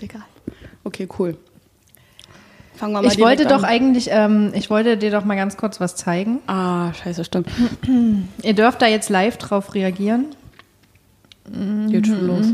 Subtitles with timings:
[0.00, 0.22] Ist egal.
[0.84, 1.36] Okay, cool.
[2.76, 3.64] Fangen wir mal Ich wollte doch an.
[3.66, 6.38] eigentlich, ähm, ich wollte dir doch mal ganz kurz was zeigen.
[6.46, 7.48] Ah, scheiße, stimmt.
[8.42, 10.26] Ihr dürft da jetzt live drauf reagieren.
[11.88, 12.46] Geht schon los.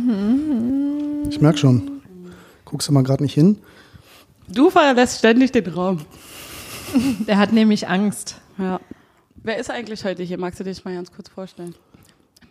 [1.31, 2.03] Ich merk schon.
[2.65, 3.59] Guckst du mal gerade nicht hin?
[4.49, 6.01] Du verlässt ständig den Raum.
[7.29, 8.37] Der hat nämlich Angst.
[8.59, 8.81] Ja.
[9.37, 10.39] Wer ist eigentlich heute hier?
[10.39, 11.75] Magst du dich mal ganz kurz vorstellen?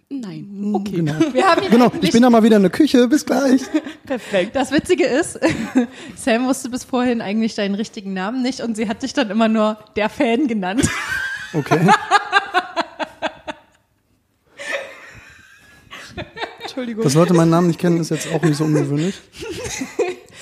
[0.09, 0.71] Nein.
[0.73, 0.97] Okay.
[0.97, 1.13] Genau.
[1.33, 3.07] Wir haben Genau, ich bin da mal wieder in der Küche.
[3.07, 3.61] Bis gleich.
[4.05, 4.55] Perfekt.
[4.55, 5.39] Das Witzige ist,
[6.15, 9.47] Sam wusste bis vorhin eigentlich deinen richtigen Namen nicht und sie hat dich dann immer
[9.47, 10.87] nur der Fan genannt.
[11.53, 11.79] Okay.
[16.61, 17.03] Entschuldigung.
[17.05, 19.15] Dass Leute meinen Namen nicht kennen, ist jetzt auch nicht so ungewöhnlich.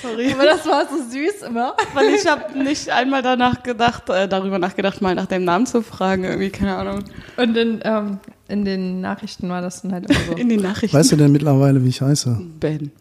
[0.04, 0.32] Sorry.
[0.34, 1.76] Aber das war so süß immer.
[1.94, 5.82] Weil ich habe nicht einmal danach gedacht, äh, darüber nachgedacht, mal nach dem Namen zu
[5.82, 6.26] fragen.
[6.26, 7.04] Irgendwie, keine Ahnung.
[7.38, 10.34] Und in, ähm, in den Nachrichten war das dann halt immer so.
[10.34, 10.96] In den Nachrichten.
[10.98, 12.40] Weißt du denn mittlerweile, wie ich heiße?
[12.60, 12.92] Ben.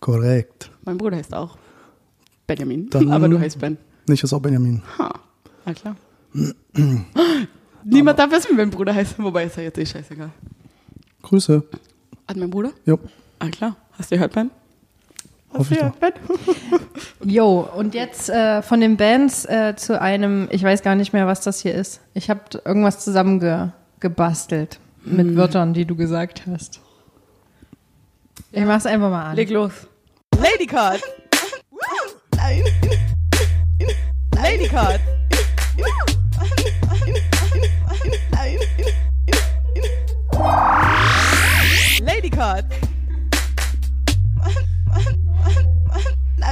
[0.00, 0.70] Korrekt.
[0.84, 1.56] Mein Bruder heißt auch
[2.46, 2.88] Benjamin.
[2.90, 3.78] Dann- aber du heißt Ben.
[4.06, 4.82] Nicht, ist auch Benjamin.
[4.98, 5.12] Ha.
[5.64, 5.96] Na klar.
[7.84, 9.14] Niemand darf wissen, wie mein Bruder heißt.
[9.18, 10.30] Wobei ist ja jetzt eh scheißegal.
[11.22, 11.62] Grüße.
[12.28, 12.70] Hat mein Bruder?
[12.84, 12.98] Jo,
[13.38, 13.76] Ah klar.
[13.98, 14.50] Hast du gehört, Ben?
[15.52, 16.14] Hoffe du ich?
[17.32, 21.26] Jo, und jetzt äh, von den Bands äh, zu einem, ich weiß gar nicht mehr,
[21.26, 22.00] was das hier ist.
[22.14, 26.80] Ich habe irgendwas zusammengebastelt gebastelt mit Wörtern, die du gesagt hast.
[28.50, 29.36] Ich mach's einfach mal an.
[29.36, 29.72] Leg los.
[30.36, 31.00] Ladycard.
[32.36, 32.64] Nein.
[34.34, 35.00] Ladycard.
[42.00, 42.64] Ladycard.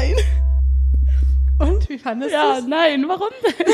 [0.00, 0.14] Nein.
[1.58, 2.66] Und wie fandest Ja, du's?
[2.68, 3.66] nein, warum denn?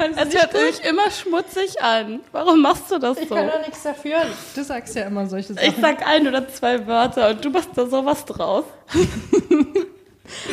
[0.00, 2.20] Es hört sich immer schmutzig an.
[2.32, 3.34] Warum machst du das Ich so?
[3.34, 4.18] kann doch nichts dafür.
[4.54, 5.68] Du sagst ja immer solche Sachen.
[5.68, 8.64] Ich sag ein oder zwei Wörter und du machst da sowas draus.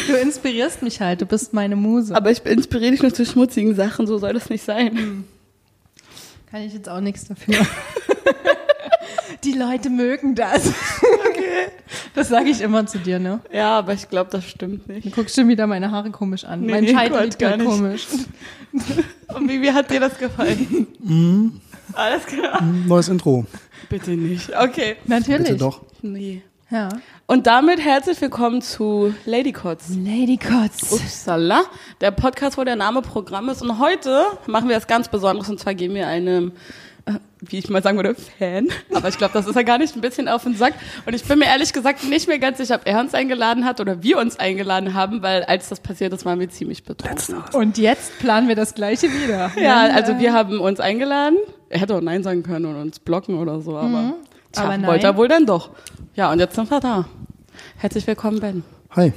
[0.07, 2.15] du inspirierst mich halt, du bist meine Muse.
[2.15, 5.25] Aber ich inspiriere dich nur zu schmutzigen Sachen, so soll das nicht sein.
[6.49, 7.55] Kann ich jetzt auch nichts dafür.
[9.43, 10.71] Die Leute mögen das.
[12.13, 13.39] Das sage ich immer zu dir, ne?
[13.51, 15.05] Ja, aber ich glaube, das stimmt nicht.
[15.05, 16.61] Du guckst schon wieder meine Haare komisch an.
[16.61, 17.67] Nee, mein nee, Scheitel liegt gar nicht.
[17.67, 18.07] komisch.
[19.33, 20.87] Und wie, wie hat dir das gefallen?
[20.99, 21.61] Mhm.
[21.93, 22.61] Alles klar.
[22.61, 23.45] Neues Intro.
[23.89, 24.49] Bitte nicht.
[24.57, 24.95] Okay.
[25.05, 25.47] Natürlich.
[25.47, 25.81] Bitte doch.
[26.01, 26.41] Nee.
[26.71, 26.89] Ja.
[27.27, 29.89] Und damit herzlich willkommen zu Lady Kotz.
[29.89, 30.91] Lady Kotz.
[30.91, 31.63] Upsala.
[32.01, 33.61] Der Podcast, wo der Name Programm ist.
[33.61, 35.47] Und heute machen wir was ganz Besonderes.
[35.49, 36.53] Und zwar gehen wir einem,
[37.41, 38.67] wie ich mal sagen würde, Fan.
[38.93, 40.73] Aber ich glaube, das ist ja gar nicht ein bisschen auf den Sack.
[41.05, 43.79] Und ich bin mir ehrlich gesagt nicht mehr ganz sicher, ob er uns eingeladen hat
[43.79, 47.43] oder wir uns eingeladen haben, weil als das passiert ist, waren wir ziemlich betroffen.
[47.53, 49.51] Und jetzt planen wir das gleiche wieder.
[49.57, 51.37] Ja, also wir haben uns eingeladen.
[51.69, 54.13] Er hätte auch Nein sagen können und uns blocken oder so, aber,
[54.51, 54.87] tja, aber nein.
[54.87, 55.71] wollte er wohl dann doch.
[56.15, 57.05] Ja, und jetzt sind wir da.
[57.77, 58.63] Herzlich willkommen, Ben.
[58.91, 59.13] Hi.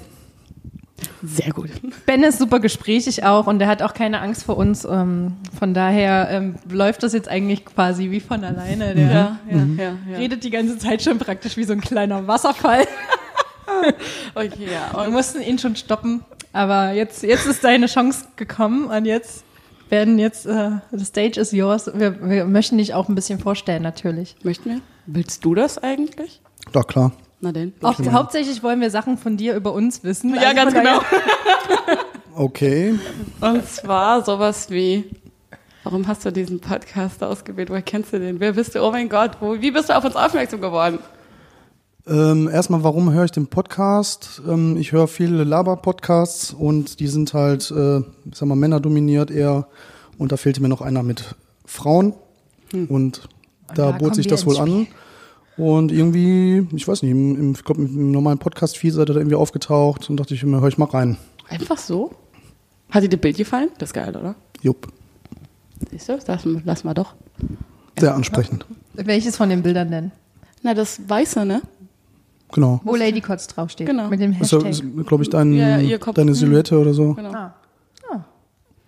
[1.22, 1.70] Sehr gut.
[2.06, 4.84] Ben ist super gesprächig auch und er hat auch keine Angst vor uns.
[4.84, 8.94] Ähm, von daher ähm, läuft das jetzt eigentlich quasi wie von alleine.
[8.94, 9.96] Der Ja, ja, ja.
[10.10, 10.18] ja.
[10.18, 12.86] redet die ganze Zeit schon praktisch wie so ein kleiner Wasserfall.
[14.34, 15.04] Okay, ja.
[15.04, 19.44] Wir mussten ihn schon stoppen, aber jetzt, jetzt ist deine Chance gekommen und jetzt
[19.90, 21.90] werden jetzt, äh, the stage is yours.
[21.94, 24.36] Wir, wir möchten dich auch ein bisschen vorstellen, natürlich.
[24.42, 24.80] möchten wir?
[25.06, 26.40] Willst du das eigentlich?
[26.72, 27.12] Doch, klar.
[27.40, 27.72] Na denn.
[27.82, 30.34] Auch, hauptsächlich wollen wir Sachen von dir über uns wissen.
[30.34, 31.00] Ja, Also ganz genau.
[32.34, 32.98] Okay.
[33.40, 35.04] Und zwar sowas wie,
[35.82, 37.70] warum hast du diesen Podcast ausgewählt?
[37.70, 38.38] Woher kennst du den?
[38.38, 38.80] Wer bist du?
[38.80, 41.00] Oh mein Gott, wo, wie bist du auf uns aufmerksam geworden?
[42.06, 44.40] Ähm, erstmal, warum höre ich den Podcast?
[44.48, 48.04] Ähm, ich höre viele Laber-Podcasts und die sind halt, äh, ich
[48.34, 49.66] sag mal, männerdominiert eher.
[50.16, 51.34] Und da fehlte mir noch einer mit
[51.66, 52.14] Frauen.
[52.88, 53.28] Und
[53.74, 54.86] da da bot sich das wohl an.
[55.58, 59.20] Und irgendwie, ich weiß nicht, im, im, ich glaub, im normalen Podcast-Feed seid ihr da
[59.20, 61.16] irgendwie aufgetaucht und dachte ich mir, hör ich mal rein.
[61.48, 62.12] Einfach so?
[62.90, 63.68] Hat dir das Bild gefallen?
[63.78, 64.34] Das ist geil, oder?
[64.62, 64.88] Jupp.
[65.90, 66.18] Siehst du?
[66.24, 67.14] Das lass mal doch.
[67.98, 68.66] Sehr ansprechend.
[68.94, 70.12] Welches von den Bildern denn?
[70.62, 71.60] Na, das Weiße, ne?
[72.52, 72.80] Genau.
[72.84, 73.86] Wo Lady Kotz draufsteht.
[73.86, 74.08] Genau.
[74.08, 75.06] Mit dem Das ist, Hashtag.
[75.06, 77.14] glaube ich, dein, Ja, deine Silhouette oder so.
[77.14, 77.32] Genau.
[77.32, 77.54] Ah,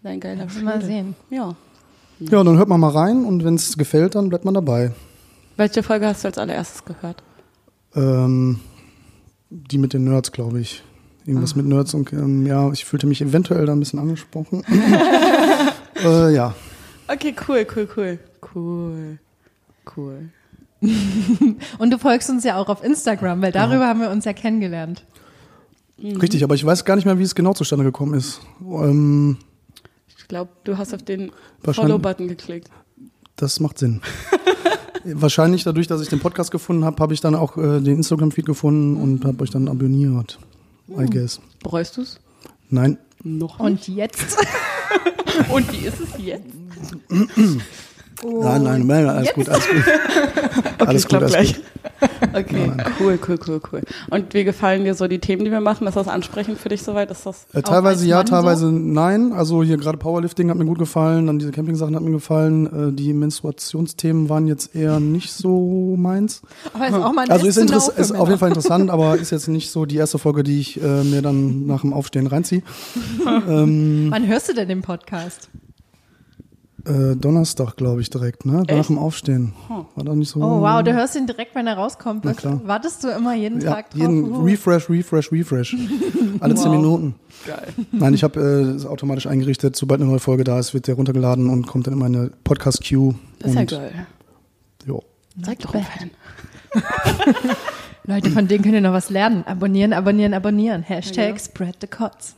[0.03, 1.15] Dein geiler mal sehen.
[1.29, 1.55] Ja.
[2.21, 4.93] Ja, dann hört man mal rein und wenn es gefällt, dann bleibt man dabei.
[5.61, 7.23] Welche Folge hast du als allererstes gehört?
[7.95, 8.61] Ähm,
[9.51, 10.83] die mit den Nerds, glaube ich.
[11.27, 14.65] Irgendwas mit Nerds und ähm, ja, ich fühlte mich eventuell da ein bisschen angesprochen.
[16.03, 16.55] äh, ja.
[17.09, 18.19] Okay, cool, cool, cool.
[18.55, 19.19] Cool.
[19.95, 20.31] Cool.
[21.79, 25.05] Und du folgst uns ja auch auf Instagram, weil darüber haben wir uns ja kennengelernt.
[26.03, 28.41] Richtig, aber ich weiß gar nicht mehr, wie es genau zustande gekommen ist.
[28.62, 29.37] Ähm,
[30.17, 32.71] Ich glaube, du hast auf den Follow-Button geklickt.
[33.37, 34.01] das macht Sinn.
[35.05, 38.47] Wahrscheinlich dadurch, dass ich den Podcast gefunden habe, habe ich dann auch äh, den Instagram-Feed
[38.47, 40.38] gefunden und habe euch dann abonniert.
[40.91, 41.41] I guess.
[41.62, 42.20] Bereust du's?
[42.69, 42.99] Nein.
[43.23, 44.38] Noch Und jetzt?
[45.52, 46.47] Und wie ist es jetzt?
[48.25, 49.85] Nein, nein, nein, alles gut, alles gut.
[50.87, 51.55] alles ich gut, alles gleich.
[51.55, 51.65] gut.
[52.35, 52.71] Okay,
[53.01, 53.81] cool, cool, cool, cool.
[54.11, 55.87] Und wie gefallen dir so die Themen, die wir machen?
[55.87, 57.11] Ist das ansprechend für dich soweit?
[57.11, 58.71] Ist das Äh, teilweise ja, teilweise So?
[58.71, 59.33] nein.
[59.33, 62.91] Also hier gerade Powerlifting hat mir gut gefallen, dann diese Camping-Sachen hat mir gefallen.
[62.91, 66.43] Äh, die Menstruationsthemen waren jetzt eher nicht so meins.
[66.75, 68.29] Aber ist auch mal ein Also ist, interess ist auf Männer.
[68.29, 71.23] jeden Fall interessant, aber ist jetzt nicht so die erste Folge, die ich äh, mir
[71.23, 72.63] dann nach dem Aufstehen reinziehe.
[73.49, 75.49] ähm, Wann hörst du denn den Podcast?
[76.87, 78.62] Äh, Donnerstag, glaube ich, direkt, ne?
[78.62, 78.88] Nach Echt?
[78.88, 79.53] dem Aufstehen.
[79.69, 80.41] War doch nicht so.
[80.41, 82.25] Oh wow, du hörst ihn direkt, wenn er rauskommt.
[82.25, 82.61] Na klar.
[82.65, 84.00] Wartest du immer jeden ja, Tag drauf?
[84.00, 84.43] jeden Oh.
[84.43, 85.77] Refresh, Refresh, Refresh.
[86.41, 86.77] Alle zehn Wow.
[86.77, 87.15] Minuten.
[87.47, 87.69] Geil.
[87.93, 89.77] Nein, ich habe äh, es automatisch eingerichtet.
[89.77, 93.15] Sobald eine neue Folge da ist, wird der runtergeladen und kommt dann in meine Podcast-Queue.
[93.38, 94.06] Das ist ja geil.
[94.87, 95.03] Jo.
[95.43, 96.11] Seid doch Fan.
[98.06, 99.44] Leute, von denen könnt ihr noch was lernen.
[99.47, 100.82] Abonnieren, abonnieren, abonnieren.
[100.82, 101.38] Hashtag Ja.
[101.38, 102.35] spread the cots.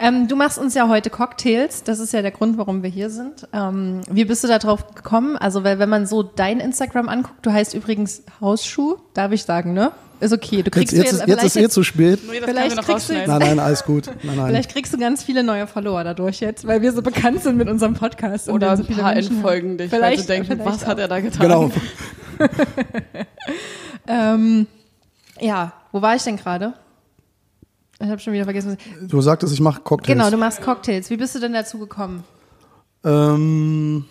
[0.00, 1.84] Ähm, du machst uns ja heute Cocktails.
[1.84, 3.46] Das ist ja der Grund, warum wir hier sind.
[3.52, 5.36] Ähm, wie bist du da drauf gekommen?
[5.36, 9.72] Also, weil wenn man so dein Instagram anguckt, du heißt übrigens Hausschuh, darf ich sagen,
[9.72, 9.92] ne?
[10.20, 10.62] Ist okay.
[10.62, 12.18] Du Jetzt, kriegst jetzt, du ist, jetzt ist eh zu spät.
[12.28, 13.26] Nee, Vielleicht kriegst du- rausschneiden.
[13.38, 14.06] Nein, nein, alles gut.
[14.22, 14.46] Nein, nein.
[14.48, 17.68] Vielleicht kriegst du ganz viele neue Follower dadurch jetzt, weil wir so bekannt sind mit
[17.68, 18.48] unserem Podcast.
[18.48, 20.86] und Oder wir so ein viele paar entfolgen dich, weil Vielleicht- sie denken, vielleicht was
[20.86, 21.02] hat auch.
[21.02, 21.40] er da getan?
[21.40, 21.70] Genau.
[24.06, 24.66] Ähm,
[25.40, 26.74] ja, wo war ich denn gerade?
[28.00, 28.76] Ich habe schon wieder vergessen.
[29.00, 30.16] Was Du sagtest, ich mache Cocktails.
[30.18, 31.10] genau, du machst Cocktails.
[31.10, 32.24] Wie bist du denn dazu gekommen?
[33.04, 34.04] Ähm,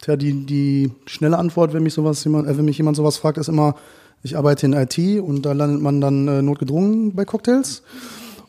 [0.00, 3.38] tja, die, die schnelle Antwort, wenn mich sowas jemand, äh, wenn mich jemand sowas fragt,
[3.38, 3.74] ist immer,
[4.22, 7.82] ich arbeite in IT und da landet man dann äh, notgedrungen bei Cocktails.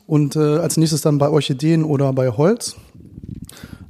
[0.07, 2.75] Und äh, als nächstes dann bei Orchideen oder bei Holz.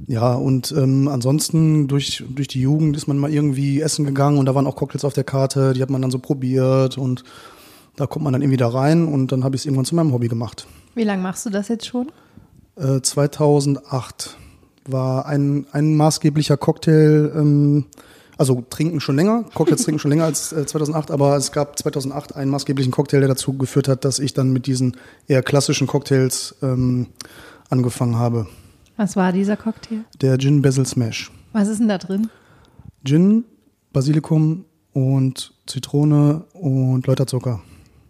[0.06, 4.46] Ja, und ähm, ansonsten durch, durch die Jugend ist man mal irgendwie essen gegangen und
[4.46, 7.22] da waren auch Cocktails auf der Karte, die hat man dann so probiert und
[7.96, 10.12] da kommt man dann irgendwie da rein und dann habe ich es irgendwann zu meinem
[10.12, 10.66] Hobby gemacht.
[10.94, 12.10] Wie lange machst du das jetzt schon?
[12.76, 14.36] Äh, 2008
[14.86, 17.86] war ein, ein maßgeblicher Cocktail, ähm,
[18.38, 22.36] also trinken schon länger, Cocktails trinken schon länger als äh, 2008, aber es gab 2008
[22.36, 24.96] einen maßgeblichen Cocktail, der dazu geführt hat, dass ich dann mit diesen
[25.28, 27.08] eher klassischen Cocktails ähm,
[27.68, 28.46] angefangen habe.
[28.96, 30.04] Was war dieser Cocktail?
[30.20, 31.30] Der Gin Basil Smash.
[31.52, 32.30] Was ist denn da drin?
[33.04, 33.44] Gin,
[33.92, 37.60] Basilikum und Zitrone und Läuterzucker.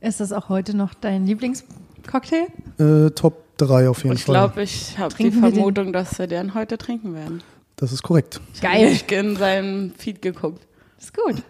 [0.00, 2.46] Ist das auch heute noch dein Lieblingscocktail?
[2.78, 4.34] Äh, Top 3 auf jeden Ich Fall.
[4.34, 5.30] glaube, ich habe die?
[5.30, 7.42] Vermutung, dass wir den heute trinken werden.
[7.76, 8.40] das ist korrekt.
[8.54, 8.94] Ich Geil.
[8.94, 10.66] habe in seinen Feed geguckt.
[10.98, 11.42] Ist gut.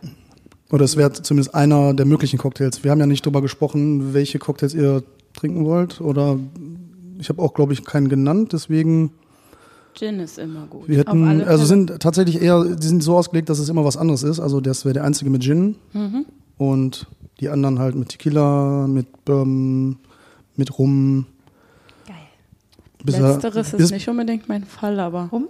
[0.72, 2.84] Oder es wäre zumindest einer der möglichen Cocktails.
[2.84, 5.02] Wir haben ja nicht drüber gesprochen, welche Cocktails ihr
[5.34, 6.00] trinken wollt.
[6.00, 6.38] Oder
[7.18, 8.52] ich habe auch, glaube ich, keinen genannt.
[8.52, 9.12] Deswegen,
[9.94, 10.88] Gin ist immer gut.
[10.88, 14.22] wir hätten, also sind tatsächlich eher, die sind so ausgelegt, dass es immer was anderes
[14.22, 14.38] ist.
[14.38, 15.74] Also das wäre der einzige mit Gin.
[15.92, 16.26] Mhm.
[16.56, 17.06] Und
[17.40, 19.96] die anderen halt mit Tequila, mit Bourbon,
[20.56, 21.26] mit Rum.
[22.06, 22.16] Geil.
[23.04, 25.48] Bis er- Letzteres ist nicht unbedingt mein Fall, aber Rum?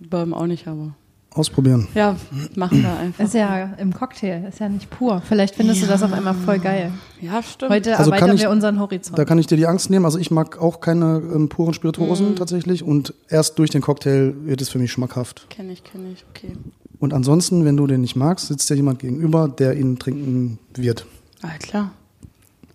[0.00, 0.94] Bourbon auch nicht, aber
[1.34, 1.86] Ausprobieren.
[1.94, 2.16] ja,
[2.56, 3.24] machen wir einfach.
[3.24, 5.20] Ist ja im Cocktail, ist ja nicht pur.
[5.24, 6.90] Vielleicht findest du das auf einmal voll geil.
[7.20, 7.70] Ja, stimmt.
[7.70, 9.18] Heute Also erweitern ich- wir unseren Horizont.
[9.18, 10.04] Da kann ich dir die Angst nehmen.
[10.04, 11.74] Also ich mag auch keine ähm, puren Mhm.
[11.74, 12.82] Spirituosen tatsächlich.
[12.82, 15.48] Und erst durch den Cocktail wird es für mich schmackhaft.
[15.50, 16.56] kenne ich, kenne ich, okay.
[17.00, 21.06] Und ansonsten, wenn du den nicht magst, sitzt dir jemand gegenüber, der ihn trinken wird.
[21.42, 21.92] Ah, klar.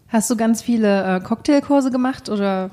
[0.07, 2.69] Hast du ganz viele äh, Cocktailkurse gemacht oder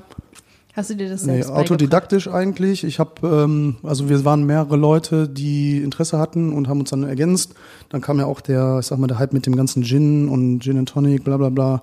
[0.73, 1.65] hast du dir das Nee, selbst beigebracht?
[1.71, 2.83] autodidaktisch eigentlich.
[2.83, 7.03] Ich habe, ähm, also wir waren mehrere Leute, die Interesse hatten und haben uns dann
[7.03, 7.55] ergänzt.
[7.89, 10.61] Dann kam ja auch der, ich sag mal, der Hype mit dem ganzen Gin und
[10.61, 11.81] Gin and Tonic, bla bla bla.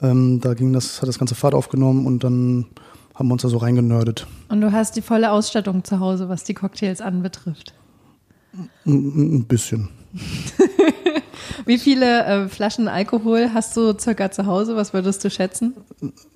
[0.00, 2.66] Ähm, da ging das, hat das ganze Fahrt aufgenommen und dann
[3.14, 4.26] haben wir uns da so reingenördet.
[4.48, 7.74] Und du hast die volle Ausstattung zu Hause, was die Cocktails anbetrifft.
[8.86, 9.88] Ein, bisschen.
[11.66, 14.76] Wie viele äh, Flaschen Alkohol hast du circa zu Hause?
[14.76, 15.74] Was würdest du schätzen?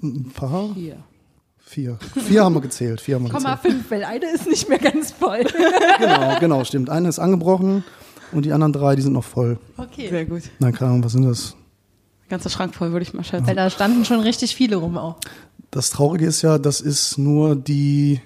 [0.03, 0.75] Ein paar?
[0.75, 0.97] Hier.
[1.59, 1.99] Vier.
[2.27, 3.01] Vier haben wir gezählt.
[3.01, 3.77] Vier haben wir gezählt.
[3.77, 5.45] 0,5, weil eine ist nicht mehr ganz voll.
[5.99, 6.89] Genau, genau, stimmt.
[6.89, 7.85] Eine ist angebrochen
[8.33, 9.59] und die anderen drei, die sind noch voll.
[9.77, 10.09] Okay.
[10.09, 10.43] Sehr gut.
[10.61, 11.57] Nein, keine Ahnung, was sind das?
[12.29, 13.47] Ganzer Schrank voll, würde ich mal schätzen.
[13.47, 15.17] Weil da standen schon richtig viele rum auch.
[15.71, 18.21] Das Traurige ist ja, das ist nur die,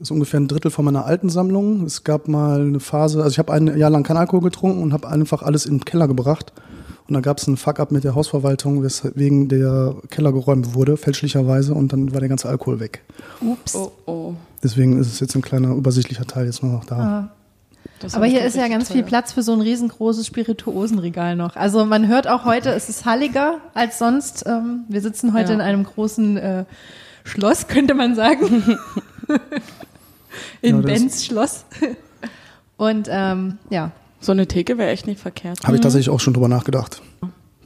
[0.00, 1.84] ist ungefähr ein Drittel von meiner alten Sammlung.
[1.84, 4.92] Es gab mal eine Phase, also ich habe ein Jahr lang keinen Alkohol getrunken und
[4.92, 6.52] habe einfach alles in den Keller gebracht.
[7.08, 11.74] Und dann gab es einen Fuck-up mit der Hausverwaltung, weswegen der Keller geräumt wurde, fälschlicherweise,
[11.74, 13.02] und dann war der ganze Alkohol weg.
[13.40, 13.74] Ups.
[13.74, 14.34] Oh, oh.
[14.62, 16.96] Deswegen ist es jetzt ein kleiner übersichtlicher Teil jetzt nur noch da.
[16.96, 17.28] Ah.
[18.12, 19.08] Aber hier ist ja ganz viel teuer.
[19.08, 21.56] Platz für so ein riesengroßes Spirituosenregal noch.
[21.56, 24.44] Also man hört auch heute, es ist halliger als sonst.
[24.46, 25.54] Ähm, wir sitzen heute Ja.
[25.54, 26.64] in einem großen äh,
[27.24, 28.78] Schloss, könnte man sagen.
[30.62, 31.64] in Ja, Benz Schloss.
[32.76, 33.90] Und ähm, ja,
[34.20, 35.60] So eine Theke wäre echt nicht verkehrt.
[35.64, 37.02] Habe ich tatsächlich auch schon drüber nachgedacht.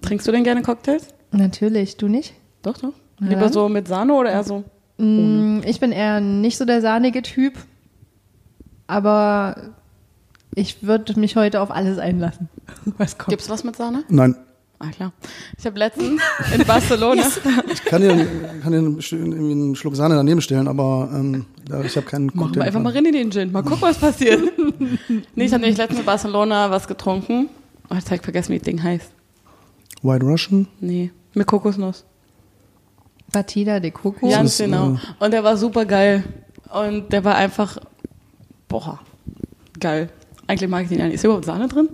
[0.00, 1.06] Trinkst du denn gerne Cocktails?
[1.30, 1.96] natürlich.
[1.96, 2.34] Du nicht?
[2.62, 2.92] Doch, doch.
[3.18, 3.52] Lieber dann.
[3.52, 4.64] so mit Sahne oder eher so?
[4.98, 7.54] Mm, Ich bin eher nicht so der sahnige Typ,
[8.86, 9.56] aber
[10.54, 12.48] ich würde mich heute auf alles einlassen.
[12.98, 13.30] Was kommt?
[13.30, 14.04] Gibt's was mit Sahne?
[14.08, 14.36] Nein.
[14.84, 15.12] Ah, klar.
[15.56, 16.20] Ich habe letztens
[16.52, 17.22] in Barcelona.
[17.72, 18.26] Ich kann dir,
[18.62, 21.46] kann dir irgendwie einen Schluck Sahne daneben stellen, aber ähm,
[21.84, 22.60] ich habe keinen Machen Cocktail.
[22.60, 23.52] wir einfach mal rein in den Gin.
[23.52, 24.40] Mal gucken, was passiert.
[25.36, 27.48] nee, ich habe nämlich letztens in Barcelona was getrunken.
[27.90, 29.12] Oh, jetzt habe ich vergessen, wie das Ding heißt.
[30.02, 30.66] White Russian.
[30.80, 32.04] Nee, mit Kokosnuss.
[33.30, 34.28] Batida de Coco.
[34.28, 34.98] Ja, ist, genau.
[35.20, 36.24] Und der war super geil.
[36.72, 37.78] Und der war einfach,
[38.68, 38.98] boah,
[39.78, 40.08] geil.
[40.48, 41.14] Eigentlich mag ich den ja nicht.
[41.14, 41.88] Ist überhaupt Sahne drin?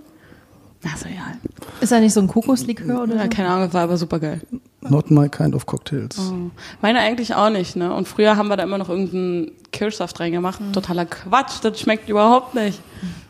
[0.81, 1.37] Doch egal.
[1.81, 3.29] Ist da nicht so ein Kokoslikör oder Ja, so?
[3.29, 4.41] keine Ahnung, war aber super geil.
[4.81, 6.17] Not my kind of cocktails.
[6.17, 6.51] Oh.
[6.81, 7.93] Meine eigentlich auch nicht, ne?
[7.93, 10.61] Und früher haben wir da immer noch irgendeinen Kirschsaft reingemacht.
[10.71, 12.79] Totaler Quatsch, das schmeckt überhaupt nicht.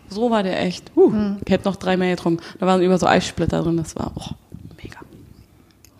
[0.09, 0.91] So war der echt.
[0.95, 1.11] Uh,
[1.45, 2.43] Ich hätte noch drei mehr getrunken.
[2.59, 4.25] Da waren über so Eissplitter drin, das war oh,
[4.81, 4.99] mega.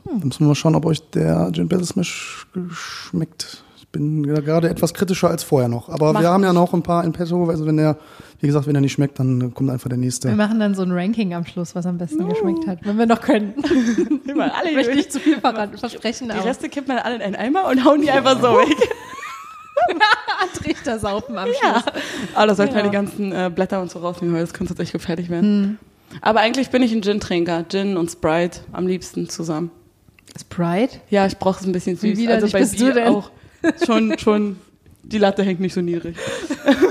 [0.06, 3.64] Da müssen wir mal schauen, ob euch der Gin Basil Smash schmeckt.
[3.78, 5.90] Ich bin ja gerade etwas kritischer als vorher noch.
[5.90, 7.50] Aber Macht wir haben ja noch ein paar in petto.
[7.50, 7.98] Also wenn der,
[8.42, 10.30] wie gesagt, wenn der nicht schmeckt, dann kommt einfach der Wir nächste.
[10.32, 13.22] machen dann so ein Ranking am Schluss, was am besten geschmeckt hat, wenn wir noch
[13.22, 13.54] können.
[14.28, 17.16] Immer alle Ich möchte nicht zu viel verraten, versprechen, Die aber Reste kippt man alle
[17.16, 18.78] in einen Eimer und hauen die einfach so weg.
[20.54, 21.60] Trichter saufen am Schluss.
[21.62, 21.84] Ja.
[22.36, 24.94] Aber da sollten wir die ganzen äh, Blätter und so rausnehmen, weil das könnte tatsächlich
[24.94, 25.80] gefährlich werden.
[26.22, 27.66] Aber eigentlich bin ich ein Gin-Trinker.
[27.70, 29.72] Gin und Sprite am liebsten zusammen.
[30.40, 30.98] Sprite?
[31.10, 32.18] Ja, ich brauche es ein bisschen süß.
[32.18, 33.08] Wie also bei bist du Bier denn?
[33.08, 33.32] auch.
[33.86, 34.58] Schon, schon,
[35.04, 36.16] die Latte hängt nicht so niedrig.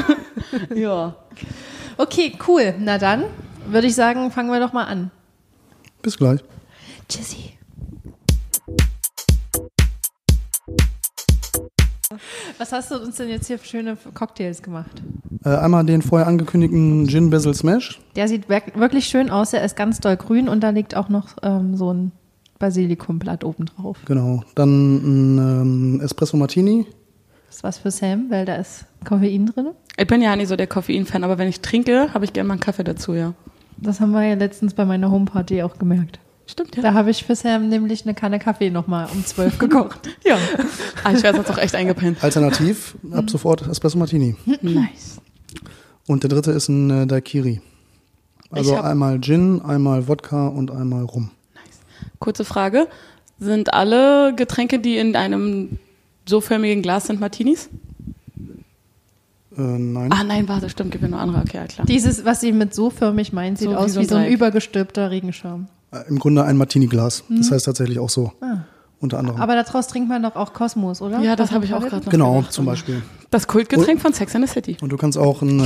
[0.74, 1.16] ja.
[1.96, 2.74] Okay, cool.
[2.78, 3.24] Na dann
[3.66, 5.10] würde ich sagen, fangen wir doch mal an.
[6.02, 6.40] Bis gleich.
[7.08, 7.54] Tschüssi.
[12.58, 15.02] Was hast du uns denn jetzt hier für schöne Cocktails gemacht?
[15.44, 18.00] Äh, einmal den vorher angekündigten Gin Basil Smash.
[18.16, 19.50] Der sieht wirk- wirklich schön aus.
[19.50, 22.12] Der ist ganz doll grün und da liegt auch noch ähm, so ein
[22.58, 23.98] Basilikumblatt oben drauf.
[24.06, 24.42] Genau.
[24.54, 26.86] Dann ein ähm, Espresso Martini.
[27.46, 29.68] Das ist was für Sam, weil da ist Koffein drin.
[29.98, 32.54] Ich bin ja nicht so der Koffein-Fan, aber wenn ich trinke, habe ich gerne mal
[32.54, 33.34] einen Kaffee dazu, ja.
[33.76, 36.20] Das haben wir ja letztens bei meiner Homeparty auch gemerkt.
[36.46, 36.82] Stimmt, ja.
[36.82, 40.08] Da habe ich Sam nämlich eine Kanne Kaffee nochmal um zwölf gekocht.
[40.24, 40.38] ja.
[41.02, 42.22] Ah, ich wäre jetzt auch echt eingepennt.
[42.22, 44.36] Alternativ ab sofort Espresso Martini.
[44.62, 45.20] Nice.
[46.06, 47.60] Und der dritte ist ein äh, Daiquiri.
[48.50, 51.30] Also einmal Gin, einmal Wodka und einmal Rum.
[52.18, 52.88] Kurze Frage.
[53.40, 55.78] Sind alle Getränke, die in einem
[56.26, 57.68] so förmigen Glas sind, Martinis?
[59.58, 60.12] Äh, nein.
[60.12, 61.40] Ah, nein, warte, stimmt, gibt ja noch andere.
[61.42, 61.86] Okay, ja, klar.
[61.86, 64.14] Dieses, was sie mit so förmig meint, sieht So wie aus so wie ein so
[64.16, 65.66] ein übergestülpter Regenschirm.
[65.90, 67.24] Äh, Im Grunde ein Martini-Glas.
[67.28, 68.32] Das heißt tatsächlich auch so.
[68.40, 68.58] Ah.
[69.00, 69.40] Unter anderem.
[69.40, 71.20] Aber daraus trinkt man doch auch Kosmos, oder?
[71.20, 72.52] Ja, das Auf habe ich auch gerade noch genau, gedacht.
[72.52, 73.02] zum Beispiel.
[73.30, 74.76] Das Kultgetränk von Sex and the City.
[74.80, 75.60] Und du kannst auch ein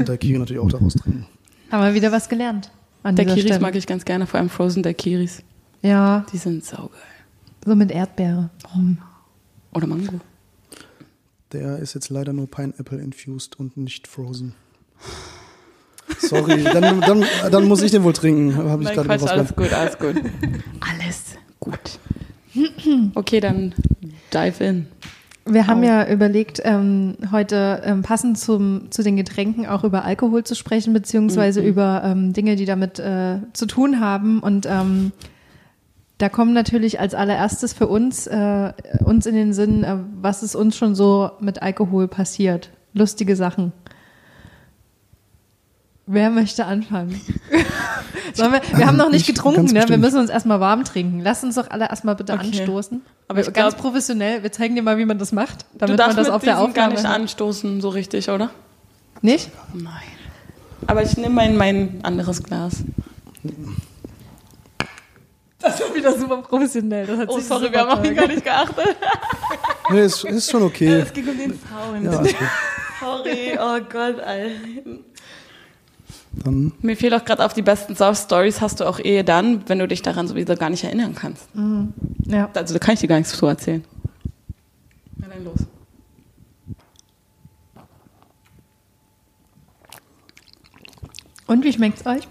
[0.00, 1.26] äh, Daiquiri natürlich auch daraus trinken.
[1.70, 2.70] Haben wir wieder was gelernt.
[3.02, 3.60] An Daiquiris Stelle.
[3.60, 5.42] mag ich ganz gerne, vor allem Frozen Daiquiris.
[5.82, 6.90] Ja, Die sind saugeil.
[7.64, 8.50] so mit Erdbeere.
[9.72, 10.20] Oder Mango.
[11.54, 14.54] Der ist jetzt leider nur Pineapple infused und nicht frozen.
[16.18, 18.56] Sorry, dann, dann, dann muss ich den wohl trinken.
[18.56, 20.16] Habe ich Nein, gerade Quatsch, alles gut, alles gut.
[20.80, 21.98] alles gut.
[23.14, 23.72] Okay, dann
[24.32, 24.86] dive in.
[25.46, 30.42] Wir haben ja überlegt, ähm, heute ähm, passend zum, zu den Getränken auch über Alkohol
[30.42, 34.40] zu sprechen, beziehungsweise über ähm, Dinge, die damit äh, zu tun haben.
[34.40, 35.12] Und ähm,
[36.18, 38.72] da kommen natürlich als allererstes für uns, äh,
[39.04, 42.70] uns in den Sinn, äh, was ist uns schon so mit Alkohol passiert.
[42.92, 43.72] Lustige Sachen.
[46.06, 47.20] Wer möchte anfangen?
[48.36, 49.88] Wir, wir haben noch nicht Ich- getrunken, ne?
[49.88, 51.20] Wir müssen uns erstmal warm trinken.
[51.20, 52.46] Lass uns doch alle erstmal bitte Okay.
[52.48, 53.00] anstoßen.
[53.28, 56.16] Aber ich ganz glaub- professionell, wir zeigen dir mal, wie man das macht, damit man
[56.16, 57.14] das auf der diesem gar Aufnahme nicht hat.
[57.14, 58.50] anstoßen, so richtig, oder?
[59.22, 59.50] Nicht?
[59.72, 59.92] Nein.
[60.88, 62.82] Aber ich nehme mein, mein anderes Glas.
[65.64, 67.06] Das ist wieder super professionell.
[67.06, 68.96] Das hat Oh, sich sorry, wir haben auf ihn gar nicht geachtet.
[69.90, 70.86] Nee, ist, ist schon okay.
[71.00, 72.04] Es ging um den Sound.
[72.04, 72.22] Ja.
[73.00, 74.54] Sorry, oh Gott, Alter.
[76.42, 79.78] Dann Mir fehlt auch gerade auf die besten Soft-Stories hast du auch eh dann, wenn
[79.78, 81.48] du dich daran sowieso gar nicht erinnern kannst.
[82.24, 82.48] Ja.
[82.54, 83.84] Also da kann ich dir gar nichts zu erzählen.
[85.18, 85.58] Na dann los.
[91.46, 92.26] Und wie schmeckt's euch?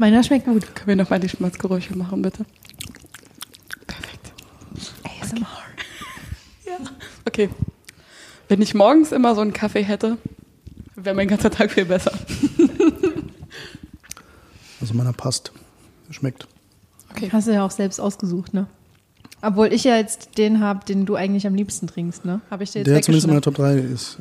[0.00, 0.74] Meiner schmeckt gut.
[0.74, 2.46] Können wir nochmal die Schmerzgeräusche machen, bitte?
[3.86, 4.32] Perfekt.
[5.04, 5.46] ASMR.
[6.64, 6.78] Ja.
[7.26, 7.50] Okay.
[8.48, 10.16] Wenn ich morgens immer so einen Kaffee hätte,
[10.96, 12.12] wäre mein ganzer Tag viel besser.
[14.80, 15.52] Also meiner passt.
[16.10, 16.48] Schmeckt.
[17.10, 17.28] Okay.
[17.30, 18.66] Hast du ja auch selbst ausgesucht, ne?
[19.42, 22.40] Obwohl ich ja jetzt den habe, den du eigentlich am liebsten trinkst, ne?
[22.50, 23.42] Habe ich dir jetzt Der zumindest in meiner?
[23.42, 24.16] Top 3 ist.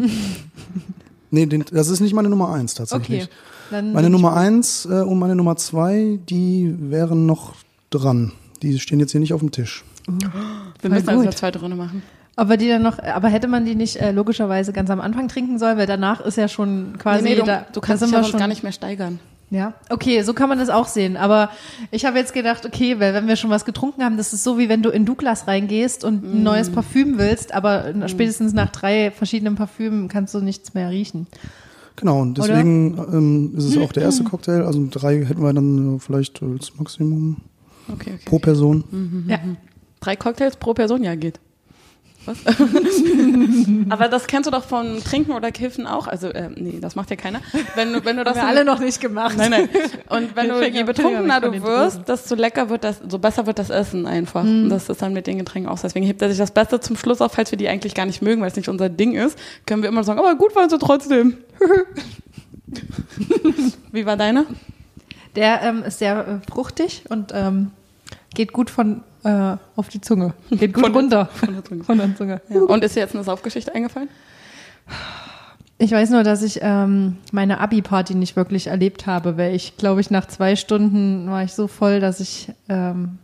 [1.31, 3.24] nee, den, das ist nicht meine Nummer 1 tatsächlich.
[3.24, 3.33] Okay.
[3.69, 7.55] Dann Meine Nummer 1 äh, und meine Nummer 2, die wären noch
[7.89, 8.31] dran.
[8.61, 9.83] die stehen jetzt hier nicht auf dem Tisch.
[10.07, 11.27] Wir Voll müssen also gut.
[11.27, 12.03] eine zweite Runde machen.
[12.35, 15.59] Aber die dann noch, aber hätte man die nicht äh, logischerweise ganz am Anfang trinken
[15.59, 18.19] sollen, weil danach ist ja schon quasi nee, nee, du, da, du kannst dich ja
[18.19, 19.19] wir schon gar nicht mehr steigern.
[19.51, 21.17] Ja, okay, so kann man das auch sehen.
[21.17, 21.49] Aber
[21.91, 24.59] ich habe jetzt gedacht, okay, weil wenn wir schon was getrunken haben, das ist so
[24.59, 29.11] wie wenn du in Douglas reingehst und ein neues Parfüm willst, aber spätestens nach drei
[29.11, 31.25] verschiedenen Parfümen kannst du nichts mehr riechen.
[31.99, 34.63] Genau, und deswegen ähm, ist es auch der erste Cocktail.
[34.63, 37.37] Also drei hätten wir dann äh, vielleicht als Maximum
[37.91, 38.23] Okay, okay.
[38.25, 39.25] pro Person.
[39.27, 39.39] Ja.
[39.99, 41.39] Drei Cocktails pro Person, ja, geht.
[42.25, 42.38] Was?
[43.89, 46.07] Aber das kennst du doch vom Trinken oder Kiffen auch.
[46.07, 47.39] Also, äh, nee, das macht ja keiner.
[47.75, 49.38] Wenn wenn du das Haben wir alle noch nicht gemacht.
[49.38, 49.69] Nein, nein.
[50.09, 53.69] Und wenn du, je betrunkener du wirst, desto lecker wird das, so besser wird das
[53.69, 54.43] Essen einfach.
[54.43, 55.79] Und das ist dann mit den Getränken auch.
[55.79, 58.21] Deswegen hebt er sich das Beste zum Schluss auf, falls wir die eigentlich gar nicht
[58.21, 60.77] mögen, weil es nicht unser Ding ist, können wir immer sagen, aber gut waren sie
[60.77, 61.38] trotzdem.
[63.91, 64.45] Wie war deiner?
[65.35, 67.71] Der ähm, ist sehr äh, fruchtig und ähm,
[68.33, 70.33] geht gut von äh, auf die Zunge.
[70.49, 71.25] Geht gut Von der- runter.
[71.27, 71.83] von der Zunge.
[71.85, 72.41] Von der Zunge.
[72.49, 72.61] Ja.
[72.61, 74.09] Und ist dir jetzt eine Saufgeschichte eingefallen?
[75.77, 80.01] Ich weiß nur, dass ich ähm, meine Abi-Party nicht wirklich erlebt habe, weil ich, glaube
[80.01, 83.17] ich, nach zwei Stunden war ich so voll, dass ich ähm,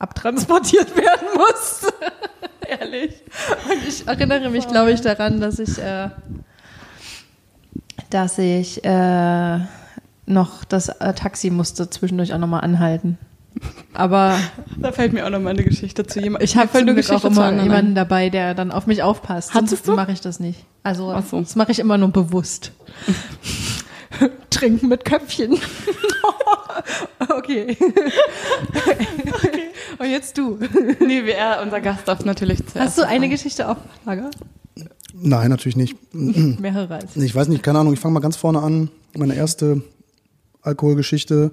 [0.00, 1.92] abtransportiert werden musste.
[2.80, 3.14] Ehrlich?
[3.70, 6.08] Und ich erinnere mich, glaube ich, daran, dass ich, äh,
[8.10, 9.58] dass ich äh,
[10.26, 13.18] noch das äh, Taxi musste zwischendurch auch nochmal anhalten.
[13.94, 14.38] Aber
[14.78, 16.44] Da fällt mir auch noch mal eine Geschichte zu jemandem.
[16.44, 19.02] ich habe zum eine Glück auch zu immer anderen jemanden dabei, der dann auf mich
[19.02, 19.54] aufpasst.
[19.54, 20.64] Hattest Sonst mache ich das nicht.
[20.82, 21.40] Also so.
[21.40, 22.72] das mache ich immer nur bewusst.
[24.50, 25.58] Trinken mit Köpfchen.
[27.28, 27.76] okay.
[29.98, 30.58] Und jetzt du.
[31.00, 32.78] Nee, wie er, unser Gast darf natürlich zuerst.
[32.78, 33.28] Hast du eine.
[33.28, 34.30] Geschichte auf Lager?
[35.14, 35.96] Nein, natürlich nicht.
[36.12, 37.16] Mehrere als.
[37.16, 38.90] Ich weiß nicht, keine Ahnung, ich fange mal ganz vorne an.
[39.16, 39.82] Meine erste
[40.62, 41.50] Alkoholgeschichte,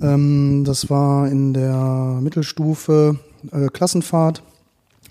[0.00, 3.18] ähm, das war in der Mittelstufe
[3.52, 4.42] äh, Klassenfahrt.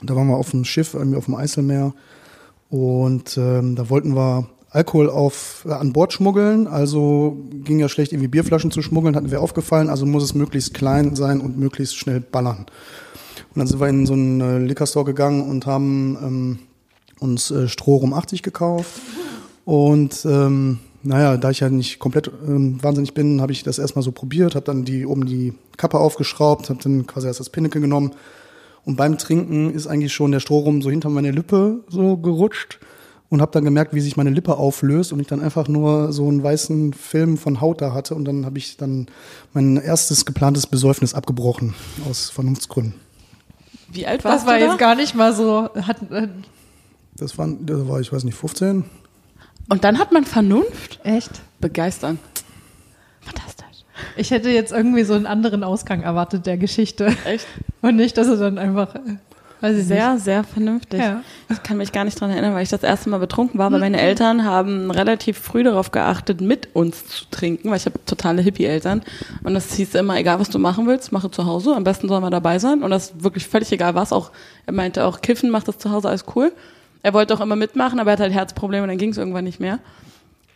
[0.01, 1.93] Da waren wir auf dem Schiff, irgendwie auf dem Eiselmeer.
[2.69, 6.67] Und ähm, da wollten wir Alkohol auf, äh, an Bord schmuggeln.
[6.67, 9.89] Also ging ja schlecht, irgendwie Bierflaschen zu schmuggeln, hatten wir aufgefallen.
[9.89, 12.65] Also muss es möglichst klein sein und möglichst schnell ballern.
[13.53, 16.59] Und dann sind wir in so einen äh, Liquor gegangen und haben ähm,
[17.19, 19.01] uns äh, Stroh um 80 gekauft.
[19.65, 24.03] Und ähm, naja, da ich ja nicht komplett ähm, wahnsinnig bin, habe ich das erstmal
[24.03, 27.79] so probiert, habe dann die oben die Kappe aufgeschraubt, habe dann quasi erst das Pinneke
[27.79, 28.11] genommen.
[28.85, 32.79] Und beim Trinken ist eigentlich schon der Strohrum so hinter meine Lippe so gerutscht
[33.29, 36.27] und habe dann gemerkt, wie sich meine Lippe auflöst und ich dann einfach nur so
[36.27, 39.07] einen weißen Film von Haut da hatte und dann habe ich dann
[39.53, 41.75] mein erstes geplantes Besäufnis abgebrochen
[42.09, 42.95] aus Vernunftsgründen.
[43.91, 44.71] Wie alt warst Das war du da?
[44.71, 45.69] jetzt gar nicht mal so.
[45.75, 46.27] Hat, äh,
[47.15, 48.83] Das war, da war ich weiß nicht 15.
[49.69, 50.99] Und dann hat man Vernunft?
[51.03, 51.29] echt?
[51.61, 52.19] Begeistern.
[53.21, 53.85] Fantastisch.
[54.17, 57.15] Ich hätte jetzt irgendwie so einen anderen Ausgang erwartet der Geschichte.
[57.25, 57.45] Echt?
[57.81, 59.17] Und nicht, dass er dann einfach, äh,
[59.61, 60.99] weiß ich Sehr, sehr vernünftig.
[61.01, 61.21] Ja.
[61.49, 63.77] Ich kann mich gar nicht dran erinnern, weil ich das erste Mal betrunken war, aber
[63.77, 68.41] meine Eltern haben relativ früh darauf geachtet, mit uns zu trinken, weil ich habe totale
[68.41, 69.03] Hippie-Eltern.
[69.43, 71.75] Und das hieß immer, egal was du machen willst, mache zu Hause.
[71.75, 72.81] Am besten soll man dabei sein.
[72.81, 74.13] Und das ist wirklich völlig egal was.
[74.13, 74.31] Auch,
[74.65, 76.53] er meinte auch, Kiffen macht das zu Hause alles cool.
[77.01, 79.45] Er wollte auch immer mitmachen, aber er hat halt Herzprobleme und dann ging es irgendwann
[79.45, 79.79] nicht mehr.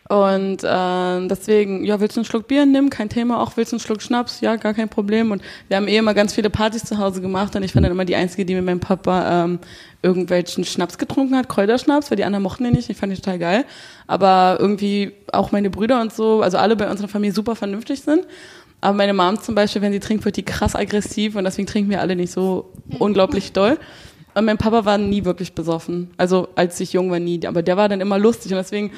[0.08, 2.66] Und äh, deswegen, ja, willst du einen Schluck Bier?
[2.66, 3.40] Nimm, kein Thema.
[3.40, 4.42] Auch willst du einen Schluck Schnaps?
[4.42, 5.30] Ja, gar kein Problem.
[5.30, 7.90] Und wir haben eh immer ganz viele Partys zu Hause gemacht und ich war dann
[7.90, 9.58] immer die Einzige, die mit meinem Papa ähm,
[10.02, 12.90] irgendwelchen Schnaps getrunken hat, Kräuterschnaps, weil die anderen mochten den nicht.
[12.90, 13.64] Ich fand den total geil.
[14.06, 18.26] Aber irgendwie auch meine Brüder und so, also alle bei unserer Familie super vernünftig sind.
[18.82, 21.88] Aber meine Mom zum Beispiel, wenn sie trinkt, wird die krass aggressiv und deswegen trinken
[21.88, 23.78] wir alle nicht so unglaublich doll.
[24.34, 26.10] Und mein Papa war nie wirklich besoffen.
[26.16, 27.46] Also als ich jung war, nie.
[27.46, 28.90] Aber der war dann immer lustig und deswegen,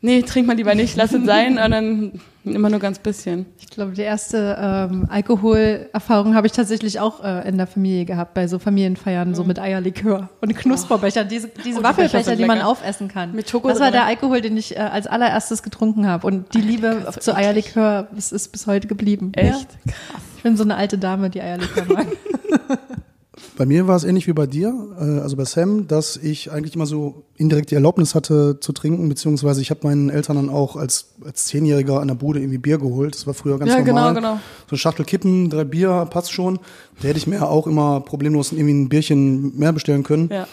[0.00, 1.58] nee, trink mal lieber nicht, lass es sein.
[1.58, 3.46] Und dann immer nur ganz bisschen.
[3.60, 8.34] Ich glaube, die erste ähm, Alkoholerfahrung habe ich tatsächlich auch äh, in der Familie gehabt,
[8.34, 11.28] bei so Familienfeiern, so mit Eierlikör und Knusperbechern.
[11.28, 13.32] Diese, diese Oh, die Becher Waffelbecher, sind die man aufessen kann.
[13.32, 16.26] Mit Schoko Das war der Alkohol, den ich äh, als allererstes getrunken habe.
[16.26, 17.36] Und die Liebe so zu.
[17.36, 19.32] Eierlikör das ist bis heute geblieben.
[19.34, 19.68] Echt?
[19.84, 19.92] Ja.
[20.36, 22.06] Ich bin so eine alte Dame, die Eierlikör mag.
[23.58, 26.74] Bei mir war es ähnlich wie bei dir, äh, also bei Sam, dass ich eigentlich
[26.74, 30.76] immer so indirekt die Erlaubnis hatte zu trinken, beziehungsweise ich habe meinen Eltern dann auch
[30.76, 33.14] als, als Zehnjähriger an der Bude irgendwie Bier geholt.
[33.14, 34.14] Das war früher ganz Ja, normal.
[34.14, 34.40] genau, genau.
[34.66, 36.58] So eine Schachtel Kippen, drei Bier, passt schon.
[37.02, 40.28] Da hätte ich mir auch immer problemlos irgendwie ein Bierchen mehr bestellen können.
[40.32, 40.46] Ja.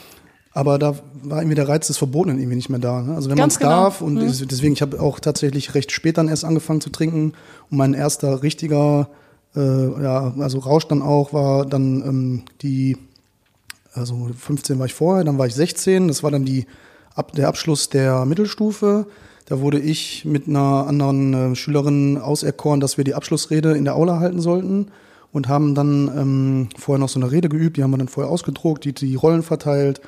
[0.52, 3.02] Aber da war irgendwie der Reiz des Verbotenen irgendwie nicht mehr da.
[3.04, 3.16] Ne?
[3.16, 3.70] Also wenn man es genau.
[3.70, 7.34] darf und des- deswegen, ich habe auch tatsächlich recht spät dann erst angefangen zu trinken
[7.70, 9.10] und mein erster richtiger,
[9.56, 12.98] äh, ja, also Rausch dann auch war dann ähm, die,
[13.94, 16.66] also 15 war ich vorher, dann war ich 16, das war dann die
[17.16, 19.08] ab, der Abschluss der Mittelstufe.
[19.46, 23.96] Da wurde ich mit einer anderen äh, Schülerin auserkoren, dass wir die Abschlussrede in der
[23.96, 24.92] Aula halten sollten.
[25.32, 28.32] und haben dann ähm, vorher noch so eine Rede geübt, die haben wir dann vorher
[28.32, 30.02] ausgedruckt, die, die Rollen verteilt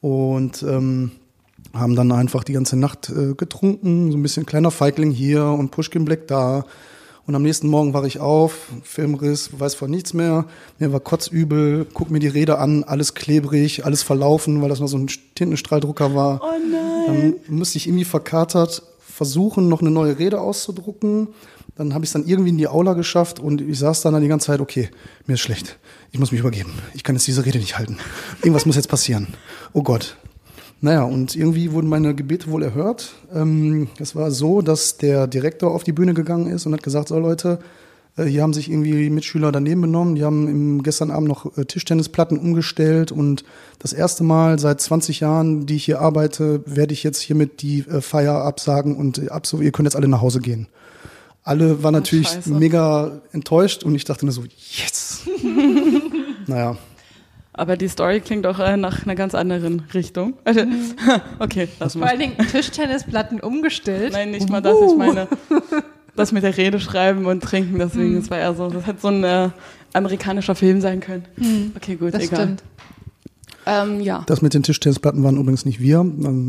[0.00, 1.12] und ähm,
[1.74, 5.70] haben dann einfach die ganze Nacht äh, getrunken, so ein bisschen kleiner Feigling hier und
[5.70, 6.64] Pushkin Black da.
[7.30, 10.46] Und am nächsten Morgen war ich auf, Filmriss, weiß von nichts mehr.
[10.80, 14.88] Mir war kotzübel, guck mir die Rede an, alles klebrig, alles verlaufen, weil das noch
[14.88, 16.40] so ein Tintenstrahldrucker war.
[16.42, 17.36] Oh nein.
[17.46, 21.28] Dann musste ich irgendwie verkatert versuchen, noch eine neue Rede auszudrucken.
[21.76, 24.22] Dann habe ich es dann irgendwie in die Aula geschafft und ich saß dann, dann
[24.22, 24.88] die ganze Zeit, okay,
[25.28, 25.78] mir ist schlecht.
[26.10, 26.72] Ich muss mich übergeben.
[26.94, 27.98] Ich kann jetzt diese Rede nicht halten.
[28.42, 29.28] Irgendwas muss jetzt passieren.
[29.72, 30.16] Oh Gott.
[30.82, 33.14] Naja, und irgendwie wurden meine Gebete wohl erhört.
[33.34, 37.08] Ähm, es war so, dass der Direktor auf die Bühne gegangen ist und hat gesagt,
[37.08, 37.58] so Leute,
[38.16, 40.14] äh, hier haben sich irgendwie Mitschüler daneben benommen.
[40.14, 43.44] Die haben im, gestern Abend noch äh, Tischtennisplatten umgestellt und
[43.78, 47.80] das erste Mal seit 20 Jahren, die ich hier arbeite, werde ich jetzt hiermit die
[47.80, 50.68] äh, Feier absagen und ihr könnt jetzt alle nach Hause gehen.
[51.42, 52.52] Alle waren natürlich Scheiße.
[52.52, 55.22] mega enttäuscht und ich dachte nur so, yes.
[56.46, 56.76] naja,
[57.60, 60.32] Aber die Story klingt auch äh, nach einer ganz anderen Richtung.
[60.44, 60.62] Also,
[61.40, 62.08] okay, lass Vor mal.
[62.08, 64.14] allen Dingen Tischtennisplatten umgestellt.
[64.14, 64.78] Nein, nicht mal das.
[64.80, 65.28] Ich meine,
[66.16, 67.78] das mit der Rede schreiben und trinken.
[67.78, 69.50] Deswegen, das war eher so, das hätte so ein äh,
[69.92, 71.26] amerikanischer Film sein können.
[71.76, 72.40] Okay, gut, Das egal.
[72.44, 72.62] stimmt.
[73.66, 74.24] Ähm, ja.
[74.26, 75.98] das mit den Tischtennisplatten waren übrigens nicht wir,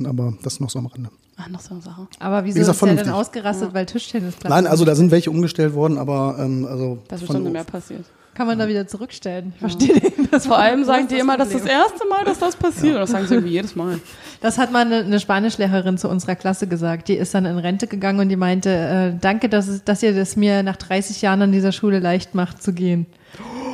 [0.07, 1.09] aber das noch so am Rande.
[1.35, 2.07] Ach, noch so eine Sache.
[2.19, 4.49] Aber wieso Wie gesagt, ist der denn ausgerastet, weil Tischtennisplatten?
[4.49, 8.05] Nein, also da sind welche umgestellt worden, aber ähm, also Da ist bestimmt mehr passiert.
[8.41, 9.53] Kann man da wieder zurückstellen.
[9.53, 10.11] Ich verstehe den.
[10.31, 12.95] Das Vor allem sagen die das immer, das ist das erste Mal, dass das passiert.
[12.95, 13.99] Und das sagen sie irgendwie jedes Mal.
[14.39, 17.07] Das hat mal eine, eine Spanischlehrerin zu unserer Klasse gesagt.
[17.09, 20.15] Die ist dann in Rente gegangen und die meinte, äh, danke, dass, es, dass ihr
[20.15, 23.05] das mir nach 30 Jahren an dieser Schule leicht macht zu gehen.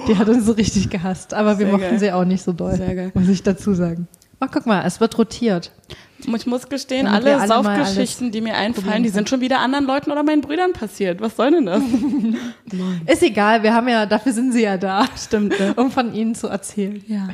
[0.09, 1.99] Die hat uns so richtig gehasst, aber wir Sehr mochten geil.
[1.99, 3.11] sie auch nicht so doll, Sehr geil.
[3.13, 4.07] muss ich dazu sagen.
[4.41, 5.71] Ach, guck mal, es wird rotiert.
[6.25, 9.85] Ich muss gestehen, Damit alle alle Saufgeschichten, die mir einfallen, die sind schon wieder anderen
[9.85, 11.21] Leuten oder meinen Brüdern passiert.
[11.21, 11.81] Was soll denn das?
[13.05, 15.73] Ist egal, wir haben ja, dafür sind sie ja da, Stimmt, ne?
[15.75, 17.03] um von ihnen zu erzählen.
[17.07, 17.29] Ja.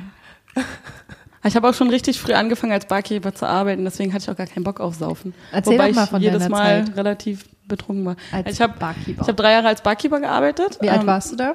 [1.45, 4.37] Ich habe auch schon richtig früh angefangen als Barkeeper zu arbeiten, deswegen hatte ich auch
[4.37, 5.33] gar keinen Bock auf Saufen.
[5.51, 6.97] Erzähl Wobei doch mal ich von jedes deiner Mal Zeit.
[6.97, 8.15] relativ betrunken war.
[8.31, 9.21] Als ich habe Barkeeper.
[9.21, 10.77] ich hab drei Jahre als Barkeeper gearbeitet.
[10.81, 11.53] Wie alt Ähm, warst du da?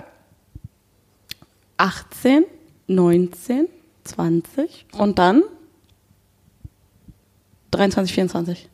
[1.77, 2.45] 18,
[2.89, 3.67] 19,
[4.05, 5.43] 20 und dann
[7.71, 8.69] 23, 24.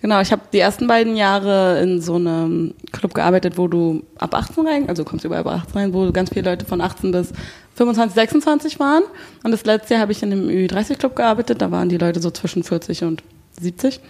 [0.00, 4.34] Genau, ich habe die ersten beiden Jahre in so einem Club gearbeitet, wo du ab
[4.34, 7.32] 18 rein, also kommst überall ab 18 rein, wo ganz viele Leute von 18 bis
[7.76, 9.04] 25, 26 waren.
[9.42, 12.30] Und das letzte Jahr habe ich in einem Ü30-Club gearbeitet, da waren die Leute so
[12.30, 13.22] zwischen 40 und
[13.58, 14.00] 70.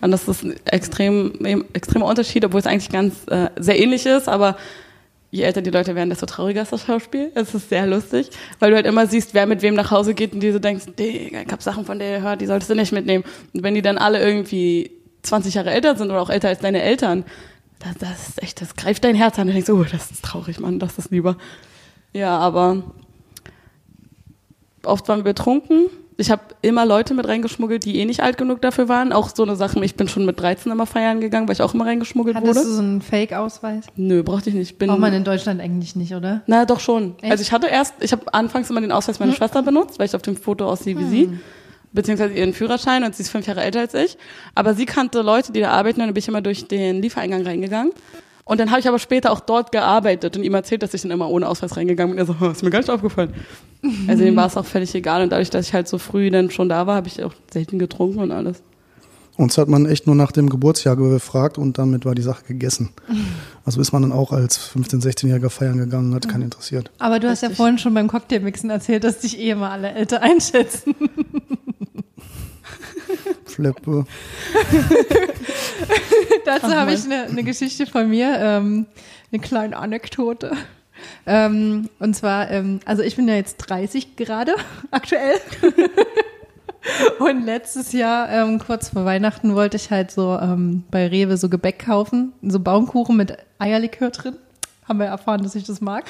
[0.00, 1.32] Und das ist ein extrem,
[1.74, 4.56] extremer Unterschied, obwohl es eigentlich ganz äh, sehr ähnlich ist, aber
[5.34, 7.32] je älter die Leute werden, desto trauriger ist das Schauspiel.
[7.34, 10.32] Es ist sehr lustig, weil du halt immer siehst, wer mit wem nach Hause geht
[10.32, 12.92] und dir so denkst, Digga, ich hab Sachen von der gehört, die solltest du nicht
[12.92, 13.24] mitnehmen.
[13.52, 14.92] Und wenn die dann alle irgendwie
[15.22, 17.24] 20 Jahre älter sind oder auch älter als deine Eltern,
[17.80, 19.48] das, das ist echt, das greift dein Herz an.
[19.48, 21.36] Du denkst, oh, das ist traurig, Mann, das ist lieber.
[22.12, 22.84] Ja, aber
[24.84, 25.86] oft waren wir betrunken.
[26.16, 29.12] Ich habe immer Leute mit reingeschmuggelt, die eh nicht alt genug dafür waren.
[29.12, 31.74] Auch so eine Sache, ich bin schon mit 13 immer feiern gegangen, weil ich auch
[31.74, 32.68] immer reingeschmuggelt Hattest wurde.
[32.68, 33.86] du so einen Fake-Ausweis?
[33.96, 34.78] Nö, brauchte ich nicht.
[34.78, 36.42] Bin Braucht man in Deutschland eigentlich nicht, oder?
[36.46, 37.16] na, doch schon.
[37.20, 37.32] Echt?
[37.32, 40.14] Also ich hatte erst, ich habe anfangs immer den Ausweis meiner Schwester benutzt, weil ich
[40.14, 41.38] auf dem Foto aussehe wie sie,
[41.92, 44.16] beziehungsweise ihren Führerschein und sie ist fünf Jahre älter als ich.
[44.54, 47.42] Aber sie kannte Leute, die da arbeiten und dann bin ich immer durch den Liefereingang
[47.42, 47.92] reingegangen.
[48.46, 51.10] Und dann habe ich aber später auch dort gearbeitet und ihm erzählt, dass ich dann
[51.10, 52.18] immer ohne Ausweis reingegangen bin.
[52.18, 53.32] Er so, "Oh, ist mir gar nicht aufgefallen.
[54.08, 55.22] Also dem war es auch völlig egal.
[55.22, 57.78] Und dadurch, dass ich halt so früh dann schon da war, habe ich auch selten
[57.78, 58.62] getrunken und alles.
[59.36, 62.90] Uns hat man echt nur nach dem Geburtsjahr gefragt und damit war die Sache gegessen.
[63.66, 66.90] Also ist man dann auch als 15-, 16-Jähriger feiern gegangen, hat keinen interessiert.
[66.98, 67.56] Aber du hast ja Richtig.
[67.56, 70.94] vorhin schon beim Cocktailmixen erzählt, dass dich eh immer alle älter einschätzen.
[73.44, 74.04] Fleppe.
[76.44, 78.86] Dazu habe ich eine, eine Geschichte von mir, ähm,
[79.32, 80.52] eine kleine Anekdote.
[81.26, 84.54] Ähm, und zwar, ähm, also ich bin ja jetzt 30 gerade
[84.90, 85.40] aktuell.
[87.18, 91.48] und letztes Jahr, ähm, kurz vor Weihnachten, wollte ich halt so ähm, bei Rewe so
[91.48, 94.36] Gebäck kaufen, so Baumkuchen mit Eierlikör drin.
[94.86, 96.04] Haben wir erfahren, dass ich das mag.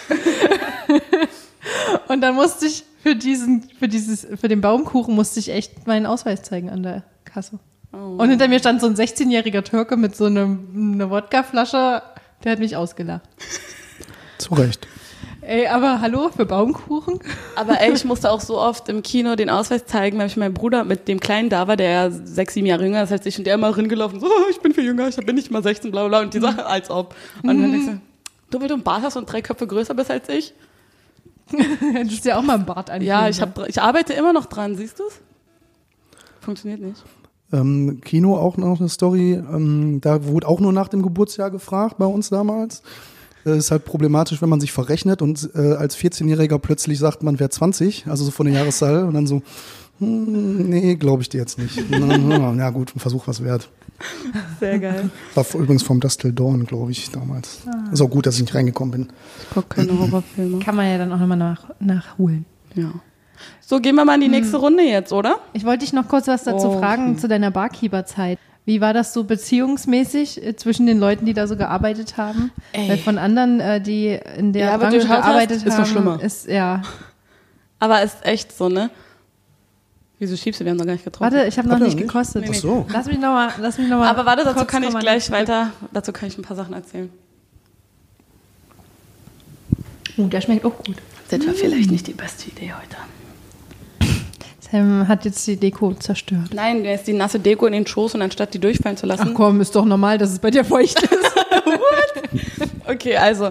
[2.08, 6.06] und dann musste ich für diesen, für dieses, für den Baumkuchen musste ich echt meinen
[6.06, 7.58] Ausweis zeigen an der Kasse.
[7.92, 8.16] Oh.
[8.16, 12.00] Und hinter mir stand so ein 16-jähriger Türke mit so einem, einer Wodkaflasche,
[12.42, 13.28] der hat mich ausgelacht.
[14.38, 14.88] Zu Recht.
[15.42, 17.18] Ey, aber hallo, für Baumkuchen?
[17.56, 20.54] Aber ey, ich musste auch so oft im Kino den Ausweis zeigen, weil ich mein
[20.54, 23.36] Bruder mit dem Kleinen da war, der ja sechs, sieben Jahre jünger ist als ich
[23.36, 25.90] und der immer ringelaufen, so, oh, ich bin viel jünger, ich bin nicht mal 16,
[25.90, 27.14] bla bla, und die Sache, als ob.
[27.42, 28.00] Und dann denkst du,
[28.48, 30.54] du, weil du einen Bart hast und drei Köpfe größer bist als ich?
[31.92, 34.46] Hättest du ja auch mal einen Bart anlegen Ja, ich, hab, ich arbeite immer noch
[34.46, 35.20] dran, siehst du's?
[36.40, 37.02] Funktioniert nicht.
[37.52, 39.34] Ähm, Kino auch noch eine Story.
[39.34, 42.82] Ähm, da wurde auch nur nach dem Geburtsjahr gefragt bei uns damals.
[43.46, 47.38] äh, ist halt problematisch, wenn man sich verrechnet und äh, als 14-Jähriger plötzlich sagt, man
[47.38, 49.42] wäre 20, also so von der Jahreszahl und dann so,
[49.98, 51.76] hm, nee, glaube ich dir jetzt nicht.
[51.90, 53.68] ja gut, ein Versuch was wert.
[54.58, 55.10] Sehr geil.
[55.34, 57.60] War übrigens vom Dust Till Dawn, glaube ich, damals.
[57.66, 57.92] Ah.
[57.92, 59.08] Ist auch gut, dass ich nicht reingekommen bin.
[59.42, 60.58] Ich gucke keine Horrorfilme.
[60.58, 62.44] Kann man ja dann auch nochmal nach, nachholen.
[62.74, 62.92] Ja.
[63.60, 65.36] So, gehen wir mal in die nächste Runde jetzt, oder?
[65.52, 67.20] Ich wollte dich noch kurz was dazu Oh, fragen, okay.
[67.20, 68.38] zu deiner Barkeeper-Zeit.
[68.66, 72.50] Wie war das so beziehungsmäßig äh, zwischen den Leuten, die da so gearbeitet haben?
[72.72, 72.88] Ey.
[72.88, 75.66] Weil von anderen, äh, die in der Ja, aber Branche du gehört hast, gearbeitet ist
[75.66, 76.22] noch haben, schlimmer.
[76.22, 76.82] ist ja.
[77.78, 78.90] Aber ist echt so, ne?
[80.18, 80.64] Wieso schiebst du?
[80.64, 81.32] Wir haben noch gar nicht getroffen.
[81.32, 82.06] Warte, ich habe noch nicht noch nicht?
[82.06, 82.42] gekostet.
[82.42, 82.56] Nee, nee.
[82.56, 82.86] Ach so.
[82.92, 86.12] Lass mich nochmal, lass mich noch mal Aber warte, dazu kann ich gleich weiter, dazu
[86.12, 87.10] kann ich ein paar Sachen erzählen.
[90.16, 90.96] Oh, der schmeckt auch gut.
[91.28, 92.96] Das war vielleicht nicht die beste Idee heute.
[94.60, 96.50] Sam hat jetzt die Deko zerstört.
[96.54, 99.28] Nein, der ist die nasse Deko in den Schoß und anstatt die durchfallen zu lassen.
[99.30, 101.10] Ach komm, ist doch normal, dass es bei dir feucht ist.
[102.86, 103.50] Okay, also,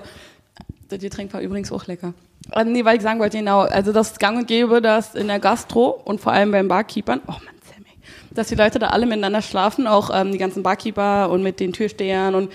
[0.90, 2.14] das Getränk war übrigens auch lecker.
[2.56, 5.40] Äh, nee, weil ich sagen wollte, genau, also das gang und gäbe, dass in der
[5.40, 7.98] Gastro und vor allem beim Barkeepern, oh Mann, Sammy,
[8.32, 11.74] dass die Leute da alle miteinander schlafen, auch ähm, die ganzen Barkeeper und mit den
[11.74, 12.52] Türstehern und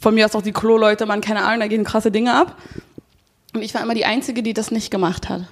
[0.00, 2.56] von mir aus auch die Klo-Leute, man, keine Ahnung, da gehen krasse Dinge ab.
[3.54, 5.42] Und ich war immer die Einzige, die das nicht gemacht hat.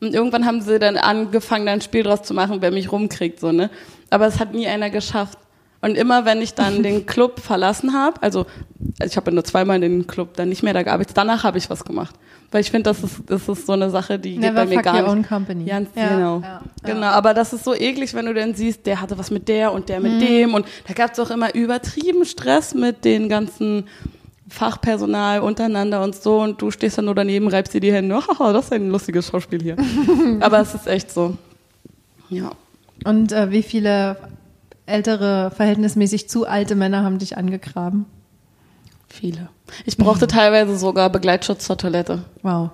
[0.00, 3.40] Und irgendwann haben sie dann angefangen, da ein Spiel draus zu machen, wer mich rumkriegt,
[3.40, 3.70] so, ne?
[4.10, 5.38] Aber es hat nie einer geschafft.
[5.82, 8.46] Und immer, wenn ich dann den Club verlassen habe, also,
[9.04, 11.68] ich habe ja nur zweimal den Club dann nicht mehr da gearbeitet, danach habe ich
[11.70, 12.14] was gemacht.
[12.50, 14.74] Weil ich finde, das ist, das ist so eine Sache, die geht Never bei mir
[14.76, 15.10] fuck gar your nicht.
[15.10, 15.64] own company.
[15.64, 16.40] Ganz Ja, genau.
[16.40, 17.06] ja, genau.
[17.08, 19.88] Aber das ist so eklig, wenn du dann siehst, der hatte was mit der und
[19.88, 20.20] der mit Mhm.
[20.20, 20.54] dem.
[20.54, 23.84] Und da gab es auch immer übertrieben Stress mit den ganzen
[24.48, 26.40] Fachpersonal untereinander und so.
[26.40, 28.16] Und du stehst dann nur daneben, reibst dir die Hände.
[28.28, 29.76] Haha, das ist ein lustiges Schauspiel hier.
[30.40, 31.36] Aber es ist echt so.
[32.30, 32.52] Ja.
[33.04, 34.16] Und äh, wie viele
[34.86, 38.06] ältere, verhältnismäßig zu alte Männer haben dich angegraben?
[39.08, 39.48] Viele.
[39.84, 42.24] Ich brauchte teilweise sogar Begleitschutz zur Toilette.
[42.42, 42.70] Wow.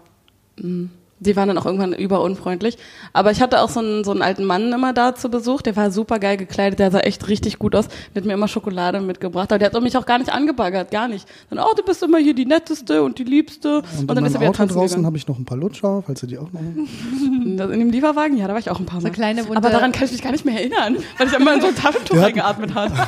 [1.23, 2.79] Die waren dann auch irgendwann überunfreundlich.
[3.13, 5.77] Aber ich hatte auch so einen, so einen alten Mann immer da zu Besuch, der
[5.77, 7.87] war super geil gekleidet, der sah echt richtig gut aus.
[8.15, 11.09] Der hat mir immer Schokolade mitgebracht, aber der hat mich auch gar nicht angebaggert, gar
[11.09, 11.27] nicht.
[11.51, 13.83] Dann, oh, du bist immer hier die Netteste und die Liebste.
[13.99, 16.23] Und, dann in ist er wieder Auto draußen habe ich noch ein paar Lutscher, falls
[16.23, 16.61] ihr die auch noch.
[16.61, 19.09] In dem Lieferwagen, ja, da war ich auch ein paar Mal.
[19.09, 21.55] So kleine Wunde- aber daran kann ich mich gar nicht mehr erinnern, weil ich immer
[21.55, 22.93] in so ein Taschentuch eingeatmet habe.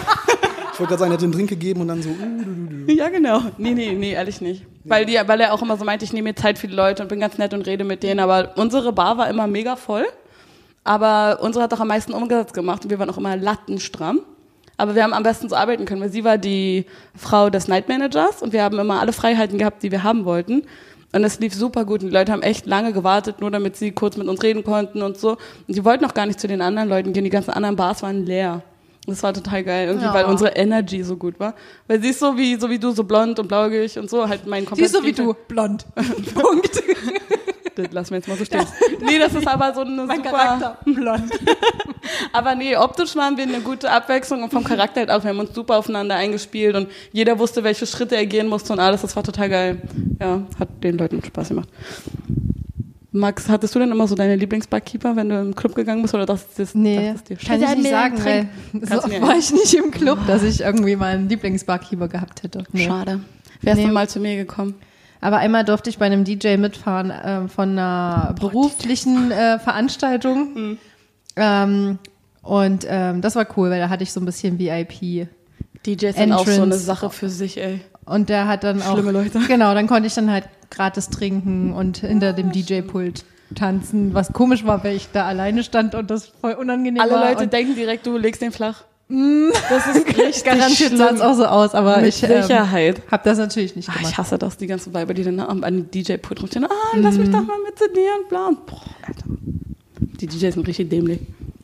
[0.75, 2.09] Ich wollte gerade sagen, er hat den Drink gegeben und dann so.
[2.09, 2.93] uh, du, du, du.
[2.93, 3.43] Ja, genau.
[3.59, 4.65] Nee, nee, nee, ehrlich nicht.
[4.85, 7.03] Weil, die, weil er auch immer so meinte, ich nehme mir Zeit für die Leute
[7.03, 8.21] und bin ganz nett und rede mit denen.
[8.21, 10.05] Aber unsere Bar war immer mega voll.
[10.85, 14.21] Aber unsere hat auch am meisten Umsatz gemacht und wir waren auch immer lattenstramm.
[14.77, 16.85] Aber wir haben am besten so arbeiten können, weil sie war die
[17.17, 20.67] Frau des Night Managers und wir haben immer alle Freiheiten gehabt, die wir haben wollten.
[21.13, 23.93] Und es lief super gut und die Leute haben echt lange gewartet, nur damit sie
[23.93, 25.39] kurz mit uns reden konnten und so.
[25.69, 28.03] Und die wollten auch gar nicht zu den anderen Leuten gehen, die ganzen anderen Bars
[28.03, 28.63] waren leer.
[29.07, 30.15] Das war total geil, irgendwie, Ja.
[30.15, 31.55] weil unsere Energy so gut war.
[31.87, 34.47] Weil sie ist so wie, so wie du, so blond und blaugig und so, halt
[34.47, 35.85] mein Die ist so wie du, blond.
[36.35, 36.83] Punkt.
[37.77, 38.65] Das lassen wir jetzt mal so stehen.
[39.01, 41.25] Nee, das ist aber so eine Mein super, Charakter, blond.
[42.33, 45.25] aber nee, optisch waren wir eine gute Abwechslung und vom Charakter halt auch.
[45.25, 48.79] Wir haben uns super aufeinander eingespielt und jeder wusste, welche Schritte er gehen musste und
[48.79, 49.03] alles.
[49.03, 49.83] Das war total geil.
[50.21, 51.69] Ja, hat den Leuten Spaß gemacht.
[53.17, 56.27] Max, hattest du denn immer so deine Lieblingsbarkeeper, wenn du im Club gegangen bist oder
[56.27, 58.49] das, das Nee, dir, kann ich nicht sagen, weil
[58.83, 62.65] so oft war ich nicht im Club, dass ich irgendwie mal einen Lieblingsbarkeeper gehabt hätte.
[62.73, 62.87] Nee.
[62.87, 63.21] Schade.
[63.61, 63.87] Wärst Nee.
[63.87, 64.75] du mal zu mir gekommen.
[65.21, 70.49] Aber einmal durfte ich bei einem DJ mitfahren ähm, von einer beruflichen äh, Veranstaltung.
[70.55, 70.79] Mhm.
[71.37, 71.99] Ähm,
[72.43, 75.27] und ähm, das war cool, weil da hatte ich so ein bisschen VIP.
[75.87, 76.79] DJs sind auch so eine Entrance.
[76.85, 77.81] Sache für sich, ey.
[78.07, 78.95] Und der hat dann auch.
[78.95, 79.39] Schlimme Leute.
[79.49, 84.65] Genau, dann konnte ich dann halt gratis trinken und hinter dem DJ-Pult tanzen, was komisch
[84.67, 87.29] war, weil ich da alleine stand und das voll unangenehm Alle war.
[87.31, 88.85] Leute und denken direkt, du legst den flach.
[89.09, 93.03] Das ist richtig garantiert sah es auch so aus, aber Mit ich ähm, Sicherheit.
[93.11, 94.11] habe das natürlich nicht Ah, gemacht.
[94.13, 96.65] ich hasse das, die ganzen Weiber, die dann am an den DJ-Pult rumstehen.
[96.65, 98.49] Ah, lass mich doch mal mit zu dir und bla.
[98.49, 99.25] Und, boah, Alter.
[100.21, 101.21] Die DJs sind richtig dämlich.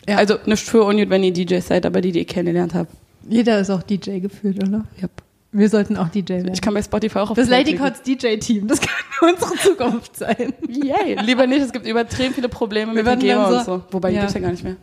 [0.09, 0.17] Ja.
[0.19, 2.89] Also nicht für unnötig, wenn ihr DJs seid, aber die, die ich kennengelernt habe.
[3.29, 4.85] Jeder ist auch DJ gefühlt, oder?
[5.03, 5.11] Yep.
[5.53, 6.53] Wir sollten auch DJ werden.
[6.53, 7.75] Ich kann bei Spotify auch auf Das Lady.
[7.75, 8.91] Cots DJ-Team, das kann
[9.35, 10.53] unsere Zukunft sein.
[10.69, 11.21] Yay.
[11.23, 13.83] Lieber nicht, es gibt übertrieben viele Probleme mit werden Hygiene dann und so- so.
[13.91, 14.21] Wobei, Ja.
[14.21, 14.77] gibt's ja gar nicht mehr.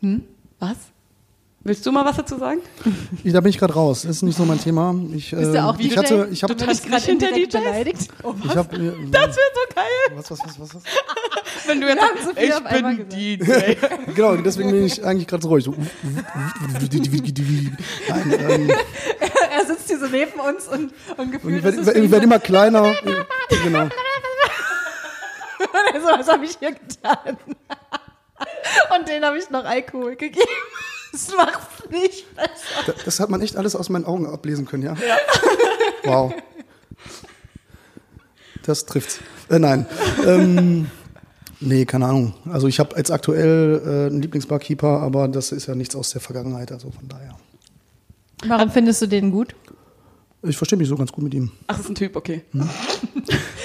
[0.00, 0.24] Hm?
[0.58, 0.76] Was?
[1.66, 2.60] Willst du mal was dazu sagen?
[3.24, 4.04] Ich, da bin ich gerade raus.
[4.04, 4.94] Ist nicht so mein Thema.
[5.12, 5.96] Ich, Bist du äh, auch ich DJ?
[5.96, 7.48] hatte, ich habe, Du tanzt nicht hinter DJs?
[7.52, 8.08] beleidigt.
[8.22, 8.52] Oh, was?
[8.52, 8.76] ich habe,
[9.10, 10.82] Das wäre so geil, was, was, was, was, was?
[11.66, 13.12] wenn du jetzt haben so viel ich auf bin gesagt.
[13.12, 14.12] DJ.
[14.14, 15.64] Genau, deswegen bin ich eigentlich gerade so ruhig.
[15.64, 15.74] So.
[18.08, 18.70] Nein, ähm,
[19.50, 22.10] er sitzt hier so neben uns und, und und gefühlt ich werde ist es werd,
[22.12, 22.94] werd immer kleiner.
[23.64, 23.88] Genau.
[25.94, 27.36] so, was habe ich hier getan?
[28.96, 30.46] Und den habe ich noch Alkohol gegeben.
[31.16, 32.50] Das macht's nicht besser.
[32.84, 34.94] Das, das hat man echt alles aus meinen Augen ablesen können, ja?
[34.94, 35.16] Ja.
[36.04, 36.34] Wow.
[38.64, 39.18] Das trifft's.
[39.48, 39.86] Äh, nein.
[40.24, 40.88] Ähm,
[41.58, 42.34] nee, keine Ahnung.
[42.52, 46.20] Also ich habe jetzt aktuell äh, einen Lieblingsbarkeeper, aber das ist ja nichts aus der
[46.20, 47.36] Vergangenheit, also von daher.
[48.46, 49.56] Warum findest du den gut?
[50.48, 51.50] Ich verstehe mich so ganz gut mit ihm.
[51.66, 52.42] Ach, das ist ein Typ, okay.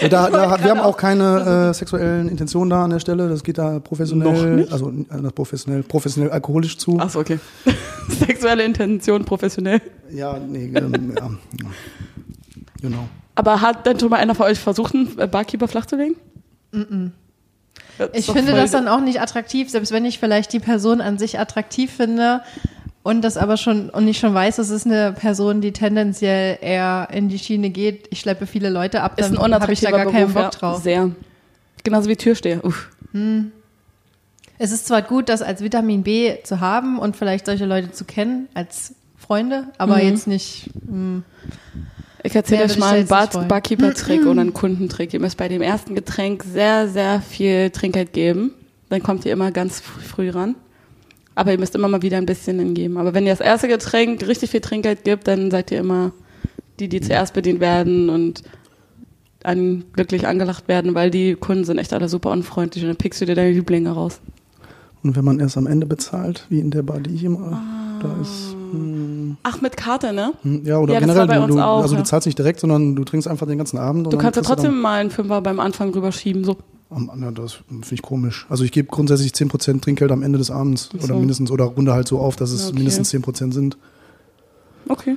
[0.02, 3.30] Ja, da, da, wir haben auch keine äh, sexuellen Intentionen da an der Stelle.
[3.30, 4.72] Das geht da professionell, Noch nicht?
[4.72, 6.98] also äh, professionell, professionell alkoholisch zu.
[7.00, 7.40] Ach so, okay.
[8.10, 9.80] Sexuelle Intention, professionell.
[10.10, 11.30] Ja, nee, ähm, ja.
[12.82, 13.08] Genau.
[13.36, 16.16] Aber hat denn schon mal einer von euch versucht, einen äh, Barkeeper flachzulegen?
[18.00, 21.02] Das ist Ich finde das dann auch nicht attraktiv, selbst wenn ich vielleicht die Person
[21.02, 22.42] an sich attraktiv finde
[23.04, 27.08] und das aber schon und ich schon weiß, es ist eine Person, die tendenziell eher
[27.12, 28.08] in die Schiene geht.
[28.12, 30.44] Ich schleppe viele Leute ab, ist ein dann habe ich da gar keinen Beruf, Bock
[30.44, 30.50] ja.
[30.52, 30.84] drauf.
[30.84, 31.12] Sehr.
[31.84, 32.64] Genauso wie Türsteher.
[32.64, 32.90] Uff.
[34.58, 38.06] Es ist zwar gut, das als Vitamin B zu haben und vielleicht solche Leute zu
[38.06, 40.04] kennen als Freunde, aber Mhm.
[40.04, 40.70] jetzt nicht.
[40.88, 41.22] Mh.
[42.24, 43.28] Ich erzähle euch mal einen Bar.
[43.48, 45.12] Barkeeper-Trick oder einen Kundentrick.
[45.14, 48.52] Ihr müsst bei dem ersten Getränk sehr, sehr viel Trinkgeld geben.
[48.90, 50.54] Dann kommt ihr immer ganz fr- früh ran.
[51.42, 52.98] Aber ihr müsst immer mal wieder ein bisschen hingeben.
[52.98, 56.12] Aber wenn ihr das erste Getränk richtig viel Trinkgeld gibt, dann seid ihr immer
[56.80, 58.44] die, die zuerst bedient werden und
[59.44, 63.22] an, glücklich angelacht werden, weil die Kunden sind echt alle super unfreundlich und dann pickst
[63.22, 64.22] du dir deine Lieblinge raus.
[65.02, 67.60] Und wenn man erst am Ende bezahlt, wie in der Bar, die ich immer
[68.04, 68.22] da Ah.
[68.22, 68.56] ist.
[68.72, 70.34] Hm, Ach, mit Karte, ne?
[70.44, 72.02] hm, ja, oder Ja, generell, du, auch, also ja.
[72.02, 74.06] du zahlst nicht direkt, sondern du trinkst einfach den ganzen Abend.
[74.06, 76.58] und Du kannst ja trotzdem mal einen Fünfer beim Anfang rüberschieben, so.
[76.92, 78.46] Das finde ich komisch.
[78.50, 80.90] Also ich gebe grundsätzlich 10% Trinkgeld am Ende des Abends.
[80.92, 81.20] Ach Oder so.
[81.20, 82.76] mindestens, oder runde halt so auf, dass es okay.
[82.76, 83.78] mindestens 10% sind.
[84.90, 85.16] Okay.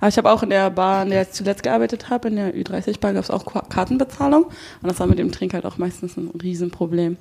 [0.00, 2.54] Aber ich habe auch in der Bar, in der ich zuletzt gearbeitet habe, in der
[2.54, 4.44] Ü30-Bar, gab es auch Kartenbezahlung.
[4.44, 7.18] Und das war mit dem Trinkgeld auch meistens ein Riesenproblem.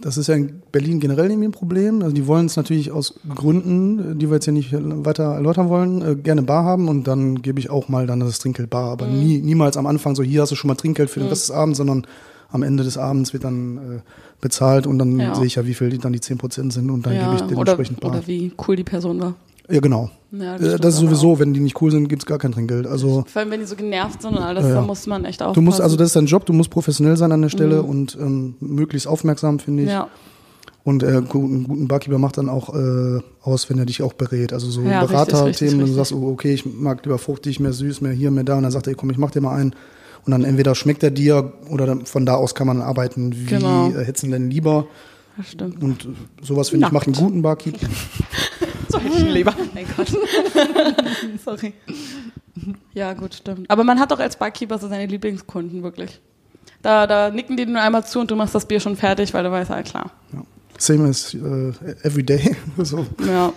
[0.00, 2.02] Das ist ja in Berlin generell irgendwie ein Problem.
[2.02, 6.02] Also die wollen es natürlich aus Gründen, die wir jetzt hier nicht weiter erläutern wollen,
[6.02, 8.90] äh, gerne bar haben und dann gebe ich auch mal dann das Trinkgeld bar.
[8.90, 9.18] Aber Mhm.
[9.18, 11.50] nie, niemals am Anfang so, hier hast du schon mal Trinkgeld für den Rest des
[11.50, 12.06] Abends, sondern
[12.50, 13.80] am Ende des Abends wird dann äh,
[14.40, 15.34] bezahlt und dann Ja.
[15.34, 17.42] sehe ich ja, wie viel die dann die 10% sind und dann ja, gebe ich
[17.42, 18.10] oder, dementsprechend bar.
[18.12, 19.34] oder wie cool die Person war.
[19.70, 20.10] Ja, genau.
[20.32, 21.38] Ja, Äh, stimmt das ist sowieso, auch.
[21.38, 22.86] wenn die nicht cool sind, gibt es gar kein Trinkgeld.
[22.86, 25.40] Also Vor allem, wenn die so genervt sind und alles, Ja, da muss man echt
[25.42, 25.54] aufpassen.
[25.54, 28.16] du musst, also das ist dein Job, du musst professionell sein an der Stelle und
[28.20, 29.88] ähm, möglichst aufmerksam, finde ich.
[29.88, 29.92] Mhm.
[29.94, 30.08] Ja,
[30.84, 34.52] Und äh, einen guten Barkeeper macht dann auch äh, aus, wenn er dich auch berät.
[34.52, 38.00] Also so Ja, Beraterthemen, wenn du sagst, oh, okay, ich mag lieber fruchtig, mehr süß,
[38.02, 38.56] mehr hier, mehr da.
[38.56, 39.74] Und dann sagt er, komm, ich mach dir mal einen.
[40.24, 43.46] Und dann entweder schmeckt er dir oder dann, von da aus kann man arbeiten, wie
[43.46, 43.90] Genau.
[43.90, 44.86] äh, hättest du denn lieber.
[45.36, 45.82] das stimmt.
[45.82, 46.08] Und äh,
[46.42, 47.86] sowas finde ich macht einen guten Barkeeper.
[48.90, 49.54] So hätte ich ihn lieber.
[49.74, 50.08] Mein Gott.
[51.44, 51.72] Sorry.
[52.94, 53.70] Ja, gut, stimmt.
[53.70, 56.20] Aber man hat doch als Barkeeper so seine Lieblingskunden, wirklich.
[56.82, 59.44] Da, da nicken die nur einmal zu und du machst das Bier schon fertig, weil
[59.44, 60.10] du weißt, ah, klar.
[60.32, 60.42] Ja.
[60.78, 61.72] Same as äh,
[62.02, 62.54] every day.
[62.82, 63.06] so.
[63.26, 63.50] Ja.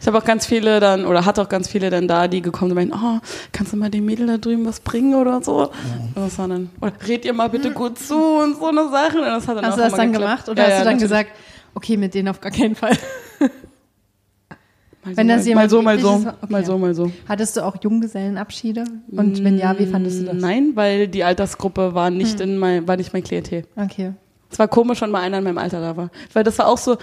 [0.00, 2.70] Ich habe auch ganz viele dann, oder hatte auch ganz viele dann da, die gekommen
[2.70, 3.20] sind und meinten, oh,
[3.52, 5.64] kannst du mal dem Mädel da drüben was bringen oder so?
[6.14, 9.18] Und das war dann, oder red ihr mal bitte gut zu und so eine Sache.
[9.18, 10.46] Und das hat dann Hast auch du das dann geklappt.
[10.46, 11.10] gemacht oder Ja, hast ja, du dann natürlich.
[11.10, 11.30] gesagt,
[11.74, 12.96] okay, mit denen auf gar keinen Fall?
[15.04, 16.36] Mal so, wenn das mal, jemand mal so, mal so, okay.
[16.48, 17.12] mal so, mal so.
[17.28, 18.84] Hattest du auch Junggesellenabschiede?
[19.10, 20.36] Und wenn ja, wie fandest du das?
[20.36, 23.64] Nein, weil die Altersgruppe war nicht in mein, war nicht mein Klientel.
[23.76, 24.12] Okay.
[24.50, 26.10] Es war komisch, wenn mal einer in meinem Alter da war.
[26.32, 26.98] Weil das war auch so,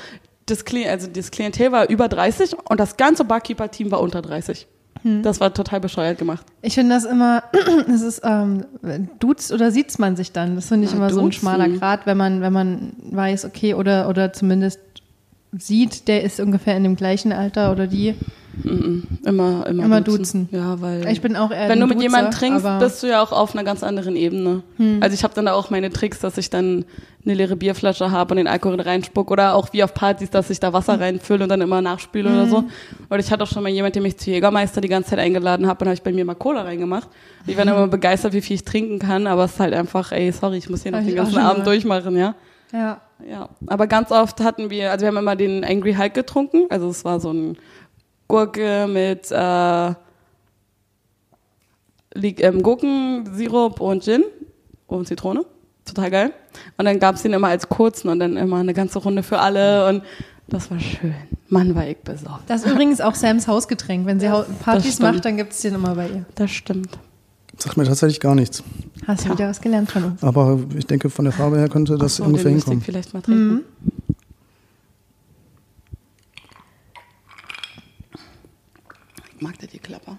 [0.45, 4.67] das, Kli also das Klientel war über 30 und das ganze Barkeeper-Team war unter 30.
[5.01, 5.23] Hm.
[5.23, 6.45] Das war total bescheuert gemacht.
[6.61, 7.43] Ich finde das immer,
[7.93, 8.65] es ist, ähm,
[9.19, 10.55] duzt oder sieht man sich dann?
[10.55, 11.39] Das finde ich Ja, immer so ein duzen.
[11.39, 14.79] schmaler Grad, wenn man, wenn man weiß, okay, oder, oder zumindest
[15.57, 18.15] sieht, der ist ungefähr in dem gleichen Alter oder die.
[18.63, 19.03] Mhm.
[19.23, 20.49] Immer, immer, Immer duzen.
[20.51, 21.07] Ja, weil.
[21.09, 23.63] Ich bin auch eher wenn du mit jemandem trinkst, bist du ja auch auf einer
[23.63, 24.63] ganz anderen Ebene.
[24.99, 26.85] Also ich habe dann da auch meine Tricks, dass ich dann
[27.25, 30.59] eine leere Bierflasche habe und den Alkohol reinspuck oder auch wie auf Partys, dass ich
[30.59, 32.63] da Wasser reinfülle und dann immer nachspüle oder so.
[33.09, 35.67] Oder ich hatte auch schon mal jemand, der mich zu Jägermeister die ganze Zeit eingeladen
[35.67, 37.07] hat und habe ich bei mir mal Cola reingemacht.
[37.45, 40.31] Ich war immer begeistert, wie viel ich trinken kann, aber es ist halt einfach, ey,
[40.31, 42.35] sorry, ich muss hier noch den ganzen Abend durchmachen, ja.
[42.71, 43.01] Ja.
[43.27, 46.65] Ja, aber ganz oft hatten wir, also wir haben immer den Angry Hulk getrunken.
[46.69, 47.57] Also es war so ein
[48.27, 49.93] Gurke mit äh,
[52.15, 54.23] ähm, Gurkensirup und Gin
[54.87, 55.45] und Zitrone.
[55.85, 56.33] Total geil.
[56.77, 59.87] Und dann gab's den immer als kurzen und dann immer eine ganze Runde für alle
[59.89, 60.03] und
[60.47, 61.13] das war schön.
[61.47, 62.49] Mann, war ich besorgt.
[62.49, 64.05] Das ist übrigens auch Sams Hausgetränk.
[64.07, 65.13] Wenn sie Hau- Partys stimmt.
[65.13, 66.25] macht, dann gibt es den immer bei ihr.
[66.35, 66.97] Das stimmt.
[67.61, 68.63] Sagt mir tatsächlich gar nichts.
[69.05, 70.23] Hast du wieder was gelernt von uns.
[70.23, 72.81] Aber ich denke, von der Farbe her könnte das So, ungefähr hinkommen.
[72.81, 73.63] vielleicht mal trinken.
[79.35, 80.17] Ich mag dir die Klapper.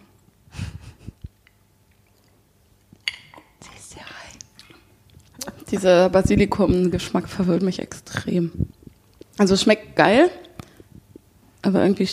[5.70, 8.50] Dieser Basilikum-Geschmack verwirrt mich extrem.
[9.38, 10.30] Also es schmeckt geil,
[11.62, 12.08] aber irgendwie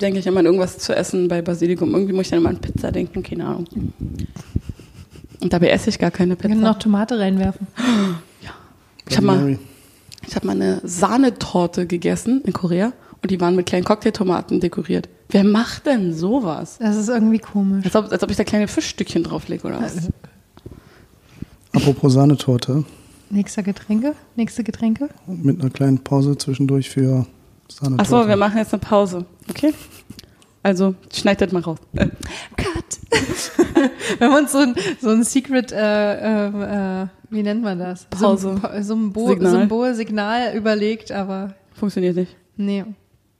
[0.00, 1.92] denke ich immer an irgendwas zu essen bei Basilikum.
[1.94, 3.66] Irgendwie muss ich dann immer an Pizza denken, keine Ahnung.
[5.40, 6.68] Und dabei esse ich gar keine Wir können Pizza.
[6.68, 7.66] noch Tomate reinwerfen.
[9.10, 9.58] Ich habe mal,
[10.26, 15.08] ich hab mal eine Sahnetorte gegessen in Korea und die waren mit kleinen Cocktailtomaten dekoriert.
[15.30, 16.76] Wer macht denn sowas?
[16.78, 17.86] Das ist irgendwie komisch.
[17.86, 19.96] Als ob, als ob ich da kleine Fischstückchen drauflege oder was?
[21.72, 22.84] Apropos Sahnetorte,
[23.30, 24.14] Nächster Getränke?
[24.36, 25.08] Nächste Getränke?
[25.26, 27.26] mit einer kleinen Pause zwischendurch für
[27.68, 28.02] Sahnetorte.
[28.14, 29.24] Achso, wir machen jetzt eine Pause.
[29.48, 29.72] Okay?
[30.62, 31.78] Also, schneid das mal raus.
[31.94, 32.08] Äh,
[34.18, 38.04] Wenn man so ein, so ein Secret, äh, äh, äh, wie nennt man das?
[38.06, 38.54] Pause.
[38.54, 39.52] Symbo Symbol, Signal.
[39.52, 42.36] Symbol, Signal überlegt, aber funktioniert nicht.
[42.56, 42.84] nee,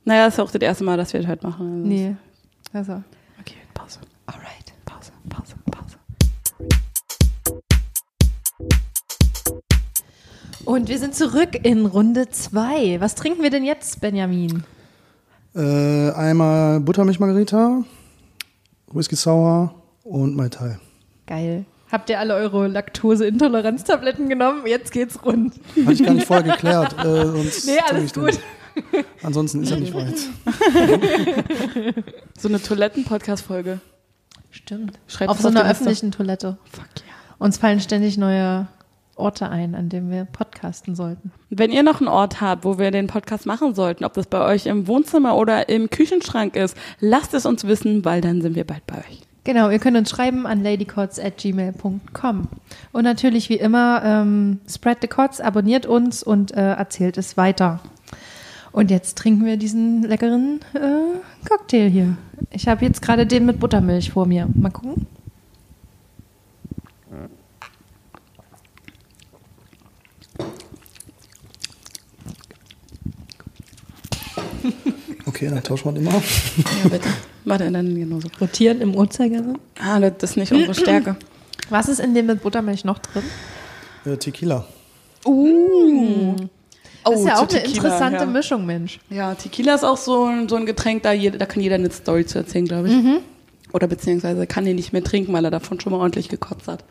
[0.05, 1.67] Naja, ist auch das erste Mal, dass wir das halt machen.
[1.77, 2.17] Also nee.
[2.73, 3.03] Also,
[3.41, 3.99] Okay, Pause.
[4.27, 4.45] alright.
[4.87, 5.97] Pause, Pause, Pause.
[10.65, 13.01] Und wir sind zurück in Runde zwei.
[13.01, 14.65] Was trinken wir denn jetzt, Benjamin?
[15.55, 17.85] Äh, einmal Buttermilch Margarita,
[18.93, 19.75] Whisky Sour
[20.05, 20.79] und Mai Tai.
[21.27, 21.65] Geil.
[21.91, 24.67] Habt ihr alle eure Laktoseintoleranztabletten genommen?
[24.67, 25.55] Jetzt geht's rund.
[25.85, 26.95] Hatte ich gar nicht vorher geklärt.
[26.99, 28.39] Äh, sonst Nee, alles gut.
[29.23, 30.19] Ansonsten ist er nicht weit.
[32.39, 33.81] So eine Toiletten-Podcast-Folge.
[34.51, 34.99] Stimmt.
[35.09, 36.59] Schreibt Auf so einer öffentlichen Toilette.
[36.71, 37.15] Fuck yeah.
[37.39, 38.69] Uns fallen ständig neue
[39.19, 41.33] Orte ein, an denen wir podcasten sollten.
[41.51, 44.45] Wenn ihr noch einen Ort habt, wo wir den Podcast machen sollten, ob das bei
[44.45, 48.65] euch im Wohnzimmer oder im Küchenschrank ist, lasst es uns wissen, weil dann sind wir
[48.65, 49.23] bald bei euch.
[49.45, 52.49] Genau, ihr könnt uns schreiben an ladycots.gmail.com.
[52.93, 57.81] Und natürlich wie immer, ähm, spread the cots, abonniert uns und äh, erzählt es weiter.
[58.73, 62.19] Und jetzt trinken wir diesen leckeren äh, Cocktail hier.
[62.51, 64.49] Ich habe jetzt gerade den mit Buttermilch vor mir.
[64.55, 65.07] Mal gucken.
[75.27, 76.15] Okay, dann tauschen wir den mal.
[76.15, 77.09] Ja, bitte.
[77.45, 78.29] Warte, dann genauso.
[78.41, 79.59] Rotieren im Uhrzeigersinn.
[79.81, 81.17] Ah, das ist nicht unsere Stärke.
[81.71, 83.23] Was ist in dem mit Buttermilch noch drin?
[84.05, 84.67] Äh, Tequila.
[85.27, 86.35] Uh.
[87.05, 88.27] Das ist ja zu auch eine Tequila, interessante ja.
[88.27, 89.01] Mischung, Mensch.
[89.11, 91.91] Ja, Tequila ist auch so ein, so ein Getränk, da, jeder, da kann jeder eine
[91.91, 92.95] Story zu erzählen, glaube ich.
[93.73, 96.85] Oder beziehungsweise kann ihn nicht mehr trinken, weil er davon schon mal ordentlich gekotzt hat.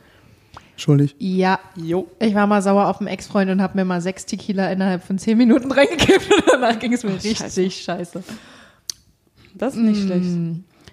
[0.78, 1.16] Schuldig.
[1.20, 2.08] Ja, Jo.
[2.20, 5.18] ich war mal sauer auf einen Ex-Freund und habe mir mal sechs Tequila innerhalb von
[5.18, 7.44] zehn Minuten reingekippt und danach ging es mir Scheiße.
[7.62, 8.24] richtig scheiße.
[9.56, 10.28] Das ist nicht schlecht.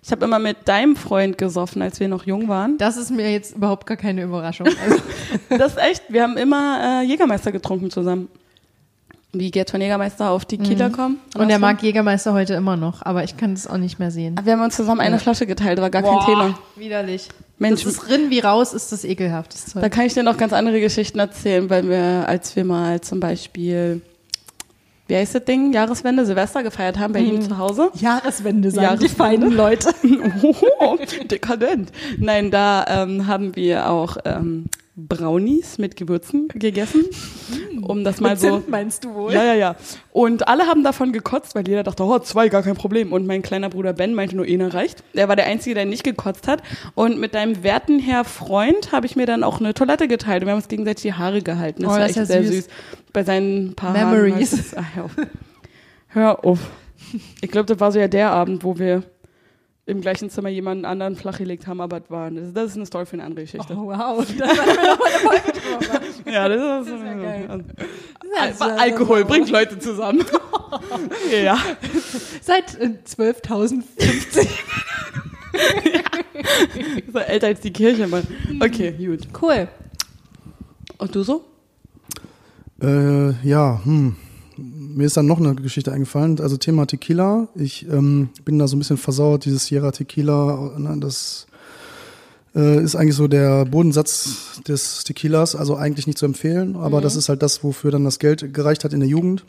[0.02, 2.76] Ich habe immer mit deinem Freund gesoffen, als wir noch jung waren.
[2.78, 4.66] Das ist mir jetzt überhaupt gar keine Überraschung.
[4.82, 5.02] Also,
[5.50, 6.02] Das ist echt.
[6.08, 8.28] Wir haben immer äh, Jägermeister getrunken zusammen.
[9.32, 11.18] Wie Gerd von Jägermeister auf die Kita kommen.
[11.36, 14.36] und er mag Jägermeister heute immer noch, aber ich kann es auch nicht mehr sehen.
[14.44, 16.58] Wir haben uns zusammen eine Flasche geteilt, war gar kein Thema.
[16.76, 17.28] Widerlich.
[17.58, 19.92] Mensch, das ist rin wie raus, ist das ekelhaftes Da Zeug.
[19.92, 24.00] kann ich dir noch ganz andere Geschichten erzählen, weil wir, als wir mal zum Beispiel,
[25.06, 27.90] wie heißt das Ding, Jahreswende, Silvester gefeiert haben bei ihm zu Hause.
[27.94, 29.90] Jahreswende sagen die feinen Leute.
[30.80, 30.96] Oh,
[31.30, 31.92] dekadent.
[32.18, 34.66] Nein, da ähm, haben wir auch ähm,
[34.96, 37.04] Brownies mit Gewürzen gegessen,
[37.82, 38.62] um das mal so.
[38.68, 39.32] meinst du wohl?
[39.32, 39.76] Ja, ja, ja.
[40.12, 43.12] Und alle haben davon gekotzt, weil jeder dachte, oh, zwei, gar kein Problem.
[43.12, 45.02] Und mein kleiner Bruder Ben meinte, nur einer reicht.
[45.12, 46.62] Er war der Einzige, der nicht gekotzt hat.
[46.94, 50.42] Und mit deinem werten Herr Freund habe ich mir dann auch eine Toilette geteilt.
[50.42, 51.82] Und wir haben uns gegenseitig die Haare gehalten.
[51.82, 52.54] Das Oh, war das echt ja sehr süß.
[52.54, 52.68] süß.
[53.12, 54.52] Bei seinen paar Memories.
[54.52, 54.56] Haaren.
[54.56, 55.16] war es- Ach, hör auf.
[56.08, 56.58] Hör auf.
[57.40, 59.02] Ich glaube, das war so ja der Abend, wo wir
[59.86, 63.06] im gleichen Zimmer jemanden anderen flachgelegt haben, aber das war, das, das ist eine Story
[63.06, 63.74] für eine andere Geschichte.
[63.76, 64.26] Oh, wow.
[64.38, 66.32] Das haben wir noch mal eine Folge drüber.
[66.32, 67.46] Ja, das ist, ja geil.
[67.48, 70.24] Al ist ja Alkohol bringt Leute zusammen.
[71.44, 71.58] ja.
[72.40, 74.48] Seit äh, 12.050.
[77.12, 78.26] So älter als die Kirche, Mann.
[78.60, 79.28] Okay, gut.
[79.40, 79.68] Cool.
[80.98, 81.44] Und du so?
[82.82, 84.16] Äh, ja, hm.
[84.56, 86.40] Mir ist dann noch eine Geschichte eingefallen.
[86.40, 87.48] Also Thema Tequila.
[87.54, 89.44] Ich ähm, bin da so ein bisschen versaut.
[89.44, 91.46] Dieses Sierra Tequila, ne, das
[92.54, 95.56] äh, ist eigentlich so der Bodensatz des Tequilas.
[95.56, 96.76] Also eigentlich nicht zu empfehlen.
[96.76, 99.44] Aber das ist halt das, wofür dann das Geld gereicht hat in der Jugend.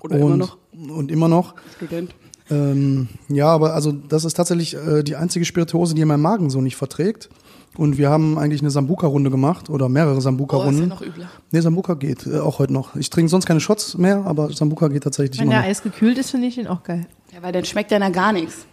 [0.00, 1.54] Oder und, immer noch Und immer noch.
[1.76, 2.14] Student?
[2.50, 6.60] Ähm, ja, aber also das ist tatsächlich äh, die einzige Spirituose, die mein Magen so
[6.60, 7.28] nicht verträgt.
[7.76, 10.88] Und wir haben eigentlich eine Sambuka-Runde gemacht oder mehrere Oh, ist ja Sambuka-Runden.
[10.88, 11.28] noch übler.
[11.50, 12.96] nee, Sambuka geht äh, auch heute noch.
[12.96, 15.68] Ich trinke sonst keine Shots mehr, aber Sambuka geht tatsächlich Wenn immer der noch.
[15.68, 17.06] Eis gekühlt ist, finde ich den auch geil.
[17.34, 18.66] Ja, weil dann schmeckt ja na gar nichts.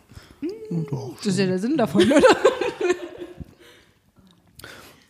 [1.20, 2.16] Das ist ja der Sinn davon, oder?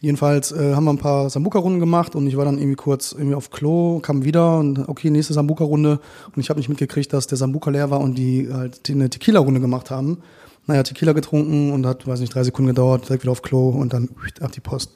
[0.02, 3.36] Jedenfalls äh, haben wir ein paar Sambuka-Runden gemacht und ich war dann irgendwie kurz irgendwie
[3.36, 6.00] auf Klo, kam wieder und okay, nächste Sambuka-Runde
[6.36, 9.10] und ich habe nicht mitgekriegt, dass der Sambuka leer war und die halt die eine
[9.10, 10.18] Tequila-Runde gemacht haben.
[10.66, 13.92] Naja, Tequila getrunken und hat, weiß nicht, drei Sekunden gedauert, direkt wieder auf Klo und
[13.94, 14.10] dann
[14.40, 14.92] ab die Post.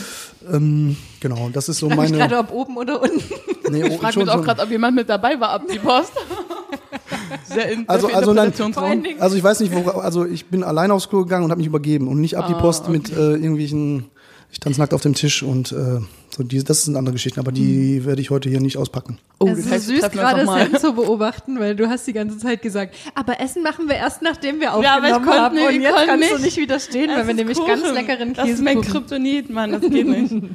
[0.52, 2.16] ähm, genau, das ist so Ich meine.
[2.16, 3.22] gerade, ob oben oder unten.
[3.70, 4.44] Nee, Ich frage schon, mich auch schon.
[4.44, 6.12] gerade, ob jemand mit dabei war ab die Post.
[7.44, 9.04] Sehr in, Also- sehr also Interpretationsraum.
[9.18, 11.66] Also ich weiß nicht, wo, also ich bin alleine aufs Klo gegangen und habe mich
[11.66, 14.06] übergeben und nicht ab die Ah, Post mit äh, irgendwelchen
[14.52, 16.00] Ich tanze nackt auf dem Tisch und äh,
[16.40, 19.18] so die, das sind andere Geschichten, aber die werde ich heute hier nicht auspacken.
[19.38, 22.94] Oh, es ist süß, gerade Sam zu beobachten, weil du hast die ganze Zeit gesagt,
[23.14, 25.54] aber Essen machen wir erst, nachdem wir Ja, aber ich aufgenommen konnte haben.
[25.56, 26.44] nicht, Und ich jetzt kannst du nicht.
[26.44, 30.34] nicht widerstehen, weil wir nämlich ganz leckeren Das ist mein Kryptonit, Mann, das geht nicht.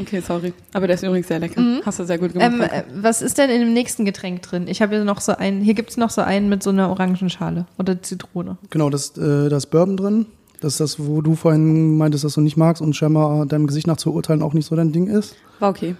[0.00, 0.52] Okay, sorry.
[0.72, 1.62] Aber der ist übrigens sehr lecker.
[1.86, 2.50] Hast du sehr gut gemacht.
[2.52, 4.66] ähm, äh, Was ist denn in dem nächsten Getränk drin?
[4.66, 7.66] Ich habe hier noch so einen, hier gibt's noch so einen mit so einer Orangenschale
[7.78, 8.58] oder Zitrone.
[8.70, 10.26] Genau, das, äh, da ist Bourbon drin.
[10.64, 13.86] Das ist das, wo du vorhin meintest, dass du nicht magst und scheinbar deinem Gesicht
[13.86, 15.36] nach zu urteilen auch nicht so dein Ding ist.
[15.58, 15.94] War okay.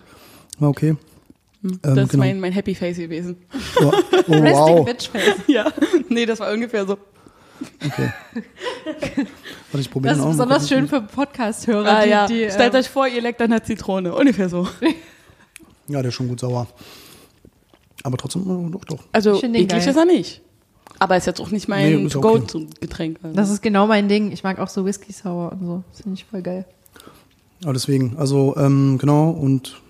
[0.58, 0.96] War okay.
[1.62, 2.24] das Ähm, ist genau.
[2.24, 3.36] mein, mein Happy Face gewesen.
[3.82, 3.92] Oh,
[4.26, 4.84] oh, Resting wow.
[4.86, 5.34] Bitch Face.
[5.48, 5.70] ja.
[6.08, 6.96] Nee, das war ungefähr so.
[7.84, 8.10] Okay.
[9.70, 12.26] Warte, ich probiere Das ist besonders schön für Podcast-Hörer, Ah, die, ja.
[12.26, 14.14] die Stellt ähm, euch vor, ihr leckt an der Zitrone.
[14.14, 14.66] Ungefähr so.
[15.88, 16.68] Ja, der ist schon gut sauer.
[18.02, 19.04] Aber trotzdem, äh, doch, doch.
[19.12, 20.40] Also eklig ist er nicht.
[20.98, 22.42] Aber ist jetzt auch nicht mein Nee, ist okay.
[23.22, 23.34] Also.
[23.34, 24.32] Das ist genau mein Ding.
[24.32, 25.84] Ich mag auch so Whisky Sour und so.
[25.92, 26.64] Das finde ich voll geil.
[27.62, 29.80] Aber deswegen, also, ähm, genau, und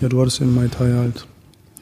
[0.00, 1.26] ja, du hattest den Mai Tai halt.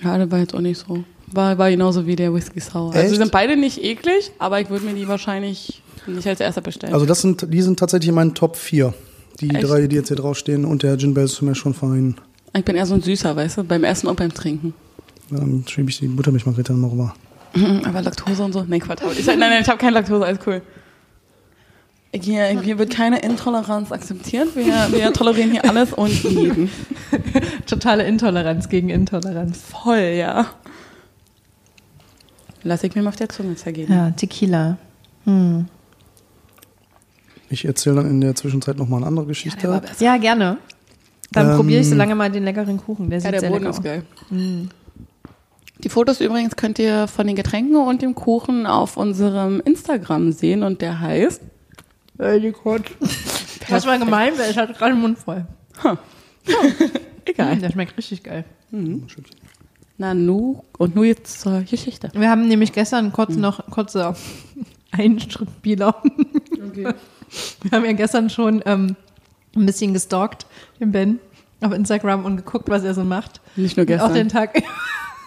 [0.03, 1.05] ja, der war jetzt auch nicht so.
[1.31, 2.89] War, war genauso wie der Whisky Sour.
[2.89, 3.13] Also Echt?
[3.13, 6.95] die sind beide nicht eklig, aber ich würde mir die wahrscheinlich nicht als erster bestellen.
[6.95, 8.95] Also das sind, die sind tatsächlich in meinen Top 4.
[9.41, 9.69] Die Echt?
[9.69, 12.17] drei, die jetzt hier draufstehen und der Gin Bell ist mir schon fein.
[12.57, 14.73] ich bin eher so ein Süßer, weißt du, beim Essen und beim Trinken.
[15.31, 17.15] Dann schiebe ich die Buttermilchmargarita noch rüber.
[17.55, 18.65] Mhm, Aber Laktose und so?
[18.67, 19.01] Nein, Quatsch.
[19.19, 20.63] Ich, nein, nein, ich habe keine Laktose, alles cool.
[22.15, 24.57] Hier, hier wird keine Intoleranz akzeptiert.
[24.57, 26.71] Wir, wir tolerieren hier alles und jeden.
[27.67, 29.61] Totale Intoleranz gegen Intoleranz.
[29.61, 30.47] Voll, ja.
[32.63, 33.93] Lass ich mir mal auf der Zunge zergehen.
[33.93, 34.79] Ja, Tequila.
[35.25, 35.67] Hm.
[37.51, 39.69] Ich erzähle dann in der Zwischenzeit noch mal eine andere Geschichte.
[39.81, 40.05] besser.
[40.05, 40.57] Ja, gerne.
[41.33, 43.11] Dann Ähm, probiere ich so lange mal den leckeren Kuchen.
[43.11, 44.03] Der Ja, sieht der sehr Boden lecker ist geil.
[45.85, 50.63] Die Fotos übrigens könnt ihr von den Getränken und dem Kuchen auf unserem Instagram sehen
[50.63, 51.41] und der heißt.
[53.69, 55.47] Das war gemein, weil ich hatte gerade den Mund voll.
[57.25, 57.57] Egal.
[57.57, 58.45] Mm, der schmeckt richtig geil.
[59.99, 62.11] Na, nu und nu jetzt zur Geschichte.
[62.15, 64.17] Wir haben nämlich gestern kurz noch kurzer
[64.91, 66.03] Einschrittspieler.
[67.63, 68.97] Wir haben ja gestern schon ähm,
[69.55, 70.47] ein bisschen gestalkt,
[70.81, 71.19] den Ben,
[71.61, 73.43] auf Instagram und geguckt, was er so macht.
[73.57, 74.53] Nicht nur Und auch den gestern.
[74.53, 74.63] Tag.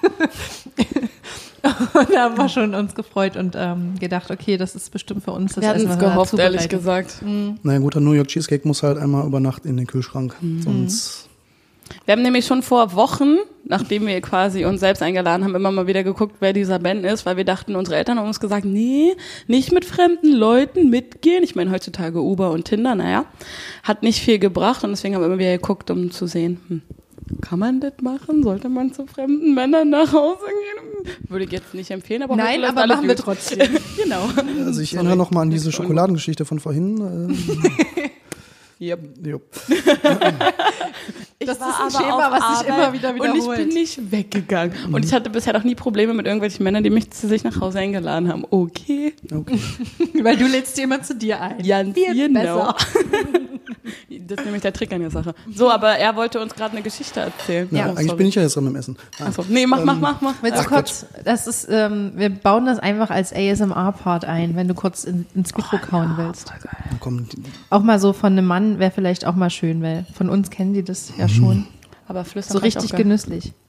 [1.94, 5.32] und da haben wir schon uns gefreut und ähm, gedacht, okay, das ist bestimmt für
[5.32, 7.22] uns das Wir hatten Essen, es gehofft, ehrlich gesagt.
[7.64, 10.36] Naja, gut, der New York Cheesecake muss halt einmal über Nacht in den Kühlschrank.
[10.42, 10.62] Mhm.
[10.62, 11.28] Sonst.
[12.06, 13.36] Wir haben nämlich schon vor Wochen,
[13.66, 17.26] nachdem wir quasi uns selbst eingeladen haben, immer mal wieder geguckt, wer dieser Ben ist,
[17.26, 19.14] weil wir dachten, unsere Eltern haben uns gesagt, nee,
[19.48, 21.44] nicht mit fremden Leuten mitgehen.
[21.44, 23.26] Ich meine, heutzutage Uber und Tinder, naja,
[23.84, 26.82] hat nicht viel gebracht und deswegen haben wir immer wieder geguckt, um zu sehen, hm,
[27.42, 28.44] kann man das machen?
[28.44, 31.14] Sollte man zu fremden Männern nach Hause gehen?
[31.30, 33.60] Würde ich jetzt nicht empfehlen, aber Nein, aber machen wir trotzdem.
[33.98, 34.30] genau.
[34.66, 34.98] Also ich Sorry.
[35.00, 37.38] erinnere noch mal an diese Schokoladengeschichte von vorhin.
[38.82, 39.00] Yep.
[41.40, 43.58] Ich Das war ist ein aber Schema, was sich immer wieder Und ich wiederholt.
[43.58, 44.74] bin nicht weggegangen.
[44.92, 47.60] Und ich hatte bisher noch nie Probleme mit irgendwelchen Männern, die mich zu sich nach
[47.60, 48.46] Hause eingeladen haben.
[48.52, 49.16] Okay.
[49.34, 49.60] Okay.
[50.22, 51.64] Weil du lädst jemand zu dir ein.
[51.64, 52.74] Viel genau.
[52.74, 52.76] besser.
[54.28, 55.34] Das ist nämlich der Trick an der Sache.
[55.54, 57.68] So, aber er wollte uns gerade eine Geschichte erzählen.
[57.72, 58.18] Ja, Oh, eigentlich sorry.
[58.18, 58.98] bin ich ja jetzt dran mit dem Essen.
[59.20, 59.28] Nein.
[59.30, 60.34] Achso, nee, mach, mach, mach, mach.
[60.42, 64.68] Willst du Ach, kurz, das ist, ähm, wir bauen das einfach als ASMR-Part ein, wenn
[64.68, 66.50] du kurz in, ins Mikro kauen willst.
[66.90, 70.06] Dann kommen die- Auch mal so von einem Mann wäre vielleicht auch mal schön, weil
[70.14, 71.68] von uns kennen die das ja schon.
[72.08, 73.54] Aber flüstern So richtig genüsslich.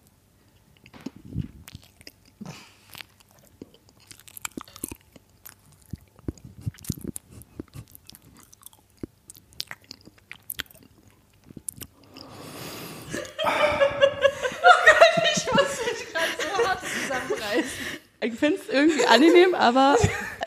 [18.25, 19.97] Ich finde es irgendwie angenehm, aber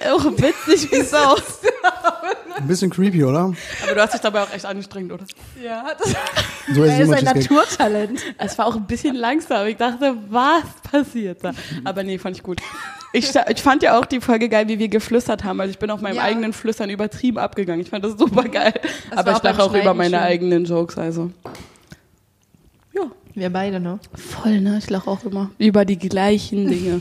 [0.10, 1.36] auch witzig wie Sau.
[2.66, 3.54] Ein bisschen creepy, oder?
[3.84, 5.24] Aber du hast dich dabei auch echt angestrengt, oder?
[5.64, 6.16] Ja, das,
[6.74, 7.24] So er ist ein.
[7.24, 8.20] Naturtalent.
[8.40, 9.68] Es war auch ein bisschen langsam.
[9.68, 11.52] Ich dachte, was passiert da?
[11.84, 12.60] Aber nee, fand ich gut.
[13.14, 15.62] Ich, ich fand ja auch die Folge geil, wie wir geflüstert haben.
[15.62, 16.24] Also ich bin auf meinem Ja.
[16.24, 17.82] eigenen Flüstern übertrieben abgegangen.
[17.82, 18.74] Ich fand das super geil.
[19.12, 20.26] Das Aber ich lache auch über meine schön.
[20.26, 21.32] eigenen Jokes, also.
[22.94, 23.04] Ja.
[23.36, 24.00] Wir beide, ne?
[24.16, 24.80] Voll, ne?
[24.80, 25.52] Ich lache auch immer.
[25.60, 27.00] Über die gleichen Dinge.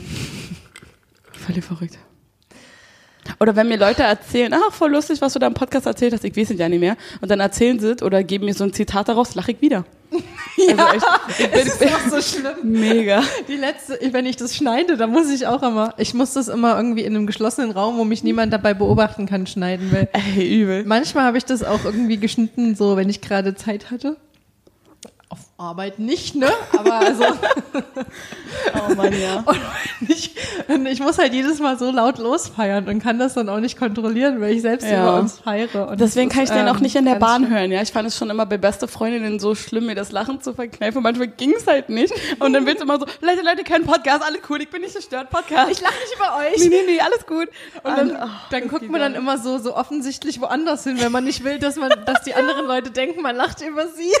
[1.33, 1.97] Völlig verrückt.
[3.39, 6.23] Oder wenn mir Leute erzählen, ach, voll lustig, was du da im Podcast erzählt hast,
[6.23, 6.95] ich weiß es ja nicht mehr.
[7.21, 9.85] Und dann erzählen sie es oder geben mir so ein Zitat daraus, lache ich wieder.
[10.57, 12.71] Ja, also echt, ich bin, Das ist doch so schlimm.
[12.71, 13.21] mega.
[13.49, 16.77] Die letzte, wenn ich das schneide, dann muss ich auch immer, ich muss das immer
[16.77, 20.85] irgendwie in einem geschlossenen Raum, wo mich niemand dabei beobachten kann, schneiden, weil Ey, übel.
[20.85, 24.15] manchmal habe ich das auch irgendwie geschnitten, so wenn ich gerade Zeit hatte.
[25.57, 26.49] Arbeit nicht, ne?
[26.77, 27.23] Aber also,
[28.89, 29.37] Oh Mann, ja.
[29.45, 30.35] und ich,
[30.67, 33.77] Und ich muss halt jedes Mal so laut losfeiern und kann das dann auch nicht
[33.77, 35.03] kontrollieren, weil ich selbst Ja.
[35.03, 35.89] über uns feiere.
[35.89, 37.71] Und Deswegen kann ich ist, den auch ähm, nicht in der Bahn hören.
[37.71, 40.53] Ja, ich fand es schon immer bei beste Freundinnen so schlimm, mir das Lachen zu
[40.53, 41.01] verkneifen.
[41.01, 42.13] Manchmal ging es halt nicht.
[42.39, 44.95] Und dann wird es immer so, Leute, Leute, keinen Podcast, alles cool, ich bin nicht
[44.95, 45.71] gestört, Podcast.
[45.71, 46.57] Ich lache nicht über euch.
[46.59, 47.47] Nee, nee, nee, alles gut.
[47.83, 51.23] Und dann, ach, dann guckt man dann immer so, so offensichtlich woanders hin, wenn man
[51.23, 54.11] nicht will, dass man, dass die anderen Leute denken, man lacht über sie.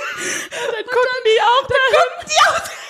[0.75, 2.27] Dann gucken die auch dahin.
[2.29, 2.69] Die auch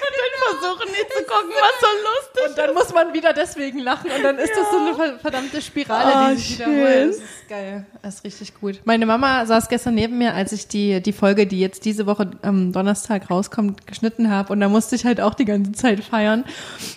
[0.00, 3.78] Und dann versuchen die zu gucken, was so lustig Und dann muss man wieder deswegen
[3.80, 6.66] lachen und dann ist das so eine ver- verdammte Spirale, Ah, die sich schön.
[6.76, 7.08] wiederholt.
[7.10, 7.86] Das ist geil.
[8.02, 8.80] Das ist richtig gut.
[8.84, 12.30] Meine Mama saß gestern neben mir, als ich die, die Folge, die jetzt diese Woche
[12.42, 14.52] am Donnerstag rauskommt, geschnitten habe.
[14.52, 16.44] Und da musste ich halt auch die ganze Zeit feiern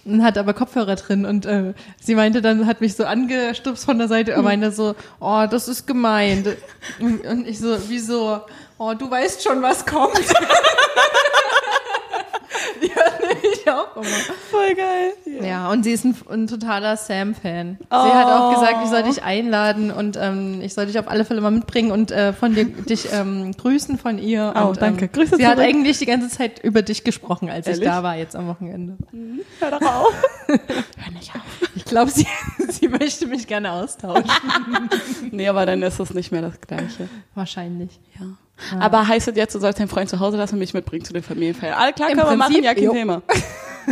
[0.06, 1.26] und hatte aber Kopfhörer drin.
[1.26, 4.96] Und äh, sie meinte dann, hat mich so angestupst von der Seite und meinte so,
[5.20, 6.46] oh, das ist gemein.
[7.00, 8.42] Und ich so, wieso?
[8.78, 10.18] Oh, du weißt schon, was kommt.
[12.82, 14.06] die hört nämlich auch immer.
[14.52, 15.14] Voll geil.
[15.42, 17.78] Ja, und sie ist ein, ein totaler Sam-Fan.
[17.80, 21.26] Sie hat auch gesagt, ich soll dich einladen und ähm, ich soll dich auf alle
[21.26, 24.54] Fälle mal mitbringen und äh, von dir dich ähm, grüßen von ihr.
[24.56, 25.06] Oh, und, danke.
[25.06, 25.70] Ähm, Grüße sie hat zurück.
[25.70, 27.84] eigentlich die ganze Zeit über dich gesprochen, als Ehrlich?
[27.84, 28.98] ich da war jetzt am Wochenende.
[29.60, 30.14] Hör doch auf.
[30.48, 31.42] Hör nicht auf.
[31.76, 32.28] Ich glaube, sie,
[32.70, 34.30] sie möchte mich gerne austauschen.
[35.32, 37.10] Nee, aber dann ist es nicht mehr das Gleiche.
[37.36, 38.00] Wahrscheinlich.
[38.20, 38.26] Ja.
[38.80, 41.14] Aber heißt es jetzt, du sollst deinen Freund zu Hause lassen und mich mitbringen zu
[41.14, 41.74] den Familienfeiern?
[41.74, 42.92] Alle klar, Im können wir machen, Prinzip, ja, kein jo.
[42.94, 43.22] Thema.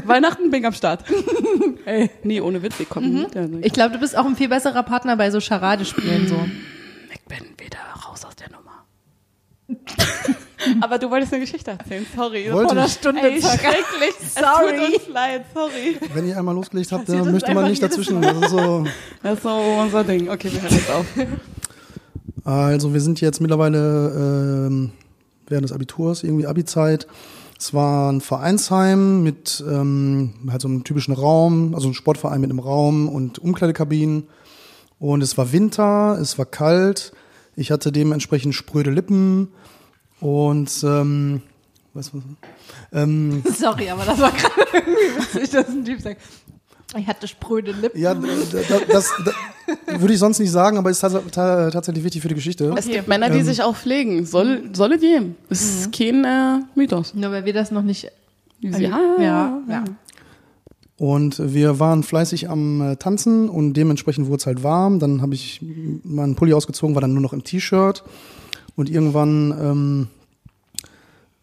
[0.06, 1.04] Weihnachten bin ich am Start.
[1.86, 2.10] Ey.
[2.24, 3.36] Nee, ohne Witz, ich komme mit.
[3.36, 6.40] Also Ich glaube, du bist auch ein viel besserer Partner bei so Charade-Spielen so.
[7.14, 8.86] ich bin wieder raus aus der Nummer.
[10.82, 12.46] Aber du wolltest eine Geschichte erzählen, sorry.
[12.52, 12.94] Wollte Vor einer ich.
[12.94, 14.16] Stunde Ey, schrecklich.
[14.34, 14.76] Sorry.
[14.76, 15.98] Es tut uns leid, sorry.
[16.14, 18.22] Wenn ihr einmal losgelegt habt, dann möchte man nicht dazwischen.
[18.22, 18.86] Das ist so.
[19.24, 20.30] Das ist so unser Ding.
[20.30, 21.06] Okay, wir hören jetzt auf.
[22.44, 24.92] Also wir sind jetzt mittlerweile ähm,
[25.48, 27.08] während des Abiturs, irgendwie Abi-Zeit.
[27.60, 32.50] Es war ein Vereinsheim mit ähm, halt so einem typischen Raum, also ein Sportverein mit
[32.50, 34.28] einem Raum und Umkleidekabinen.
[34.98, 37.12] Und es war Winter, es war kalt.
[37.56, 39.50] Ich hatte dementsprechend spröde Lippen
[40.20, 41.42] und ähm,
[41.94, 42.24] was was?
[42.94, 46.22] Ähm, Sorry, aber das war gerade irgendwie witzig, dass ein Typ sagt,
[46.98, 48.00] ich hatte spröde Lippen.
[48.00, 49.36] ja, das, das
[50.00, 52.74] würde ich sonst nicht sagen, aber ist tats ta- tatsächlich wichtig für die Geschichte.
[52.78, 53.46] Es gibt Männer, die Ähm.
[53.46, 54.26] sich auch pflegen.
[54.26, 55.36] Soll, soll es geben.
[55.50, 57.14] Das ist kein äh, Mythos.
[57.14, 58.12] Nur weil wir das noch nicht.
[58.60, 58.78] Ja,
[59.20, 59.84] ja, ja.
[60.98, 65.00] Und wir waren fleißig am äh, Tanzen und dementsprechend wurde es halt warm.
[65.00, 65.60] Dann habe ich
[66.04, 68.04] meinen Pulli ausgezogen, war dann nur noch im T-Shirt.
[68.76, 70.08] Und irgendwann ähm,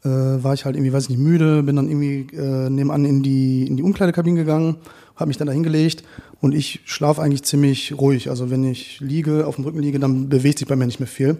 [0.04, 3.22] äh, war ich halt irgendwie, weiß ich nicht, müde, bin dann irgendwie äh, nebenan in
[3.22, 4.76] die, in die Umkleidekabine gegangen,
[5.18, 6.04] habe mich dann da hingelegt
[6.40, 8.30] und ich schlafe eigentlich ziemlich ruhig.
[8.30, 11.08] Also wenn ich liege, auf dem Rücken liege, dann bewegt sich bei mir nicht mehr
[11.08, 11.36] viel.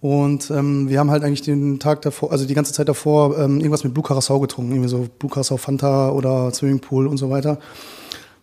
[0.00, 3.58] Und ähm, wir haben halt eigentlich den Tag davor, also die ganze Zeit davor, ähm,
[3.58, 4.72] irgendwas mit Blue Curacao getrunken.
[4.72, 7.58] Irgendwie so Blue Curacao Fanta oder Swimmingpool und so weiter.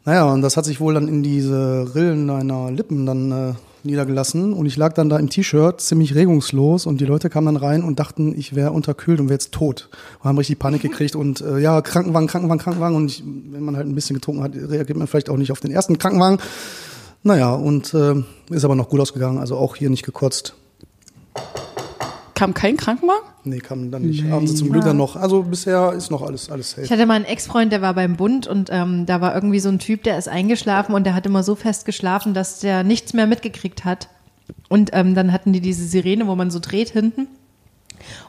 [0.04, 4.54] Naja, und das hat sich wohl dann in diese Rillen meiner Lippen dann äh, niedergelassen.
[4.54, 7.84] Und ich lag dann da im T-Shirt ziemlich regungslos und die Leute kamen dann rein
[7.84, 9.90] und dachten, ich wäre unterkühlt und wäre jetzt tot.
[10.20, 12.96] Und haben richtig Panik gekriegt und äh, ja, Krankenwagen, Krankenwagen, Krankenwagen.
[12.96, 15.60] Und ich, wenn man halt ein bisschen getrunken hat, reagiert man vielleicht auch nicht auf
[15.60, 16.40] den ersten Krankenwagen.
[17.24, 18.16] Naja, und äh,
[18.50, 20.56] ist aber noch gut ausgegangen, also auch hier nicht gekotzt.
[22.36, 23.28] Kam kein Krankenwagen?
[23.44, 24.24] Nee, kam dann nicht.
[24.26, 25.16] Haben sie zum Glück dann noch.
[25.16, 26.84] Also bisher ist noch alles, alles safe.
[26.84, 29.70] Ich hatte mal einen Ex-Freund, der war beim Bund und ähm, da war irgendwie so
[29.70, 33.14] ein Typ, der ist eingeschlafen und der hat immer so fest geschlafen, dass der nichts
[33.14, 34.10] mehr mitgekriegt hat.
[34.70, 37.28] Und ähm, dann hatten die diese Sirene, wo man so dreht hinten.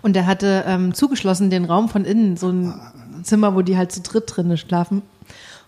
[0.02, 2.74] Und der hatte ähm, zugeschlossen den Raum von innen, so ein
[3.22, 5.02] Zimmer, wo die halt zu dritt drinne schlafen.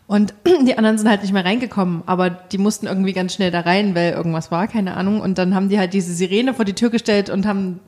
[0.06, 0.34] Und
[0.66, 3.94] die anderen sind halt nicht mehr reingekommen, aber die mussten irgendwie ganz schnell da rein,
[3.94, 5.20] weil irgendwas war, keine Ahnung.
[5.20, 7.80] Und dann haben die halt diese Sirene vor die Tür gestellt und haben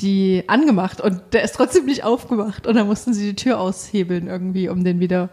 [0.00, 4.28] die angemacht und der ist trotzdem nicht aufgemacht und dann mussten sie die Tür aushebeln
[4.28, 5.30] irgendwie, um den wieder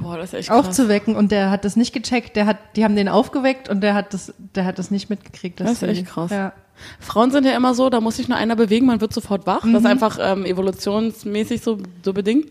[0.00, 0.66] Boah, das ist echt krass.
[0.66, 3.94] aufzuwecken und der hat das nicht gecheckt, der hat, die haben den aufgeweckt und der
[3.94, 5.60] hat das, der hat das nicht mitgekriegt.
[5.60, 6.30] Das ist echt krass.
[6.30, 6.52] Ja.
[7.00, 9.62] Frauen sind ja immer so, da muss sich nur einer bewegen, man wird sofort wach.
[9.62, 12.50] Das ist einfach ähm, evolutionsmäßig so, so bedingt.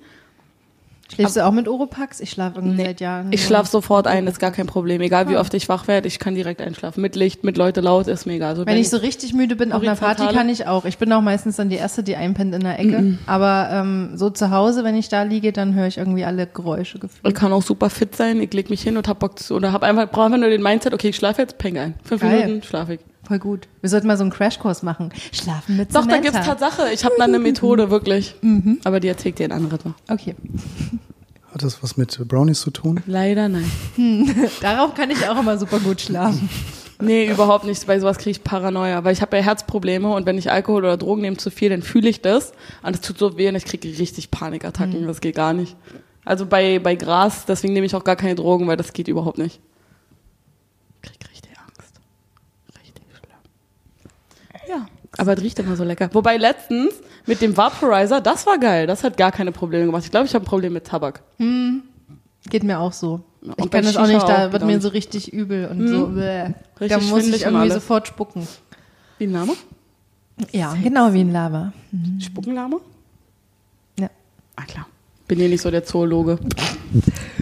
[1.13, 2.19] Schläfst du auch mit Oropax?
[2.19, 3.31] Ich schlafe irgendwie seit Jahren.
[3.31, 5.01] Ich schlafe sofort ein, ist gar kein Problem.
[5.01, 7.01] Egal wie oft ich wach werde, ich kann direkt einschlafen.
[7.01, 8.49] Mit Licht, mit Leute laut, ist mir egal.
[8.49, 10.85] Also Wenn ich so richtig müde bin auf einer Party, kann ich auch.
[10.85, 13.17] Ich bin auch meistens dann die Erste, die einpennt in der Ecke.
[13.25, 16.97] Aber ähm, so zu Hause, wenn ich da liege, dann höre ich irgendwie alle Geräusche
[16.97, 17.35] ich gefühlt.
[17.35, 19.83] kann auch super fit sein, ich leg mich hin und hab Bock zu, oder hab
[19.83, 21.95] einfach, brauche einfach nur den Mindset, okay, ich schlafe jetzt, peng ein.
[22.03, 22.45] Fünf Geil.
[22.45, 22.99] Minuten schlafe ich.
[23.27, 23.67] Voll gut.
[23.81, 25.11] Wir sollten mal so einen Crashkurs machen.
[25.33, 26.21] Schlafen mit Doch, da Samantha.
[26.21, 26.93] gibt's Tatsache.
[26.93, 28.35] Ich habe da eine Methode, wirklich.
[28.85, 29.95] Aber die erzählt dir ein anderes Mal.
[30.09, 30.35] Okay.
[31.53, 33.01] Hat das was mit Brownies zu tun?
[33.05, 33.69] Leider nein.
[34.61, 36.49] Darauf kann ich auch immer super gut schlafen.
[37.01, 37.85] Nee, überhaupt nicht.
[37.85, 40.97] Bei sowas kriege ich Paranoia, weil ich habe ja Herzprobleme und wenn ich Alkohol oder
[40.97, 43.65] Drogen nehme zu viel, dann fühle ich das und es tut so weh und ich
[43.65, 45.05] kriege richtig Panikattacken.
[45.05, 45.75] Das geht gar nicht.
[46.25, 49.37] Also bei, bei Gras, deswegen nehme ich auch gar keine Drogen, weil das geht überhaupt
[49.37, 49.59] nicht.
[51.03, 51.99] Ich krieg richtig Angst.
[52.75, 53.29] Richtig schlimm.
[54.67, 54.87] Ja,
[55.17, 56.09] aber es riecht immer so lecker.
[56.13, 56.93] Wobei letztens
[57.25, 58.87] mit dem Vaporizer, das war geil.
[58.87, 60.03] Das hat gar keine Probleme gemacht.
[60.05, 61.21] Ich glaube, ich habe ein Problem mit Tabak.
[62.49, 63.21] Geht mir auch so.
[63.41, 65.87] Ich und bei kann das auch nicht, da auch wird mir so richtig übel und
[65.87, 66.07] so.
[66.07, 66.49] Bäh.
[66.49, 68.47] Da Richtig muss schwindelig ich irgendwie sofort spucken.
[69.17, 69.53] Wie ein Name?
[70.51, 71.73] Ja, genau wie ein Lava.
[72.19, 72.79] Spuckenlame?
[73.99, 74.09] Ja.
[74.55, 74.87] Ah klar.
[75.27, 76.39] Bin hier nicht so der Zoologe.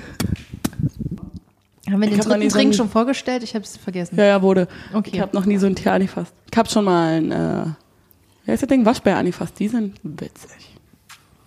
[1.91, 3.43] Haben wir den dritten so Trink ein- schon vorgestellt?
[3.43, 4.17] Ich habe es vergessen.
[4.17, 4.67] Ja, ja, wurde.
[4.93, 5.11] Okay.
[5.13, 6.33] Ich habe noch nie so ein Tier angefasst.
[6.51, 7.65] Ich habe schon mal ein, äh,
[8.45, 8.85] wie heißt das Ding?
[8.85, 9.59] Waschbär angefasst.
[9.59, 10.75] Die sind witzig.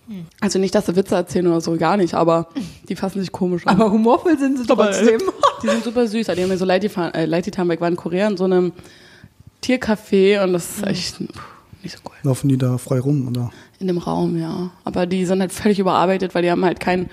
[0.07, 0.25] Hm.
[0.39, 2.47] Also nicht, dass sie Witze erzählen oder so, gar nicht, aber
[2.89, 3.75] die fassen sich komisch an.
[3.79, 5.19] Aber humorvoll sind sie trotzdem.
[5.61, 6.27] Die sind super süß.
[6.27, 8.37] Die haben mir so leid getan, äh, leid getan, weil ich war in Korea in
[8.37, 8.71] so einem
[9.61, 11.25] Tiercafé und das ist echt puh,
[11.83, 12.15] nicht so cool.
[12.23, 13.51] Laufen die da frei rum, oder?
[13.79, 14.71] In dem Raum, ja.
[14.85, 17.07] Aber die sind halt völlig überarbeitet, weil die haben halt keine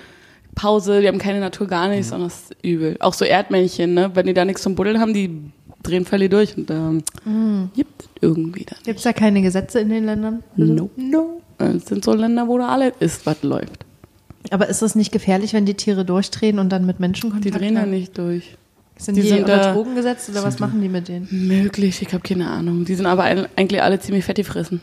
[0.56, 2.96] Pause, die haben keine Natur, gar nichts, und das ist übel.
[2.98, 4.10] Auch so Erdmännchen, ne?
[4.14, 5.30] Wenn die da nichts zum Buddeln haben, die
[5.84, 7.02] drehen völlig durch und ähm,
[7.76, 8.78] gibt es irgendwie dann.
[8.84, 10.42] Gibt es da keine Gesetze in den Ländern?
[10.56, 10.90] Nope.
[11.00, 11.40] No.
[11.58, 13.84] Es sind so Länder, wo da alles ist, was läuft.
[14.50, 17.60] Aber ist das nicht gefährlich, wenn die Tiere durchdrehen und dann mit Menschen Die Kontakt
[17.62, 17.90] drehen ja haben?
[17.90, 18.56] nicht durch.
[18.98, 21.28] Sind die die, sind unter da- Drogen gesetzt oder was machen die mit denen?
[21.30, 22.84] Möglich, ich habe keine Ahnung.
[22.86, 24.80] Die sind aber ein- eigentlich alle ziemlich fett gefressen.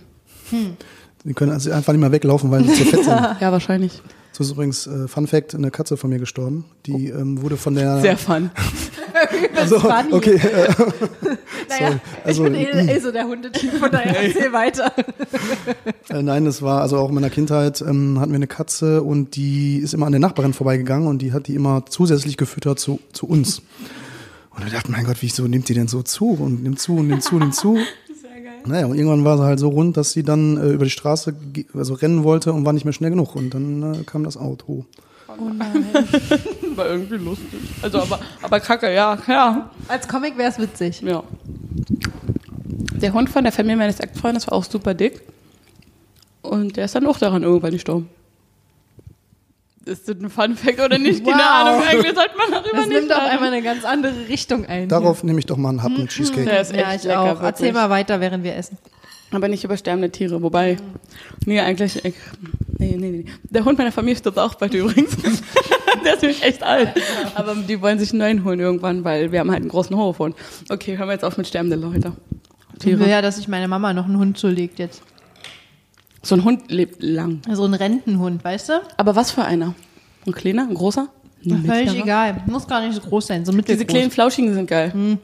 [1.25, 3.15] Die können also einfach nicht mehr weglaufen, weil sie zu fett sind.
[3.41, 4.01] Ja, wahrscheinlich.
[4.33, 6.65] So ist übrigens, äh, Fun Fact, eine Katze von mir gestorben.
[6.87, 8.01] Die ähm, wurde von der...
[8.01, 8.49] Sehr fun.
[9.55, 9.77] also,
[10.11, 10.73] okay, äh,
[11.69, 14.91] Naja, Also, ich bin eh, eh so der Hundetyp, von daher erzähl weiter.
[16.09, 19.35] Äh, nein, das war, also auch in meiner Kindheit ähm, hatten wir eine Katze und
[19.35, 22.99] die ist immer an der Nachbarin vorbeigegangen und die hat die immer zusätzlich gefüttert zu,
[23.13, 23.61] zu uns.
[24.55, 27.07] Und wir dachten, mein Gott, wieso nimmt die denn so zu und nimmt zu und
[27.07, 27.77] nimmt zu und nimmt zu?
[28.65, 31.35] Naja, und irgendwann war sie halt so rund, dass sie dann äh, über die Straße
[31.73, 33.35] also rennen wollte und war nicht mehr schnell genug.
[33.35, 34.85] Und dann äh, kam das Auto.
[36.75, 37.59] War irgendwie lustig.
[37.81, 39.71] Also, aber, aber kacke, ja, ja.
[39.87, 41.01] Als Comic wäre es witzig.
[41.01, 41.23] Ja.
[43.01, 45.21] Der Hund von der Familie meines Ex-Freundes war auch super dick.
[46.41, 48.09] Und der ist dann auch daran irgendwann gestorben.
[49.85, 51.25] Ist das ein Fun-Fact oder nicht?
[51.25, 51.45] Keine Wow.
[51.45, 51.81] Ahnung.
[51.83, 54.87] Eigentlich sollte man darüber Das nicht nimmt auf einmal eine ganz andere Richtung ein.
[54.87, 56.45] Darauf nehme ich doch mal einen Happen Cheesecake.
[56.45, 57.41] Der ist echt ja, ich lecker, auch.
[57.41, 57.73] Erzähl wirklich.
[57.73, 58.77] mal weiter, während wir essen.
[59.31, 60.41] Aber nicht über sterbende Tiere.
[60.41, 60.77] Wobei,
[61.45, 62.13] nee, eigentlich, ich,
[62.77, 63.25] nee, nee, nee.
[63.49, 65.17] Der Hund meiner Familie stirbt auch bald übrigens.
[66.05, 66.89] Der ist nämlich echt alt.
[67.35, 70.35] Aber die wollen sich einen neuen holen irgendwann, weil wir haben halt einen großen Hofhund.
[70.69, 72.13] Okay, hören wir jetzt auf mit sterbenden Leute.
[72.79, 73.09] Ich will Tiere.
[73.09, 75.01] ja, dass sich meine Mama noch einen Hund zulegt jetzt.
[76.25, 77.41] So ein Hund lebt lang.
[77.51, 78.73] So ein Rentenhund, weißt du?
[78.97, 79.75] Aber was für einer?
[80.25, 81.09] Ein kleiner, ein großer?
[81.45, 82.03] Ein Völlig mittlerer?
[82.05, 82.43] egal.
[82.45, 83.43] Muss gar nicht so groß sein.
[83.45, 85.17] So Diese kleinen Flauschigen sind geil.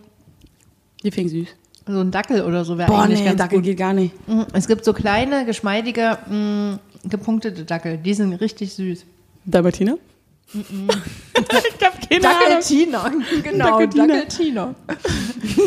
[1.03, 1.47] Die finden süß.
[1.87, 3.65] So ein Dackel oder so wäre Boah, eigentlich nee, ganz Dackel gut.
[3.65, 4.13] geht gar nicht.
[4.27, 6.79] Mm, Es gibt so kleine, geschmeidige, mh,
[7.09, 7.97] gepunktete Dackel.
[7.97, 9.05] Die sind richtig süß.
[9.45, 9.97] Dalmatiner?
[10.53, 12.39] ich hab keine Ahnung.
[12.49, 13.11] Dackeltiner.
[13.43, 14.07] Genau, Dackeltiner.
[14.07, 14.75] Dackeltiner.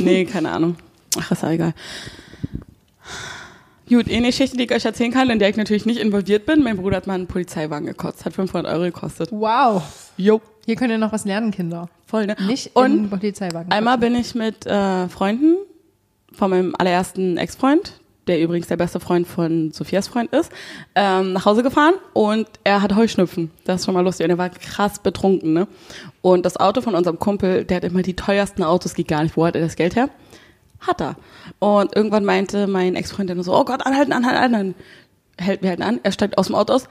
[0.01, 0.77] Nee, keine Ahnung.
[1.19, 1.75] Ach, ist ja egal.
[3.93, 6.63] Gut, eine Geschichte, die ich euch erzählen kann, in der ich natürlich nicht involviert bin.
[6.63, 9.29] Mein Bruder hat mal einen Polizeiwagen gekotzt, hat 500 Euro gekostet.
[9.31, 9.83] Wow.
[10.17, 11.91] Jo, Hier könnt ihr noch was lernen, Kinder.
[12.07, 12.35] voll, ne?
[12.47, 13.71] Nicht Und in Polizeiwagen.
[13.71, 15.57] Einmal bin ich mit äh, Freunden
[16.33, 20.51] von meinem allerersten Ex-Freund, der übrigens der beste Freund von Sophias Freund ist,
[20.95, 23.51] ähm, nach Hause gefahren und er hat Heuschnupfen.
[23.65, 24.25] Das ist schon mal lustig.
[24.25, 25.69] Und er war krass betrunken, ne?
[26.23, 29.37] Und das Auto von unserem Kumpel, der hat immer die teuersten Autos, geht gar nicht.
[29.37, 30.09] Wo hat er das Geld her?
[30.87, 31.17] Hat er.
[31.59, 34.75] Und irgendwann meinte mein Ex-Freund dann so, oh Gott, anhalten, anhalten, anhalten.
[35.39, 36.89] Hält mir halt an, er steigt aus dem Auto aus,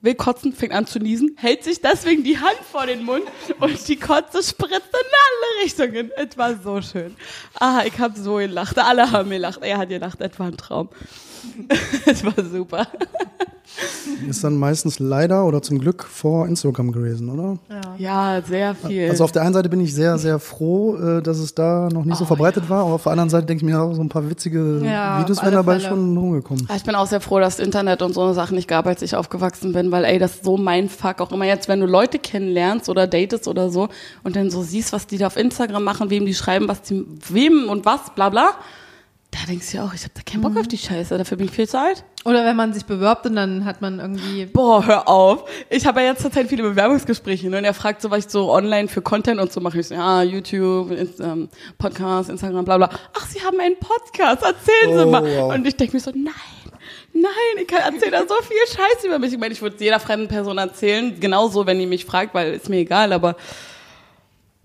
[0.00, 3.24] will kotzen, fängt an zu niesen, hält sich deswegen die Hand vor den Mund
[3.60, 6.10] und die Kotze spritzt in alle Richtungen.
[6.16, 7.16] Es war so schön.
[7.58, 8.78] Ah, ich habe so gelacht.
[8.78, 9.60] Alle haben gelacht.
[9.62, 10.20] Er hat gelacht.
[10.20, 10.88] Es war ein Traum.
[12.06, 12.86] Es war super.
[14.28, 17.56] Ist dann meistens leider oder zum Glück vor Instagram gewesen, oder?
[17.98, 19.08] Ja, sehr viel.
[19.08, 22.04] Also auf der einen Seite bin ich sehr, sehr froh, äh, dass es da noch
[22.04, 24.08] nicht so verbreitet war, aber auf der anderen Seite denke ich mir auch so ein
[24.08, 25.88] paar witzige Ja, Videos wären dabei Fälle.
[25.88, 26.66] schon rumgekommen.
[26.68, 29.02] Ah, Ich bin auch sehr froh, dass Internet und so eine Sachen nicht gab, als
[29.02, 31.20] ich aufgewachsen bin, weil ey, das ist so mein Fuck.
[31.20, 33.88] Auch immer jetzt, wenn du Leute kennenlernst oder datest oder so
[34.24, 37.06] und dann so siehst, was die da auf Instagram machen, wem die schreiben, was die,
[37.28, 38.50] wem und was, bla bla.
[39.32, 41.46] Da denkst du ja auch, ich hab da keinen Bock auf die Scheiße, dafür bin
[41.46, 42.02] ich viel zu alt.
[42.24, 44.46] Oder wenn man sich bewirbt und dann hat man irgendwie.
[44.46, 45.44] Boah, hör auf.
[45.70, 47.58] Ich habe ja jetzt zurzeit viele Bewerbungsgespräche ne?
[47.58, 49.78] und er fragt so, was ich so online für Content und so mache.
[49.78, 52.90] Ich so, ja, YouTube, ähm, Podcast, Instagram, bla bla.
[53.16, 55.22] Ach, Sie haben einen Podcast, erzählen Sie Oh, mal.
[55.22, 55.54] wow.
[55.54, 56.34] Und ich denke mir so, nein,
[57.12, 57.30] nein,
[57.62, 59.32] ich kann erzählen da so viel Scheiß über mich.
[59.32, 62.68] Ich meine, ich würde jeder fremden Person erzählen, genauso, wenn die mich fragt, weil ist
[62.68, 63.36] mir egal, aber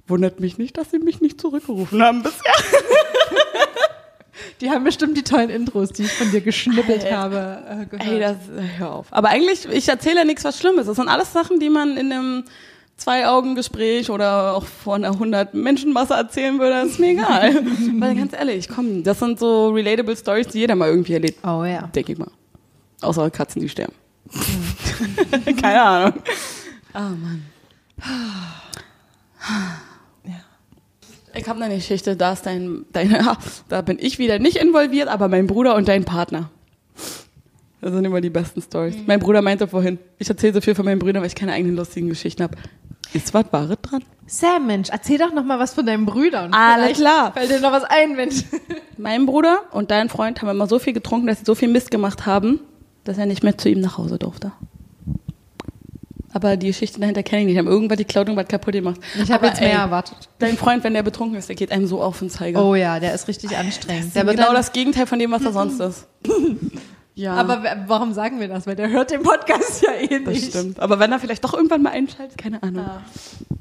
[0.07, 2.51] wundert mich nicht, dass sie mich nicht zurückgerufen haben bisher.
[4.61, 8.11] Die haben bestimmt die tollen Intros, die ich von dir geschnippelt habe, äh, gehört.
[8.11, 8.37] Ey, das,
[8.77, 9.07] hör auf.
[9.11, 10.87] Aber eigentlich, ich erzähle ja nichts, was Schlimmes.
[10.87, 12.43] Das sind alles Sachen, die man in einem
[12.97, 17.53] Zwei-Augen-Gespräch oder auch vor einer 100 Menschenmasse erzählen würde, ist mir egal.
[17.99, 21.65] Weil ganz ehrlich, komm, das sind so relatable Stories, die jeder mal irgendwie erlebt, oh
[21.65, 21.87] ja.
[21.87, 22.31] denke ich mal.
[23.01, 23.93] Außer Katzen, die sterben.
[25.61, 26.13] Keine Ahnung.
[26.93, 27.45] Oh Mann.
[31.37, 33.15] Ich habe eine Geschichte, da ist dein, dein,
[33.69, 36.49] da bin ich wieder nicht involviert, aber mein Bruder und dein Partner.
[37.81, 38.95] Das sind immer die besten Stories.
[39.05, 41.75] Mein Bruder meinte vorhin, ich erzähle so viel von meinen Brüdern, weil ich keine eigenen
[41.75, 42.57] lustigen Geschichten habe.
[43.13, 44.03] Ist was Wahres dran?
[44.25, 46.51] Sam, Mensch, erzähl doch noch mal was von deinen Brüdern.
[46.53, 47.31] Alles klar.
[47.33, 48.43] Fällt dir noch was ein, Mensch.
[48.97, 51.91] Mein Bruder und dein Freund haben immer so viel getrunken, dass sie so viel Mist
[51.91, 52.59] gemacht haben,
[53.03, 54.51] dass er nicht mehr zu ihm nach Hause durfte.
[56.35, 57.57] Aber die Geschichte dahinter kenne ich nicht.
[57.57, 58.99] Haben irgendwann die geklaut und was kaputt gemacht.
[59.23, 60.17] Ich habe jetzt mehr ey, erwartet.
[60.37, 62.61] Dein Freund, wenn der betrunken ist, der geht einem so auf den Zeiger.
[62.61, 64.13] Oh ja, der ist richtig anstrengend.
[64.13, 66.07] der Der wird genau das Gegenteil von dem, was er sonst ist.
[67.17, 68.67] Ja, aber warum sagen wir das?
[68.67, 70.49] Weil der hört den Podcast ja eh das nicht.
[70.49, 70.81] stimmt.
[70.81, 72.85] Aber wenn er vielleicht doch irgendwann mal einschaltet, keine Ahnung.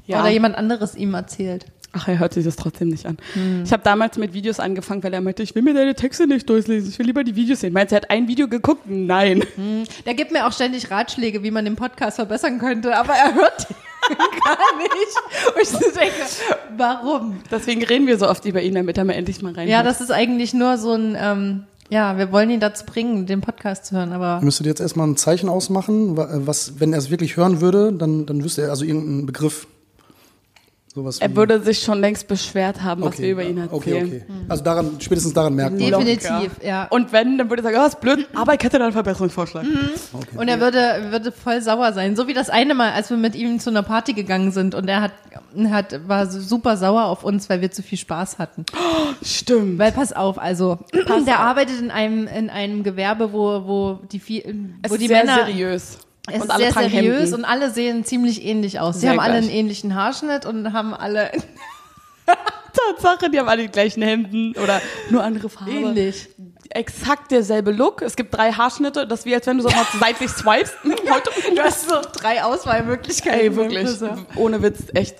[0.07, 0.19] Ja.
[0.19, 1.65] Oder jemand anderes ihm erzählt.
[1.97, 3.17] Ach, er hört sich das trotzdem nicht an.
[3.63, 6.49] Ich habe damals mit Videos angefangen, weil er meinte, ich will mir deine Texte nicht
[6.49, 7.73] durchlesen, ich will lieber die Videos sehen.
[7.73, 8.83] Meinst du, er hat ein Video geguckt?
[8.85, 9.43] Nein.
[10.05, 13.67] Der gibt mir auch ständig Ratschläge, wie man den Podcast verbessern könnte, aber er hört
[13.69, 13.75] den
[14.17, 15.55] gar nicht.
[15.55, 16.13] Und ich so denke,
[16.77, 17.39] warum?
[17.49, 20.01] Deswegen reden wir so oft über ihn, damit er mal endlich mal rein Ja, das
[20.01, 23.95] ist eigentlich nur so ein, ähm, ja, wir wollen ihn dazu bringen, den Podcast zu
[23.95, 27.37] hören, aber Müsstet ihr jetzt erstmal ein Zeichen ausmachen, wa- was, wenn er es wirklich
[27.37, 29.67] hören würde, dann, dann wüsste er also irgendeinen Begriff.
[30.95, 34.05] Sowas Er würde sich schon längst beschwert haben, was wir über ihn erzählen.
[34.05, 34.25] Okay, okay.
[34.47, 35.89] Also daran, spätestens daran merkt man.
[35.91, 36.85] definitiv, ja.
[36.85, 39.65] Und wenn, dann würde er sagen, oh, ist blöd, aber ich hätte da einen Verbesserungsvorschlag.
[40.37, 42.15] Und er würde, würde voll sauer sein.
[42.15, 44.87] So wie das eine Mal, als wir mit ihm zu einer Party gegangen sind und
[44.87, 45.11] er hat,
[45.69, 48.63] hat, war super sauer auf uns, weil wir zu viel Spaß hatten.
[49.21, 49.77] Stimmt.
[49.77, 50.79] Weil pass auf, also
[51.27, 55.07] der arbeitet in einem, in einem Gewerbe, wo, wo die, viel, Es wo ist die
[55.07, 55.97] sehr Männer seriös.
[56.27, 57.33] Es und ist alle sehr seriös Hemden.
[57.35, 58.95] und alle sehen ziemlich ähnlich aus.
[58.95, 59.43] Sie Sehr haben alle gleich.
[59.43, 61.31] einen ähnlichen Haarschnitt und haben alle
[62.73, 65.71] Tatsache, die haben alle die gleichen Hemden oder nur andere Farbe.
[65.71, 66.27] ähnlich.
[66.71, 68.01] Exakt derselbe Look.
[68.01, 70.73] Es gibt drei Haarschnitte, das ist wie als wenn du so mal seitlich swipest.
[70.83, 73.39] Heute, Du hast so drei Auswahlmöglichkeiten.
[73.39, 73.87] ey, wirklich.
[74.35, 75.17] Ohne Witz, echt.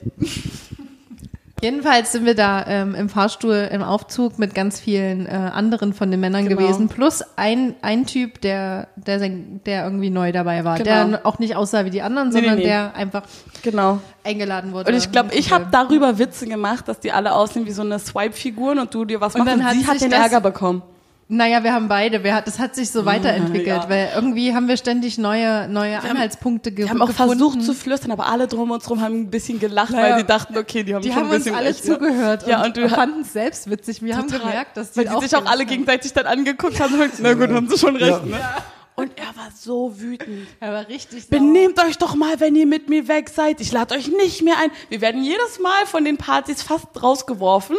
[1.66, 6.11] Jedenfalls sind wir da ähm, im Fahrstuhl im Aufzug mit ganz vielen äh, anderen von
[6.11, 6.61] den Männern Genau.
[6.61, 11.07] gewesen, plus ein, ein Typ, der, der, der irgendwie neu dabei war, Genau.
[11.07, 12.66] der auch nicht aussah wie die anderen, Nee, nee, sondern nee.
[12.66, 13.24] der einfach
[13.63, 13.99] Genau.
[14.24, 14.91] eingeladen wurde.
[14.91, 17.97] Und ich glaube, ich habe darüber Witze gemacht, dass die alle aussehen wie so eine
[17.97, 20.84] Swipe-Figuren und du dir was Und machst dann und hat sie hat den Ärger bekommen.
[21.28, 22.23] Naja, wir haben beide.
[22.23, 23.89] Wir, hat- das hat sich so weiterentwickelt, ja.
[23.89, 27.32] weil irgendwie haben wir ständig neue, neue Anhaltspunkte ge Wir haben auch gefunden.
[27.39, 30.13] versucht zu flüstern, aber alle drum und drum haben ein bisschen gelacht, Naja.
[30.13, 31.93] weil sie dachten, okay, die haben Die schon haben ein uns bisschen alle recht, ne?
[31.95, 34.03] zugehört Ja, und du fanden es selbst witzig.
[34.03, 34.47] Wir haben Total.
[34.49, 35.67] gemerkt, dass weil die die sich auch alle haben.
[35.67, 36.93] gegenseitig dann angeguckt haben.
[37.01, 38.38] und Na gut, haben sie schon recht, Ja.
[38.38, 38.39] ne?
[38.97, 40.47] Und er war so wütend.
[40.61, 41.39] Er war richtig sauer.
[41.39, 43.59] Benehmt euch doch mal, wenn ihr mit mir weg seid.
[43.59, 44.69] Ich lade euch nicht mehr ein.
[44.89, 47.76] Wir werden jedes Mal von den Partys fast rausgeworfen,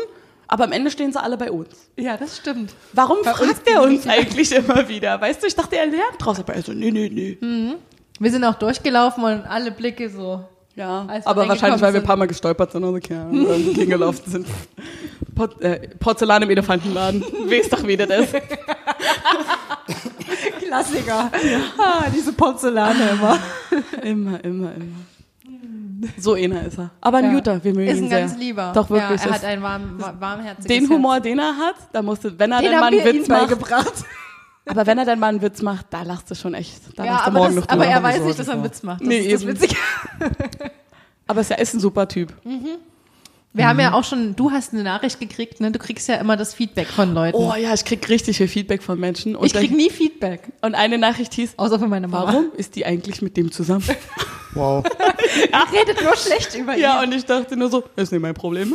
[0.48, 1.68] aber am Ende stehen sie alle bei uns.
[1.96, 2.72] Ja, das stimmt.
[2.92, 5.20] Warum Bei fragt er uns eigentlich immer wieder?
[5.20, 7.74] Weißt du, ich dachte, er lernt draus, aber er so, nee, nee, nee.
[8.18, 10.44] Wir sind auch durchgelaufen und alle Blicke so.
[10.74, 14.46] Ja, aber wahrscheinlich, weil wir ein paar Mal gestolpert sind Ahnung, irgendwo gegengelaufen sind.
[15.34, 17.22] Por äh, Porzellan im Elefantenladen.
[17.22, 18.34] Weiß doch, wie das ist.
[20.60, 21.30] Klassiker.
[21.78, 23.38] Ah, diese Porzellane immer.
[24.02, 24.96] Immer, immer, immer.
[26.18, 26.90] So einer ist er.
[27.00, 27.32] Aber ein Ja.
[27.34, 28.20] guter, wir mögen Ist ihn ein sehr.
[28.20, 28.72] ganz lieber.
[28.74, 29.20] Doch, wirklich.
[29.20, 30.90] Ja, er ist hat ein warm, wa- warmherziges den Herz.
[30.90, 33.40] Humor, den er hat, da musste, wenn er Den dann mal einen Witz macht.
[33.48, 33.92] beigebracht.
[34.68, 36.80] Aber wenn er dann mal einen Witz macht, da lachst du schon echt.
[36.98, 38.64] Da Ja, lachst du aber, morgen das, noch aber er weiß nicht, dass er einen.
[38.64, 39.00] Witz macht.
[39.00, 39.52] Das Nee, ist das eben.
[39.52, 39.76] Witzige.
[41.28, 42.32] Aber es ist ist ein super Typ.
[43.56, 45.70] Wir haben ja auch schon, du hast eine Nachricht gekriegt, ne?
[45.72, 47.36] Du kriegst ja immer das Feedback von Leuten.
[47.38, 49.34] Oh ja, ich krieg richtig viel Feedback von Menschen.
[49.34, 50.52] Und, ich krieg nie Feedback.
[50.60, 52.26] und eine Nachricht hieß, Außer von meiner Mama.
[52.26, 53.84] warum ist die eigentlich mit dem zusammen?
[54.56, 54.82] Wow.
[55.42, 57.08] Die redet nur schlecht über ja, ihn.
[57.08, 58.74] und ich dachte nur so, ist nicht mein Problem.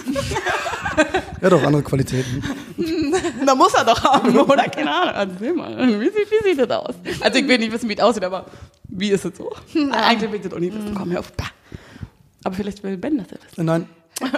[1.41, 2.43] Er hat auch andere Qualitäten.
[3.45, 4.69] Da muss er doch haben, oder?
[4.69, 5.33] Keine Ahnung.
[5.33, 6.93] Erzähl mal, wie sieht, wie sieht das aus?
[7.21, 8.45] Also ich will nicht wissen, wie es aussieht, aber
[8.89, 9.51] wie ist es so?
[9.91, 10.93] Eigentlich will ich das auch nicht wissen.
[10.93, 11.31] Komm, hör auf.
[11.33, 11.45] Bah.
[12.43, 13.65] Aber vielleicht will Ben das ja wissen.
[13.65, 13.87] Nein,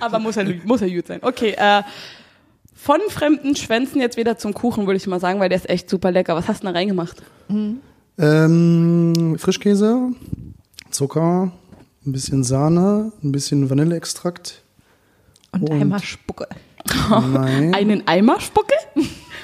[0.00, 1.20] Aber muss er, muss er gut sein.
[1.22, 1.82] Okay, äh,
[2.74, 5.90] von fremden Schwänzen jetzt wieder zum Kuchen, würde ich mal sagen, weil der ist echt
[5.90, 6.34] super lecker.
[6.36, 7.22] Was hast du da reingemacht?
[8.18, 10.10] Ähm, Frischkäse,
[10.90, 11.52] Zucker,
[12.06, 14.62] ein bisschen Sahne, ein bisschen Vanilleextrakt.
[15.52, 16.46] Und Und- einmal Spucke.
[17.10, 17.74] Nein.
[17.74, 18.74] Einen Eimer Spucke?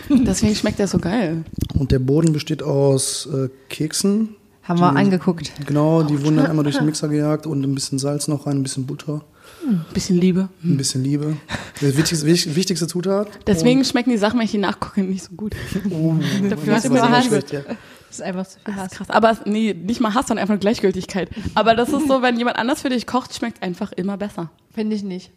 [0.09, 1.45] Deswegen schmeckt der so geil.
[1.78, 4.37] Und der Boden besteht aus äh, Keksen.
[4.65, 5.53] Haben wir angeguckt.
[5.67, 8.59] Genau, die wurden dann einmal durch den Mixer gejagt und ein bisschen Salz noch rein,
[8.59, 9.23] ein bisschen Butter.
[9.67, 10.49] Ein bisschen Liebe.
[10.62, 11.37] ein bisschen Liebe.
[11.81, 13.29] Das wichtigste, wich- wichtigste Zutat.
[13.47, 15.55] Deswegen schmecken die Sachen, wenn ich die nachgucke, nicht so gut.
[16.49, 17.27] Dafür hast du immer Hass.
[17.27, 17.61] schmeckt, ja.
[18.09, 18.91] Das ist einfach zu viel Hass.
[18.93, 19.11] krass.
[19.11, 21.29] Aber nee, nicht mal Hass, sondern einfach nur Gleichgültigkeit.
[21.55, 24.51] Aber das ist so, wenn jemand anders für dich kocht, schmeckt einfach immer besser.
[24.75, 25.31] Finde ich nicht.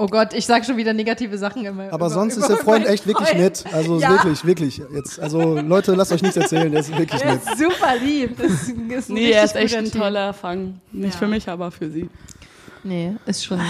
[0.00, 1.84] Oh Gott, ich sag schon wieder negative Sachen immer.
[1.92, 3.40] Aber über- sonst über ist der Freund echt wirklich Freund.
[3.40, 3.64] nett.
[3.72, 4.10] Also Ja.
[4.12, 4.80] wirklich, wirklich.
[4.94, 7.42] Jetzt, also Leute, lasst euch nichts erzählen, der ist wirklich Der nett.
[7.44, 8.36] ist super lieb.
[8.38, 10.00] Das ist, ist ein Nee, er ist echt ein Typ.
[10.00, 10.80] toller Fang.
[10.92, 11.18] Nicht Ja.
[11.18, 12.08] für mich, aber für sie.
[12.84, 13.60] Nee, ist schon.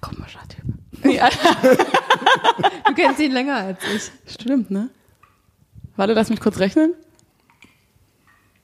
[0.00, 1.14] Komischer Typ.
[1.14, 1.28] Ja,
[2.86, 4.32] Du kennst ihn länger als ich.
[4.34, 4.90] stimmt, ne?
[5.96, 6.94] Warte, lass mich kurz rechnen.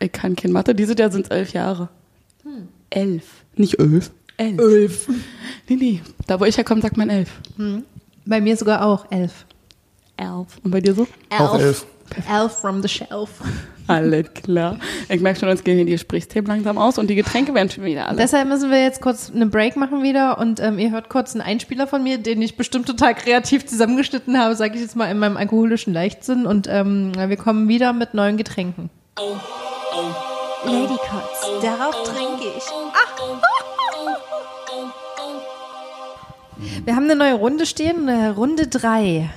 [0.00, 0.74] Ich kann kein Mathe.
[0.74, 1.88] Diese Jahr sind elf Jahre.
[2.90, 3.24] Elf.
[3.54, 4.10] Nicht elf.
[4.36, 4.58] Elf.
[4.58, 5.08] Elf.
[5.68, 6.00] Nee, nee.
[6.26, 7.30] Da, wo ich herkomme, sagt man elf.
[8.24, 9.46] Bei mir sogar auch elf.
[10.16, 10.46] Elf.
[10.62, 11.06] Und bei dir so?
[11.30, 11.86] Auch elf.
[12.30, 13.30] Elf from the shelf.
[13.88, 14.78] Alles klar.
[15.08, 17.84] Ich merke schon, uns gehen hier die Gesprächsthemen langsam aus und die Getränke werden schon
[17.84, 18.16] wieder alle.
[18.16, 21.42] Deshalb müssen wir jetzt kurz eine Break machen wieder und ähm, ihr hört kurz einen
[21.42, 25.20] Einspieler von mir, den ich bestimmt total kreativ zusammengeschnitten habe, sage ich jetzt mal in
[25.20, 28.90] meinem alkoholischen Leichtsinn und ähm, wir kommen wieder mit neuen Getränken.
[30.64, 32.64] Lady Cuts, darauf trinke ich.
[36.86, 39.28] Wir haben eine neue Runde stehen, Runde 3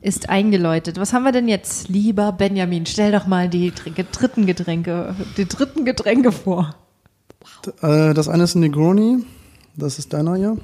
[0.00, 0.98] ist eingeläutet.
[0.98, 1.88] Was haben wir denn jetzt?
[1.88, 6.74] Lieber Benjamin, stell doch mal die dritten Getränke, die dritten Getränke vor.
[7.82, 9.24] Äh, Das eine ist ein Negroni,
[9.76, 10.58] das ist deiner hier.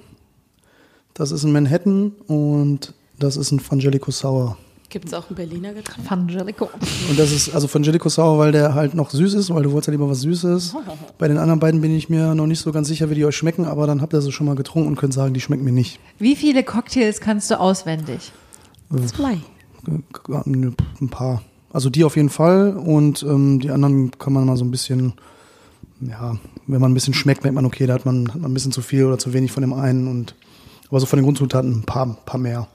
[1.14, 4.56] Das ist ein Manhattan und das ist ein Frangelico Sour.
[4.91, 6.05] Gibt es auch ein Berliner Getränk?
[6.07, 6.68] Fangelico.
[7.09, 9.86] Und das ist also Frangelico Sour, weil der halt noch süß ist, weil du wolltest
[9.86, 10.74] ja lieber was Süßes.
[11.18, 13.36] Bei den anderen beiden bin ich mir noch nicht so ganz sicher, wie die euch
[13.36, 15.72] schmecken, aber dann habt ihr sie schon mal getrunken und könnt sagen, die schmecken mir
[15.72, 16.01] nicht.
[16.18, 18.32] Wie viele Cocktails kannst du auswendig?
[19.07, 19.38] Zwei.
[19.86, 21.43] Ein paar.
[21.72, 25.12] Also die auf jeden Fall und ähm, die anderen kann man mal so ein bisschen,
[26.01, 26.36] ja,
[26.66, 28.72] wenn man ein bisschen schmeckt, merkt man, okay, da hat man, hat man ein bisschen
[28.72, 30.34] zu viel oder zu wenig von dem einen und
[30.88, 32.66] aber so von den Grundzutaten ein paar, paar mehr.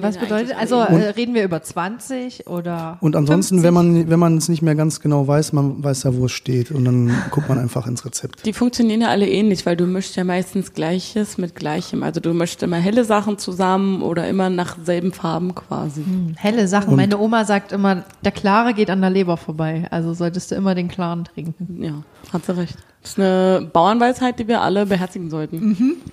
[0.00, 3.64] Was bedeutet, also äh, reden wir über 20 oder Und ansonsten, 50?
[3.66, 6.32] wenn man wenn man es nicht mehr ganz genau weiß, man weiß ja, wo es
[6.32, 8.44] steht und dann guckt man einfach ins Rezept.
[8.46, 12.02] Die funktionieren ja alle ähnlich, weil du mischst ja meistens Gleiches mit Gleichem.
[12.02, 16.02] Also du mischst immer helle Sachen zusammen oder immer nach selben Farben quasi.
[16.04, 16.96] Hm, helle Sachen.
[16.96, 19.86] Meine Oma sagt immer, der Klare geht an der Leber vorbei.
[19.90, 21.82] Also solltest du immer den Klaren trinken.
[21.82, 22.02] Ja,
[22.32, 22.76] hat sie recht.
[23.02, 25.96] Das ist eine Bauernweisheit, die wir alle beherzigen sollten.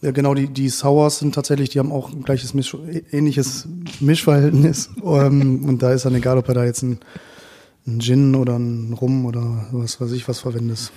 [0.00, 2.76] Ja, genau, die, die Sours sind tatsächlich, die haben auch ein gleiches Misch,
[3.10, 3.66] ähnliches
[3.98, 4.90] Mischverhältnis.
[5.04, 7.00] ähm, und da ist dann egal, ob er da jetzt ein,
[7.86, 10.92] ein Gin oder ein Rum oder was weiß ich was verwendest.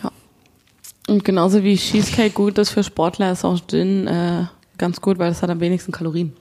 [1.07, 4.45] Und genauso wie Cheesecake gut ist für Sportler, ist auch Gin äh,
[4.77, 6.33] ganz gut, weil das hat am wenigsten Kalorien.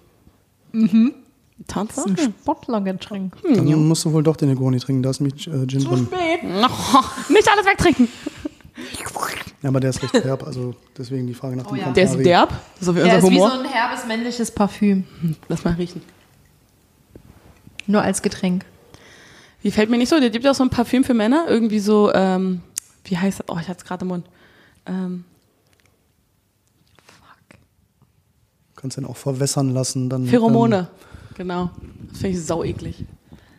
[0.72, 1.14] Mhm.
[1.66, 2.08] Tatsache.
[2.08, 3.34] Ein Sportlergetränk.
[3.42, 6.08] Dann musst du wohl doch den Negroni trinken, da ist nämlich äh, Gin drin.
[7.28, 8.08] Nicht alles wegtrinken.
[9.62, 11.84] Ja, aber der ist recht herb, also deswegen die Frage nach dem ja.
[11.84, 11.94] Campari.
[11.94, 13.60] Der ist derb, so wie Der unser ist wie so Humor.
[13.60, 15.04] ein herbes männliches Parfüm.
[15.48, 16.02] Lass mal riechen.
[17.86, 18.64] Nur als Getränk.
[19.62, 22.10] Wie fällt mir nicht so, der gibt auch so ein Parfüm für Männer, irgendwie so,
[22.14, 22.62] ähm,
[23.04, 23.48] wie heißt das?
[23.48, 24.26] Oh, ich hatte es gerade im Mund.
[24.86, 25.24] Ähm,
[28.76, 30.08] Kannst den auch verwässern lassen.
[30.08, 30.88] Dann, Pheromone.
[31.40, 31.70] Genau.
[32.10, 33.06] Das finde ich sau eklig.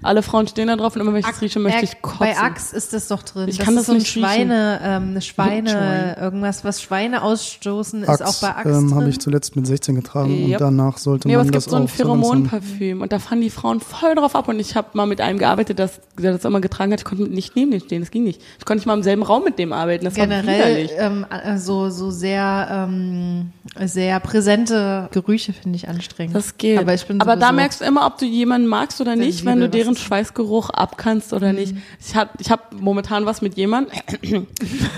[0.04, 2.20] Alle Frauen stehen da drauf und immer wenn ich das rieche, möchte ich kotzen.
[2.20, 3.48] Bei Axe ist das doch drin.
[3.50, 4.24] Ich das kann ist das so ein nicht riechen.
[4.26, 6.16] Schweine, ähm, eine Schweine, Schwein.
[6.20, 9.96] irgendwas, was Schweine ausstoßen, Axe, ist auch bei Axe ähm, habe ich zuletzt mit 16
[9.96, 10.46] getragen Yep.
[10.54, 13.02] und danach sollte Nee, aber man es das gibt so ein auch so langsam- Pheromonparfüm
[13.02, 15.78] und da fahren die Frauen voll drauf ab und ich habe mal mit einem gearbeitet,
[15.80, 17.00] das, der das immer getragen hat.
[17.02, 18.42] Ich konnte nicht neben dem stehen, das ging nicht.
[18.60, 21.58] Ich konnte nicht mal im selben Raum mit dem arbeiten, das war Generell ähm, äh,
[21.58, 23.52] so, so sehr, ähm,
[23.86, 26.36] sehr präsente Gerüche finde ich anstrengend.
[26.36, 26.80] Das geht.
[26.80, 29.60] Aber, ich bin Aber da merkst du immer, ob du jemanden magst oder nicht, wenn
[29.60, 31.76] du deren das- Schweißgeruch abkannst oder nicht.
[32.06, 33.92] Ich hab, ich hab momentan was mit jemandem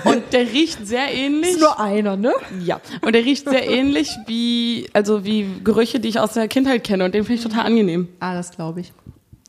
[0.06, 1.52] und der riecht sehr ähnlich.
[1.52, 2.34] ist nur einer, ne?
[2.64, 6.84] Ja, und der riecht sehr ähnlich wie, also wie Gerüche, die ich aus der Kindheit
[6.84, 8.08] kenne und den finde ich total angenehm.
[8.20, 8.94] Ah, das glaube ich.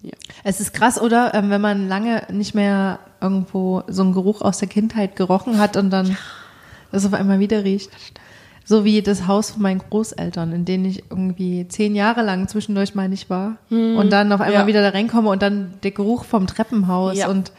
[0.03, 0.13] Ja.
[0.43, 1.33] Es ist krass, oder?
[1.35, 5.77] Ähm, wenn man lange nicht mehr irgendwo so einen Geruch aus der Kindheit gerochen hat
[5.79, 6.17] und dann
[6.93, 7.91] das auf einmal wieder riecht.
[8.67, 12.95] So wie das Haus von meinen Großeltern, in denen ich irgendwie zehn Jahre lang zwischendurch
[12.95, 14.67] mal nicht war und dann auf einmal Ja.
[14.67, 17.29] wieder da reinkomme und dann der Geruch vom Treppenhaus Ja.
[17.29, 17.53] und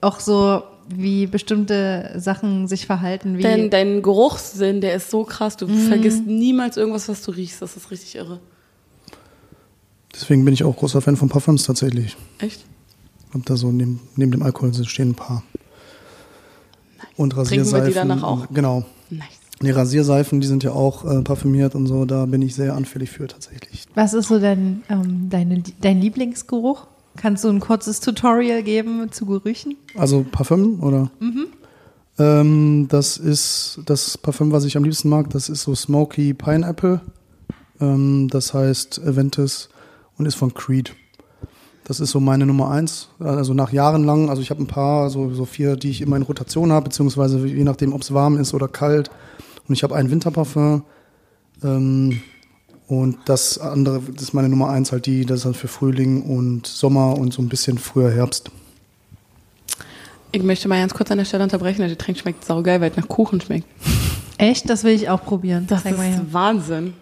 [0.00, 5.56] auch so wie bestimmte Sachen sich verhalten, wie Denn dein Geruchssinn, der ist so krass,
[5.56, 7.60] du vergisst niemals irgendwas, was du riechst.
[7.62, 8.38] Das ist richtig irre.
[10.14, 12.16] Deswegen bin ich auch großer Fan von Parfüms tatsächlich.
[12.38, 12.64] Echt?
[13.32, 15.42] Hab da so neben, neben dem Alkohol stehen ein paar.
[17.16, 17.84] Und Trinken Rasierseifen.
[17.86, 18.46] wir die danach auch?
[18.52, 18.84] Genau.
[19.10, 19.24] Nice.
[19.62, 23.10] Die Rasierseifen, die sind ja auch äh, parfümiert und so, da bin ich sehr anfällig
[23.10, 23.84] für tatsächlich.
[23.94, 26.86] Was ist so dein, ähm, deine, dein Lieblingsgeruch?
[27.16, 29.76] Kannst du ein kurzes Tutorial geben zu Gerüchen?
[29.96, 31.10] Also Parfüm oder?
[32.18, 35.30] Ähm, das ist das Parfüm, was ich am liebsten mag.
[35.30, 37.00] Das ist so Smoky Pineapple.
[37.80, 39.68] Ähm, das heißt Aventis
[40.16, 40.94] und ist von Creed.
[41.84, 43.08] Das ist so meine Nummer eins.
[43.18, 46.16] Also nach Jahren lang, also ich habe ein paar, so, so vier, die ich immer
[46.16, 49.10] in Rotation habe, beziehungsweise je nachdem, ob es warm ist oder kalt.
[49.68, 50.82] Und ich habe ein Winterparfüm.
[51.62, 52.22] Ähm,
[52.86, 56.22] und das andere, das ist meine Nummer eins, halt die, das ist halt für Frühling
[56.22, 58.50] und Sommer und so ein bisschen früher Herbst.
[60.32, 61.80] Ich möchte mal ganz kurz an der Stelle unterbrechen.
[61.80, 63.66] Das Getränk schmeckt saugeil, weil es nach Kuchen schmeckt.
[64.36, 64.68] Echt?
[64.68, 65.66] Das will ich auch probieren.
[65.68, 66.92] Das Zeig ist Wahnsinn.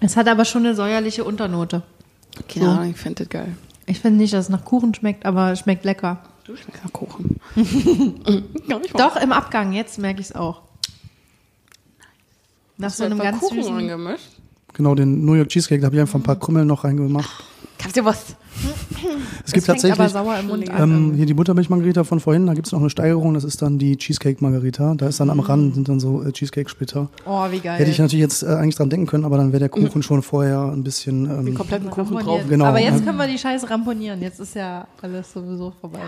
[0.00, 1.82] Es hat aber schon eine säuerliche Unternote.
[2.48, 2.70] Keine So.
[2.72, 3.56] Ahnung, ich finde das geil.
[3.86, 6.18] Ich finde nicht, dass es nach Kuchen schmeckt, aber es schmeckt lecker.
[6.46, 7.40] Du schmeckst nach Kuchen.
[8.96, 10.62] Doch, im Abgang, jetzt merke ich es auch.
[12.78, 13.76] Nach Hast so du einem ganz Kuchen süßen...
[13.76, 14.28] angemischt?
[14.74, 17.30] Genau, den New York Cheesecake, da habe ich einfach ein paar Krümel noch reingemacht.
[17.82, 18.36] Habt ihr was?
[19.44, 20.90] Es gibt aber tatsächlich sauer im Mund an.
[20.90, 23.78] ähm, hier die Buttermilch-Margarita von vorhin, da gibt es noch eine Steigerung, das ist dann
[23.78, 24.94] die Cheesecake-Margarita.
[24.94, 27.08] Da ist dann am Rand sind dann so äh, Cheesecake-Splitter.
[27.26, 27.78] oh, wie geil.
[27.78, 30.22] Hätte ich natürlich jetzt äh, eigentlich dran denken können, aber dann wäre der Kuchen schon
[30.22, 31.24] vorher ein bisschen.
[31.24, 32.42] Den Ähm, kompletten Kuchen Ramponiert.
[32.44, 32.48] drauf.
[32.50, 32.64] Genau.
[32.66, 34.20] Aber jetzt können wir die Scheiße ramponieren.
[34.20, 36.00] Jetzt ist ja alles sowieso vorbei.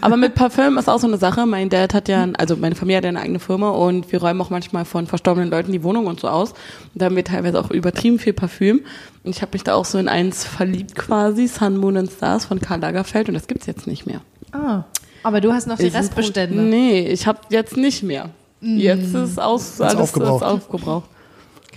[0.00, 1.46] Aber mit Parfüm ist auch so eine Sache.
[1.46, 4.40] Mein Dad hat ja, also meine Familie hat ja eine eigene Firma und wir räumen
[4.40, 6.50] auch manchmal von verstorbenen Leuten die Wohnung und so aus.
[6.50, 8.82] Und da haben wir teilweise auch übertrieben viel Parfüm.
[9.24, 12.44] Und ich habe mich da auch so in eins verliebt quasi, Sun, Moon and Stars
[12.44, 14.20] von Karl Lagerfeld und das gibt's jetzt nicht mehr.
[14.52, 14.84] Ah.
[15.22, 16.60] Aber du hast noch die Ist Restbestände.
[16.60, 18.30] Nee, ich habe jetzt nicht mehr.
[18.60, 20.42] Jetzt ist aus, alles aufgebraucht.
[20.42, 21.08] Ist aufgebraucht.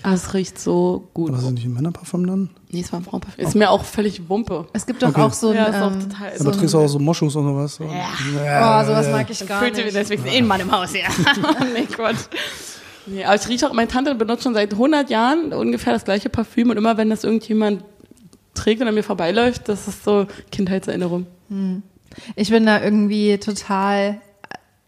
[0.04, 1.32] Ah, es riecht so gut.
[1.32, 2.50] was ist nicht ein Männerparfüm dann?
[2.70, 3.44] Nee, es war ein Frauenparfüm.
[3.46, 4.68] Ist mir auch völlig Wumpe.
[4.74, 5.22] Es gibt doch Okay.
[5.22, 5.56] auch so ein.
[5.56, 7.76] Ja, ist auch ähm, total- Ja, So aber trinkst du auch so Moschus oder was?
[7.76, 7.84] So.
[7.86, 7.88] oh,
[8.86, 9.96] sowas mag ich gar Fühlte mich nicht.
[9.98, 11.08] deswegen eh Mann im Haus, ja.
[11.74, 12.26] nee, Quatsch.
[13.08, 16.30] Nee, aber ich rieche auch, meine Tante benutzt schon seit 100 Jahren ungefähr das gleiche
[16.30, 17.84] Parfüm und immer wenn das irgendjemand
[18.56, 21.28] trägt und an mir vorbeiläuft, das ist so Kindheitserinnerung.
[22.36, 24.20] Ich bin da irgendwie total.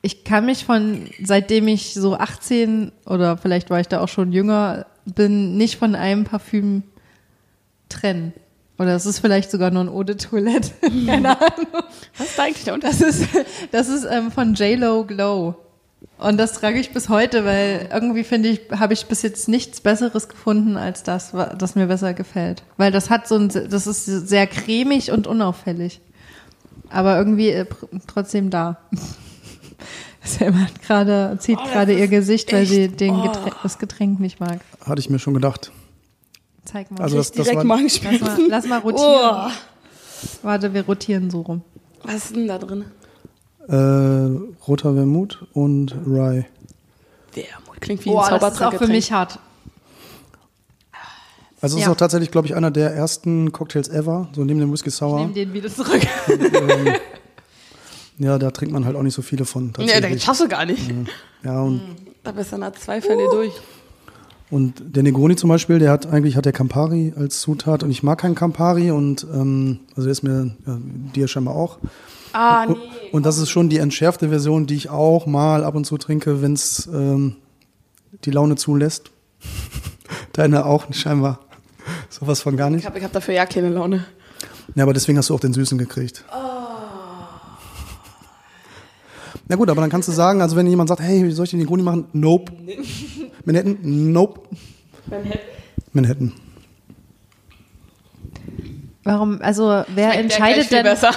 [0.02, 4.32] Ich kann mich von, seitdem ich so 18 oder vielleicht war ich da auch schon
[4.32, 4.86] jünger,
[5.16, 6.84] bin nicht von einem Parfüm
[7.90, 8.34] trennen.
[8.80, 10.72] Oder es ist vielleicht sogar nur ein Eau de Toilette.
[11.06, 11.68] Keine Ahnung.
[12.18, 13.02] Was ist da eigentlich der Unterschied?
[13.02, 13.28] Das ist,
[13.72, 15.56] das ist ähm, von J-Lo Glow.
[16.20, 19.82] Und das trage ich bis heute, weil irgendwie finde ich, habe ich bis jetzt nichts
[19.82, 22.64] Besseres gefunden als das, das mir besser gefällt.
[22.78, 26.02] Weil das hat so ein, das ist sehr cremig und unauffällig.
[26.90, 27.66] Aber irgendwie äh,
[28.06, 28.78] trotzdem da.
[30.38, 33.24] Selma hat gerade, zieht Oh, gerade ihr Gesicht, weil sie echt- den oh.
[33.24, 34.60] Getränk, das Getränk nicht mag.
[34.86, 35.72] Hatte ich mir schon gedacht.
[36.66, 37.02] Zeig mal.
[37.02, 39.06] Also das, das Direkt war, lass, mal lass mal rotieren.
[39.48, 39.52] Oh.
[40.44, 41.62] Warte, wir rotieren so rum.
[42.04, 42.86] Was ist denn da drin?
[43.70, 46.46] äh, roter Wermut und Rye.
[47.34, 47.82] Wermut.
[47.82, 49.40] Klingt wie ein das ist auch für mich hart.
[51.60, 51.88] Also es Ja.
[51.88, 54.96] ist auch tatsächlich, glaube ich, einer der ersten Cocktails ever, so neben dem Whisky Ich
[54.96, 55.20] Sour.
[55.20, 56.02] nehme den wieder zurück.
[58.18, 59.74] Ja, da trinkt man halt auch nicht so viele von.
[59.78, 60.92] Nee, das schaffst du gar nicht.
[61.44, 61.82] Ja, und,
[62.24, 63.54] Da bist du nach zwei Fälle durch.
[64.50, 68.02] und der Negroni zum Beispiel, der hat eigentlich hat der Campari als Zutat und ich
[68.04, 70.78] mag keinen Campari und ähm, also der ist mir, ja,
[71.16, 71.78] dir scheinbar auch.
[72.34, 72.76] Ah, nee.
[73.12, 76.42] Und, das ist schon die entschärfte Version, die ich auch mal ab und zu trinke,
[76.42, 77.36] wenn es ähm,
[78.26, 79.12] die Laune zulässt.
[80.34, 81.40] Deine auch scheinbar.
[82.10, 82.86] Sowas von gar Ich nicht.
[82.86, 84.06] habe ich hab dafür ja keine Laune.
[84.76, 86.26] Ja, aber deswegen hast du auch den Süßen gekriegt.
[89.50, 91.52] Na gut, aber dann kannst du sagen, also wenn jemand sagt, hey, wie soll ich
[91.52, 92.06] den Negroni machen?
[92.14, 92.52] Nope.
[93.46, 93.78] Manhattan?
[93.82, 94.42] Nope.
[95.94, 96.34] Manhattan.
[99.04, 101.12] Warum, also wer Schmeckt entscheidet denn, besser.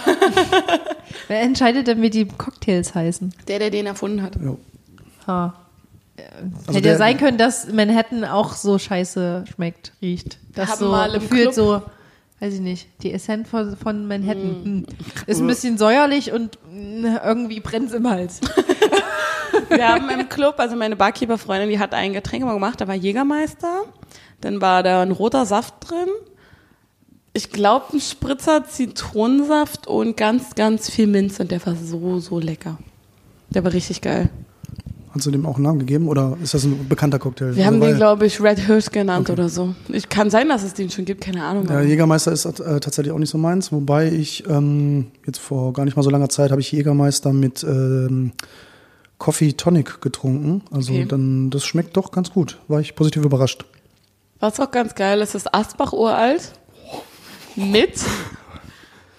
[1.28, 3.34] wer entscheidet denn, wie die Cocktails heißen?
[3.48, 4.36] Der, der den erfunden hat.
[4.40, 4.58] Jo.
[5.26, 5.54] Ha.
[6.66, 10.38] Also Hätte der- ja sein können, dass Manhattan auch so scheiße schmeckt, riecht.
[10.54, 11.82] Das so gefühlt so,
[12.40, 14.62] weiß ich nicht, die Essenz von, von Manhattan.
[14.62, 14.64] Mm.
[14.64, 14.86] Hm.
[15.26, 18.40] Ist ein bisschen säuerlich und mm, irgendwie brennt's im Hals.
[19.68, 22.94] Wir haben im Club, also meine Barkeeper-Freundin, die hat ein Getränk mal gemacht, da war
[22.94, 23.84] Jägermeister,
[24.40, 26.08] dann war da ein roter Saft drin,
[27.32, 32.40] ich glaube ein Spritzer Zitronensaft und ganz, ganz viel Minze und der war so, so
[32.40, 32.78] lecker.
[33.50, 34.30] Der war richtig geil.
[35.12, 37.56] Hast du dem auch einen Namen gegeben oder ist das ein bekannter Cocktail?
[37.56, 39.74] Wir haben Also, den, weil- glaube ich, Red Hirsch genannt oder so.
[39.88, 41.66] Ich kann sein, dass es den schon gibt, keine Ahnung.
[41.68, 45.84] Ja, Jägermeister ist äh, tatsächlich auch nicht so meins, wobei ich ähm, jetzt vor gar
[45.84, 48.30] nicht mal so langer Zeit habe ich Jägermeister mit ähm,
[49.18, 50.62] Coffee Tonic getrunken.
[50.70, 51.06] Also Okay.
[51.06, 52.58] dann das schmeckt doch ganz gut.
[52.68, 53.64] War ich positiv überrascht.
[54.38, 56.52] Was auch ganz geil ist, ist Asbach uralt
[57.56, 57.94] mit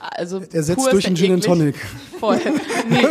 [0.02, 1.44] also Ersetzt durch einen Gin and.
[1.44, 1.76] Tonic.
[2.20, 2.40] Voll.
[2.90, 3.06] Nee.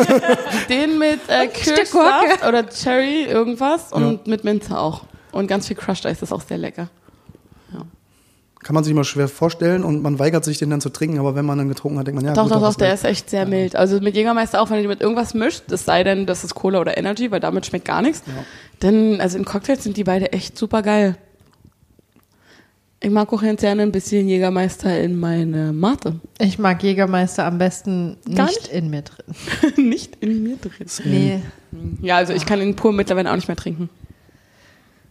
[0.69, 1.47] Den mit äh.
[1.49, 5.05] Kirschsaft oder Cherry irgendwas und mit Minze auch.
[5.33, 6.89] Und ganz viel Crushed Eis ist auch sehr lecker.
[8.62, 11.35] kann man sich immer schwer vorstellen und man weigert sich, den dann zu trinken, aber
[11.35, 13.31] wenn man dann getrunken hat, denkt man, ja, Doch, gut, doch, doch, der ist echt
[13.31, 13.75] sehr mild.
[13.77, 16.55] Also mit Jägermeister auch, wenn du die mit irgendwas mischt, es sei denn, das ist
[16.55, 18.23] Cola oder Energy, weil damit schmeckt gar nichts.
[18.83, 21.17] Denn, also in Cocktails sind die beide echt super geil.
[23.03, 26.21] Ich mag auch ganz gerne ein bisschen Jägermeister in meine Mate.
[26.39, 28.69] Ich mag Jägermeister am besten nicht, nicht?
[28.69, 29.25] in mir drin.
[29.89, 30.87] Nicht in mir drin.
[31.05, 31.41] Nee.
[32.03, 33.89] Ja, also ich kann ihn pur mittlerweile auch nicht mehr trinken.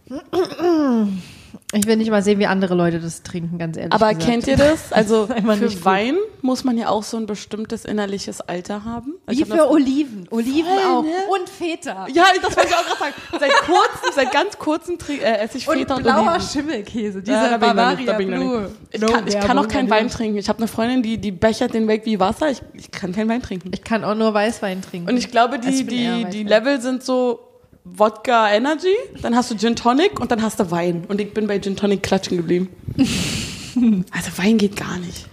[1.72, 4.26] Ich will nicht mal sehen, wie andere Leute das trinken, ganz ehrlich Aber gesagt.
[4.26, 4.90] kennt ihr das?
[5.00, 5.84] Also Einfach für.
[5.84, 9.14] Wein muss man ja auch so ein bestimmtes innerliches Alter haben.
[9.24, 10.26] Also Wie hab für Oliven.
[10.30, 11.02] Oliven Voll, auch.
[11.04, 11.10] ne?
[11.30, 12.08] Und Feta.
[12.12, 13.14] Ja, das wollte ich auch gerade sagen.
[13.38, 16.40] Seit kurzem, seit ganz kurzem trink- äh, esse ich Und Feta und, blauer Oliven.
[16.40, 17.22] Schimmelkäse.
[17.22, 18.70] Dieser noch Bavaria ich Blue.
[18.90, 20.38] Ich kann, ich kann auch keinen Wein trinken.
[20.38, 22.50] Ich habe eine Freundin, die, die bechert den weg wie Wasser.
[22.50, 23.70] Ich, ich kann keinen Wein trinken.
[23.72, 25.08] Ich kann auch nur Weißwein trinken.
[25.08, 27.38] Und ich glaube, Also die, eher die, die Level sind so
[27.84, 31.04] Wodka Energy, dann hast du Gin Tonic und dann hast du Wein.
[31.08, 32.68] Und ich bin bei Gin Tonic klatschen geblieben.
[34.10, 35.26] also Wein geht gar nicht.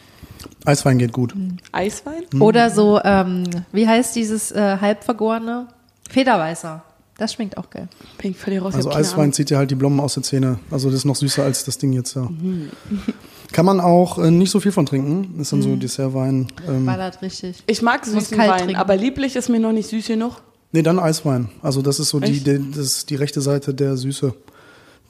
[0.67, 1.33] Eiswein geht gut.
[1.71, 2.25] Eiswein?
[2.41, 5.67] Oder so, ähm, wie heißt dieses äh, halbvergorene?
[6.09, 6.83] Federweißer.
[7.17, 7.87] Das schmeckt auch geil.
[8.21, 8.75] Bin ich völlig raus.
[8.75, 9.33] Also Eiswein Ahnung.
[9.33, 10.59] zieht dir halt die Blumen aus der Zähne.
[10.69, 12.29] Also das ist noch süßer als das Ding jetzt da.
[13.53, 15.39] Kann man auch äh, nicht so viel von trinken.
[15.39, 16.47] Ist dann so Dessertwein.
[16.67, 17.63] Ähm, Ballert richtig.
[17.65, 18.75] Ich mag süßen kalt Wein, trinken.
[18.75, 20.41] aber lieblich ist mir noch nicht süß genug.
[20.71, 21.49] Nee, dann Eiswein.
[21.61, 24.33] Also das ist so die, die, das ist die rechte Seite der Süße.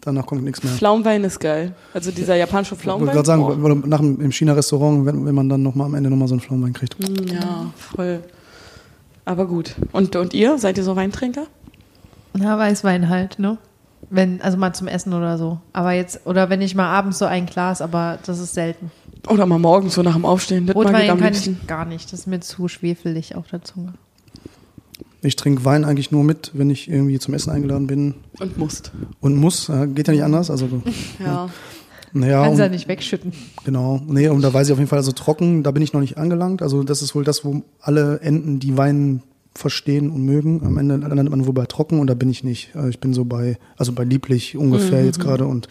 [0.01, 0.71] Danach kommt nichts mehr.
[0.73, 1.73] Pflaumenwein ist geil.
[1.93, 3.15] Also dieser japanische Ich wollte Pflaumenwein.
[3.15, 6.27] gerade sagen, nach dem, im China-Restaurant, wenn, wenn man dann noch mal am Ende nochmal
[6.27, 6.97] so einen Pflaumenwein kriegt.
[6.99, 8.21] Mm, Ja, voll.
[9.25, 9.75] Aber gut.
[9.91, 10.57] Und, und ihr?
[10.59, 11.47] Seid ihr so Weintrinker?
[12.33, 13.57] Na, Weißwein halt, ne?
[14.09, 15.59] Wenn, also mal zum Essen oder so.
[15.73, 18.91] Aber jetzt, oder wenn ich mal abends so ein Glas, aber das ist selten.
[19.27, 20.67] Oder mal morgens so nach dem Aufstehen.
[20.67, 21.57] Das mag ich Rotwein kann liebsten.
[21.61, 22.13] ich gar nicht.
[22.13, 23.93] Das ist mir zu schwefelig auf der Zunge.
[25.21, 28.91] Ich trinke Wein eigentlich nur mit, wenn ich irgendwie zum Essen eingeladen bin Und musst.
[29.19, 29.67] und muss.
[29.69, 30.49] Äh, geht ja nicht anders.
[30.51, 30.67] Also,
[31.19, 31.49] Ja.
[32.13, 33.33] naja, Kannst ja nicht wegschütten.
[33.65, 34.01] genau.
[34.07, 36.17] Nee, und da weiß ich auf jeden Fall, also trocken, da bin ich noch nicht
[36.17, 36.61] angelangt.
[36.61, 39.23] Also das ist wohl das, wo alle enden, die Wein
[39.55, 40.63] verstehen und mögen.
[40.63, 42.75] Am Ende landet man wohl bei trocken und da bin ich nicht.
[42.75, 45.05] Äh, Ich bin so bei, also bei lieblich ungefähr Mhm.
[45.07, 45.67] jetzt gerade und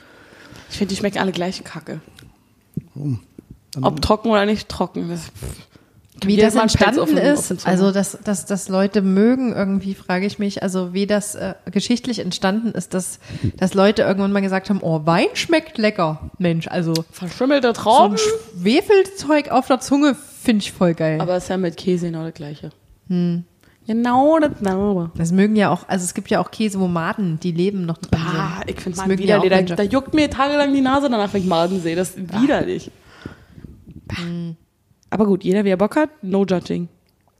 [0.71, 2.01] Ich finde, die schmecken alle gleich kacke.
[2.95, 3.21] dann,
[3.85, 5.09] Ob trocken oder nicht trocken.
[5.09, 5.21] Das,
[6.25, 10.95] Wie das entstanden ist, also dass, dass, dass Leute mögen, irgendwie frage ich mich, also
[10.95, 13.19] wie das äh, geschichtlich entstanden ist, dass,
[13.57, 16.31] dass Leute irgendwann mal gesagt haben, oh, Wein schmeckt lecker.
[16.39, 18.15] Mensch, also verschimmelte so Trauben.
[18.15, 21.21] ein Schwefelzeug auf der Zunge finde ich voll geil.
[21.21, 22.71] aber ist ja mit Käse genau das gleiche.
[23.87, 25.13] Genau das Naube.
[25.17, 27.99] das mögen ja auch, also es gibt ja auch Käse, wo Maden, die leben noch
[27.99, 29.69] drin Ah, ich finde ja auch widerlich.
[29.69, 31.95] Da, da juckt mir tagelang die Nase danach, wenn ich Maden sehe.
[31.95, 32.91] Das ist widerlich.
[35.17, 36.89] Aber gut, jeder, wie er Bock hat, no judging.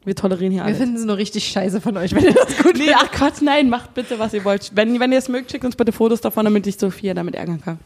[0.07, 0.79] Wir tolerieren hier Wir alles.
[0.79, 3.69] finden es nur richtig scheiße von euch, wenn ihr das gut Nee, ach Gott, nein,
[3.69, 4.73] macht bitte, was ihr wollt.
[4.75, 7.61] Wenn, wenn ihr es mögt, schickt uns bitte Fotos davon, damit ich Sophia damit ärgern
[7.61, 7.79] kann.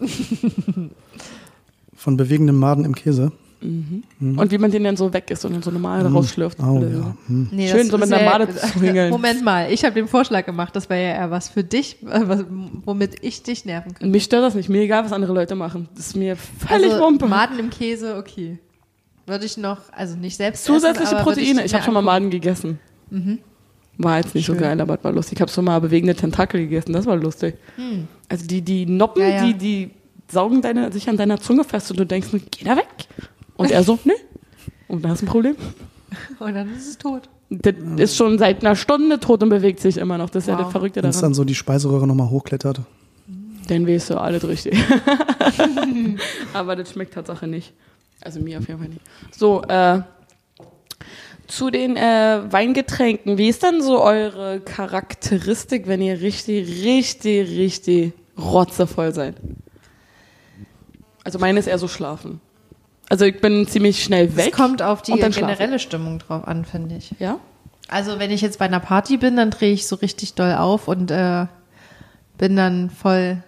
[1.97, 3.33] von bewegendem Maden im Käse.
[3.62, 6.59] Und wie man den dann so weg ist und dann so normal rausschlürft.
[6.61, 7.17] Oh ja.
[7.27, 7.49] Hm.
[7.51, 9.11] Nee, Schön, so mit einer ja- Made zu hingeln.
[9.11, 12.21] Moment mal, ich habe den Vorschlag gemacht, das wäre ja eher was für dich, äh,
[12.29, 12.45] was,
[12.87, 14.07] womit ich dich nerven könnte.
[14.12, 14.69] Mich stört das nicht.
[14.69, 15.89] Mir egal, was andere Leute machen.
[15.97, 17.27] Das ist mir völlig also, Wumpe.
[17.27, 18.59] Maden im Käse, okay.
[19.31, 21.61] Würde ich noch, also nicht selbst Zusätzliche essen, Proteine.
[21.61, 22.02] Ich, Ich habe schon mal.
[22.02, 22.78] Maden gegessen.
[23.98, 24.62] War jetzt nicht so Schön.
[24.62, 25.39] geil, aber es war lustig.
[25.39, 26.93] Ich habe schon mal bewegende Tentakel gegessen.
[26.93, 27.57] Das war lustig.
[28.28, 29.44] Also die, die Noppen, Ja, ja.
[29.47, 29.90] Die, die
[30.31, 32.86] saugen deine, sich an deiner Zunge fest und du denkst, geh da weg.
[33.57, 34.15] Und er so, ne?
[34.89, 35.55] Und da ist ein Problem.
[36.40, 37.28] Und dann ist es tot.
[37.51, 40.31] Das ist schon seit einer Stunde tot und bewegt sich immer noch.
[40.31, 40.62] Das ist ja Wow.
[40.65, 41.31] das Verrückte Wenn es daran.
[41.31, 42.81] dann so die Speiseröhre nochmal hochklettert.
[43.69, 44.77] Dann weißt du alles richtig.
[46.55, 47.73] Aber das schmeckt Tatsache nicht.
[48.23, 49.03] Also mir auf jeden Fall nicht.
[49.33, 50.03] So, äh,
[51.47, 53.37] zu den äh, Weingetränken.
[53.37, 59.37] Wie ist denn so eure Charakteristik, wenn ihr richtig, richtig, richtig rotzevoll seid?
[61.25, 62.41] Also meine ist eher so schlafen.
[63.09, 64.53] Also ich bin ziemlich schnell weg.
[64.53, 67.13] Es kommt auf die dann generelle Stimmung drauf an, finde ich.
[67.19, 67.41] Ja?
[67.89, 70.87] Also wenn ich jetzt bei einer Party bin, dann drehe ich so richtig doll auf
[70.87, 71.47] und äh,
[72.39, 73.43] bin dann voll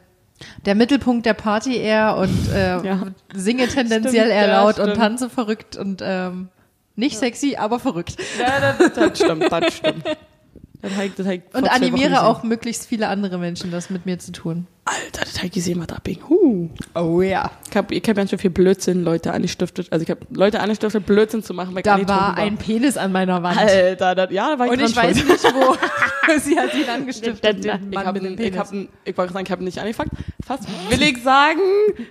[0.66, 3.06] der Mittelpunkt der Party eher und äh, Ja.
[3.35, 4.97] singe tendenziell Stimmt, eher ja, laut und stimmt.
[4.97, 6.48] tanze verrückt und ähm,
[6.97, 8.16] nicht sexy, aber verrückt.
[8.39, 10.05] Ja, das, das stimmt, das stimmt.
[10.82, 14.32] Das ich- das vor Und animiere auch möglichst viele andere Menschen, das mit mir zu
[14.32, 14.66] tun.
[14.85, 16.19] Alter, das hab ich gesehen, was da abging.
[16.28, 16.69] Huh.
[16.97, 17.52] Oh ja.
[17.70, 19.86] Ich habe ich hab ganz schön viel Blödsinn Leute angestiftet.
[19.93, 23.44] Also ich habe Leute angestiftet, Blödsinn zu machen, weil Da war ein Penis an meiner
[23.44, 23.59] Wand.
[23.59, 25.77] Alter, das, ja, da war ich und ich weiß nicht, wo.
[26.40, 28.59] Sie hat ihn angestiftet, Ich den Mann habe mit dem ich Penis.
[28.59, 28.73] hab,
[29.05, 30.11] ich wollte sagen, ich habe nicht angefangen.
[30.47, 31.61] Fast will ich sagen,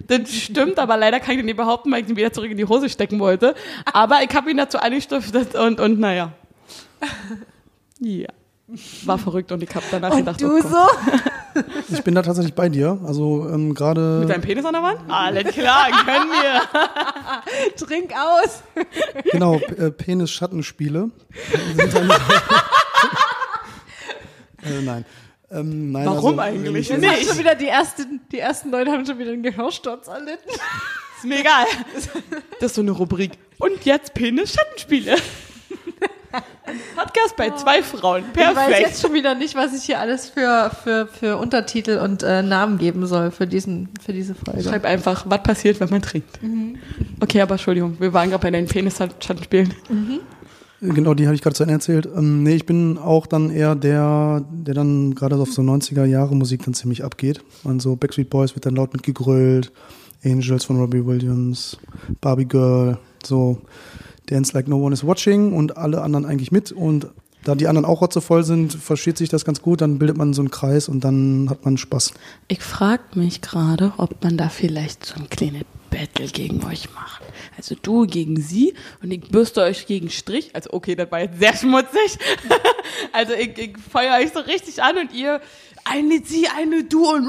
[0.08, 2.58] das stimmt, aber leider kann ich den nicht behaupten, weil ich ihn wieder zurück in
[2.58, 3.56] die Hose stecken wollte.
[3.94, 6.34] Aber ich habe ihn dazu angestiftet und, und naja.
[8.00, 8.28] Ja.
[9.04, 10.72] War verrückt und ich habe danach Und gedacht, du oh Gott.
[10.72, 11.22] so?
[11.90, 12.98] Ich bin da tatsächlich bei dir.
[13.06, 15.00] Also ähm, Mit gerade deinem Penis an der Wand?
[15.10, 17.76] Alles klar, können wir.
[17.86, 18.64] Trink aus.
[19.34, 21.10] genau P- äh, Penis-Schattenspiele.
[24.64, 25.06] Sind äh, nein.
[25.52, 26.06] Ähm, nein.
[26.06, 26.90] Warum also, eigentlich?
[26.90, 30.08] Wir ich- haben schon wieder die ersten, die ersten Leute haben schon wieder einen Gehörsturz
[30.08, 30.50] erlitten.
[31.18, 31.66] Ist mir egal.
[32.60, 33.34] Das ist so eine Rubrik.
[33.60, 35.18] Und jetzt Penis-Schattenspiele.
[36.96, 38.24] Podcast bei zwei Frauen.
[38.34, 38.80] Ich weiß Perfekt.
[38.80, 42.78] jetzt schon wieder nicht, was ich hier alles für, für, für Untertitel und äh, Namen
[42.78, 44.64] geben soll für, diesen, für diese Folge.
[44.64, 46.40] Schreib einfach, was passiert, wenn man trinkt.
[47.20, 49.74] Okay, aber Entschuldigung, wir waren gerade bei deinen Penis-Schattenspielen.
[50.84, 52.08] Genau, die habe ich gerade zu Ende erzählt.
[52.08, 56.36] Ähm, nee, ich bin auch dann eher der, der dann gerade auf so 90er Jahre
[56.36, 57.44] Musik dann ziemlich abgeht.
[57.64, 59.72] Also Backstreet Boys wird dann laut mitgegrölt,
[60.24, 61.78] Angels von Robbie Williams,
[62.20, 63.60] Barbie Girl, so
[64.26, 66.72] Dance Like No One Is Watching und alle anderen eigentlich mit.
[66.72, 67.08] Und
[67.44, 70.41] da die anderen auch rotzevoll sind, versteht sich das ganz gut, dann bildet man so
[70.41, 72.14] einen Kreis und dann hat man Spaß.
[72.48, 75.62] Ich frage mich gerade, ob man da vielleicht so ein kleines
[75.92, 77.22] Battle gegen euch macht.
[77.56, 78.74] Also du gegen sie
[79.04, 80.56] und ich bürste euch gegen Strich.
[80.56, 82.18] Also okay, das war jetzt sehr schmutzig.
[83.14, 85.40] also ich, ich feuer euch so richtig an und ihr
[85.86, 87.28] eine sie, eine du und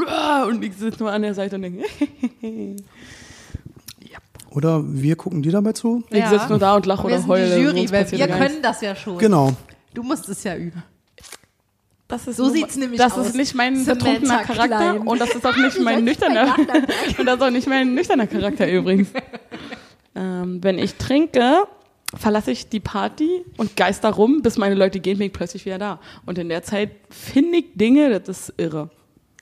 [0.48, 1.84] und ich sitze nur an der Seite und denke,
[4.54, 6.04] Oder wir gucken dir dabei zu?
[6.10, 7.56] ich sitze nur da und lache wir oder sind heule.
[7.56, 9.18] die Jury, weil wir können das ja schon.
[9.18, 9.52] Genau.
[9.94, 10.82] Du musst es ja üben.
[12.12, 13.28] Das ist So nur- sieht's nämlich das aus.
[13.28, 14.98] ist nicht mein Samantha betrunkener Charakter Klein.
[15.08, 16.54] und das ist auch nicht mein nüchterner
[17.18, 19.08] und das ist auch nicht mein nüchterner Charakter übrigens.
[20.14, 21.64] ähm, wenn ich trinke,
[22.14, 25.78] verlasse ich die Party und geister rum, bis meine Leute gehen, bin ich plötzlich wieder
[25.78, 26.00] da.
[26.26, 28.90] Und in der Zeit finde ich Dinge, das ist irre.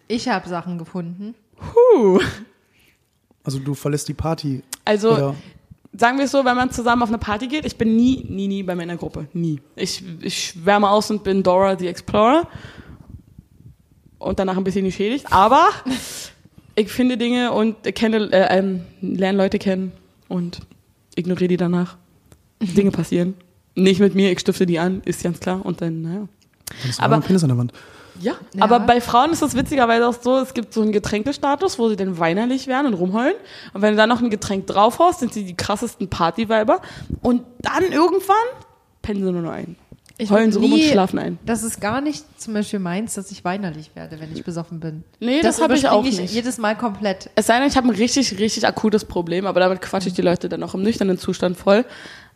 [0.06, 1.34] Ich habe Sachen gefunden.
[1.56, 2.20] Puh.
[3.42, 4.62] Also du verlässt die Party.
[4.84, 5.34] Also Oder?
[5.92, 8.48] Sagen wir es so, wenn man zusammen auf eine Party geht, ich bin nie, nie,
[8.48, 9.28] nie bei meiner Gruppe.
[9.32, 9.60] Nie.
[9.76, 12.46] Ich, ich schwärme aus und bin Dora the Explorer.
[14.18, 15.26] Und danach ein bisschen geschädigt.
[15.30, 15.68] Aber
[16.74, 19.92] ich finde Dinge und kenne, äh, ähm, lerne Leute kennen
[20.28, 20.60] und
[21.16, 21.96] ignoriere die danach.
[22.60, 23.34] Dinge passieren.
[23.74, 25.64] Nicht mit mir, ich stifte die an, ist ganz klar.
[25.64, 26.28] Und dann, naja.
[26.98, 27.72] Aber- Penis an der Wand.
[28.20, 28.64] Ja, Ja.
[28.64, 31.96] aber bei Frauen ist es witzigerweise auch so, es gibt so einen Getränkestatus, wo sie
[31.96, 33.34] dann weinerlich werden und rumheulen.
[33.72, 36.80] Und wenn du dann noch ein Getränk draufhaust, sind sie die krassesten Partyweiber.
[37.22, 38.36] Und dann irgendwann
[39.02, 39.76] pennen sie nur noch ein.
[40.18, 41.38] Ich Heulen sie rum und schlafen ein.
[41.46, 45.02] Das ist gar nicht zum Beispiel meins, dass ich weinerlich werde, wenn ich besoffen bin.
[45.18, 46.20] Nee, das hab ich auch nicht.
[46.30, 47.30] jedes Mal komplett.
[47.36, 50.20] Es sei denn, ich habe ein richtig, richtig akutes Problem, aber damit quatsche ich die
[50.20, 51.86] Leute dann auch im nüchternen Zustand voll.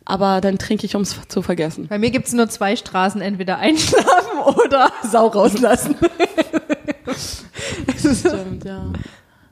[0.05, 1.87] Aber dann trinke ich, um es zu vergessen.
[1.87, 5.95] Bei mir gibt's nur zwei Straßen, entweder einschlafen oder Sau rauslassen.
[7.97, 8.85] Stimmt, ja.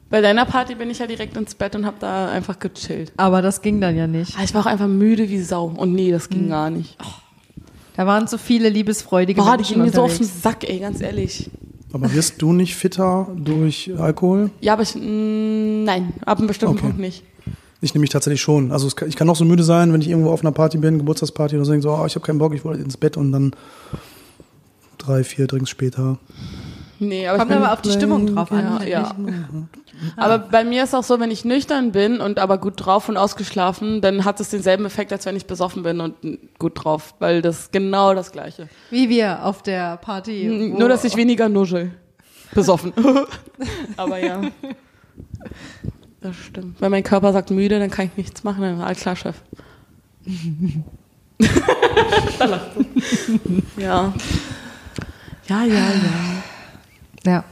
[0.10, 3.12] Bei deiner Party bin ich ja direkt ins Bett und habe da einfach gechillt.
[3.18, 4.36] Aber das ging dann ja nicht.
[4.38, 5.66] Ah, Ich war auch einfach müde wie Sau.
[5.76, 6.30] Und nee, das Hm.
[6.32, 6.98] ging gar nicht.
[7.96, 10.26] Da waren so viele liebesfreudige Boah, die Menschen ging mir so auf den.
[10.28, 11.50] Sack, ey, ganz ehrlich.
[11.92, 14.50] Aber wirst du nicht fitter durch Alkohol?
[14.62, 15.02] Ja, aber ich, mh,
[15.86, 16.82] nein, ab einem bestimmten Okay.
[16.88, 17.24] Punkt nicht.
[17.84, 18.72] Ich nämlich tatsächlich schon.
[18.72, 20.78] Also es kann, ich kann auch so müde sein, wenn ich irgendwo auf einer Party
[20.78, 23.18] bin, Geburtstagsparty oder so, denke so, oh, ich habe keinen Bock, ich wollte ins Bett
[23.18, 23.54] und dann
[24.98, 26.18] drei, vier Drinks später.
[27.00, 28.80] Nee, aber Kommt aber auf die Stimmung drauf an.
[28.82, 29.16] ja, ja.
[30.18, 33.16] Aber bei mir ist auch so, wenn ich nüchtern bin und aber gut drauf und
[33.16, 36.16] ausgeschlafen, dann hat es denselben Effekt, als wenn ich besoffen bin und
[36.60, 38.68] gut drauf, weil das ist genau das Gleiche.
[38.90, 40.72] Wie wir auf der Party.
[40.74, 41.92] wo- Nur, dass ich weniger nuschel.
[42.54, 42.92] Besoffen.
[43.98, 44.42] aber ja.
[46.24, 46.80] Das stimmt.
[46.80, 49.36] Wenn mein Körper sagt müde, dann kann ich nichts machen, dann alles klar, Chef.
[52.40, 52.72] da lacht.
[53.76, 54.14] Ja.
[55.50, 56.44] Ja, ja, ja.
[57.26, 57.44] Ja.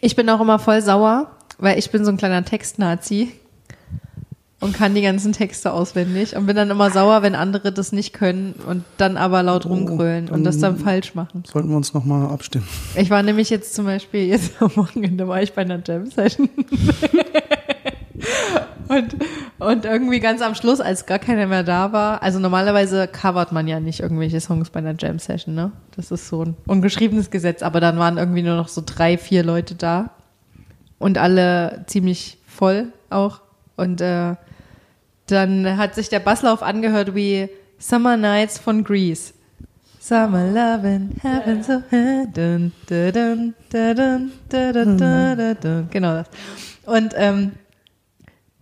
[0.00, 3.34] Ich bin auch immer voll sauer, weil ich bin so ein kleiner Textnazi
[4.60, 8.14] und kann die ganzen Texte auswendig und bin dann immer sauer, wenn andere das nicht
[8.14, 11.42] können und dann aber laut rumgrölen und das dann falsch machen.
[11.44, 12.66] Sollten wir uns nochmal abstimmen.
[12.96, 16.48] Ich war nämlich jetzt zum Beispiel, jetzt am Wochenende war ich bei einer Jam-Session.
[18.88, 19.16] und,
[19.58, 23.68] und irgendwie ganz am Schluss, als gar keiner mehr da war, also normalerweise covert man
[23.68, 25.72] ja nicht irgendwelche Songs bei einer Jam-Session, ne?
[25.96, 29.42] Das ist so ein ungeschriebenes Gesetz, aber dann waren irgendwie nur noch so drei, vier
[29.42, 30.10] Leute da
[30.98, 33.40] und alle ziemlich voll auch.
[33.76, 34.36] Und äh,
[35.26, 39.32] dann hat sich der Basslauf angehört wie Summer Nights von Grease.
[39.98, 41.80] Summer lovin' heaven so
[42.34, 45.88] dun, dun, dun, dun, dun, dun, dun, dun, dun.
[45.90, 46.26] Genau das.
[46.86, 47.52] Und ähm,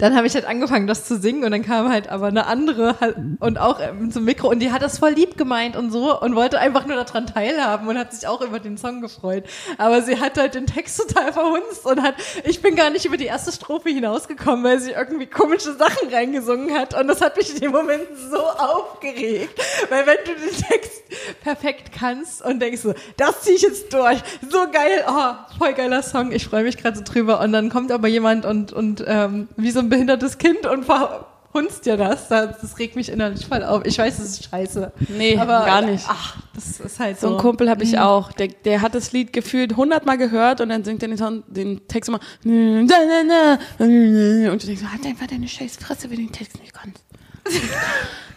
[0.01, 2.98] dann habe ich halt angefangen, das zu singen und dann kam halt aber eine andere
[3.01, 6.18] halt und auch ähm, zum Mikro und die hat das voll lieb gemeint und so
[6.18, 9.44] und wollte einfach nur daran teilhaben und hat sich auch über den Song gefreut.
[9.77, 12.14] Aber sie hat halt den Text total verhunzt und hat,
[12.44, 16.72] ich bin gar nicht über die erste Strophe hinausgekommen, weil sie irgendwie komische Sachen reingesungen
[16.78, 19.60] hat und das hat mich in dem Moment so aufgeregt,
[19.90, 21.02] weil wenn du den Text
[21.43, 26.02] perfekt kannst und denkst so, das ziehe ich jetzt durch, so geil, oh, voll geiler
[26.02, 29.48] Song, ich freue mich gerade so drüber und dann kommt aber jemand und, und ähm,
[29.56, 32.29] wie so ein behindertes Kind und verhunzt dir das.
[32.29, 32.79] das.
[32.79, 33.85] Regt mich innerlich voll auf.
[33.85, 34.93] Ich weiß, das ist scheiße.
[35.09, 36.05] Nee, aber gar nicht.
[36.09, 37.35] Ach, das ist halt So so.
[37.35, 38.33] einen Kumpel habe ich auch.
[38.33, 42.09] Der, der hat das Lied gefühlt hundertmal gehört und dann singt er den, den Text
[42.09, 42.21] immer.
[42.45, 47.05] Und du denkst, so, halt einfach deine scheiß Fresse, wenn du den Text nicht kannst.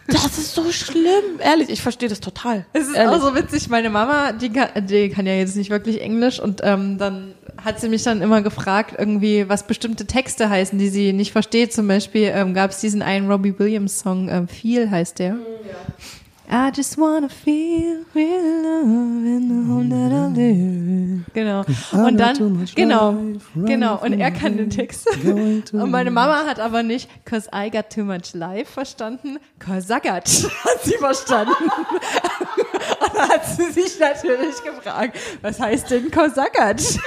[0.08, 1.40] Das ist so schlimm.
[1.40, 2.66] Ehrlich, ich verstehe das total.
[2.74, 3.22] Es ist Ehrlich.
[3.22, 6.60] auch so witzig, meine Mama, die kann, die kann ja jetzt nicht wirklich Englisch und
[6.64, 11.14] ähm, dann hat sie mich dann immer gefragt, irgendwie, was bestimmte Texte heißen, die sie
[11.14, 11.74] nicht versteht.
[11.74, 15.38] Zum Beispiel ähm, gab es diesen einen Robbie Williams Song, ähm, Feel heißt der.
[16.52, 21.26] I just wanna feel real love in the home that I live.
[21.34, 21.64] Genau.
[21.94, 23.16] Und dann, genau,
[23.56, 24.02] genau.
[24.04, 25.08] Und er kann den Text.
[25.24, 30.00] Und meine Mama hat aber nicht, cause I got too much life verstanden, cause I
[30.00, 30.28] got,
[30.66, 31.54] hat sie verstanden.
[33.00, 37.00] Und dann hat sie sich natürlich gefragt, was heißt denn got?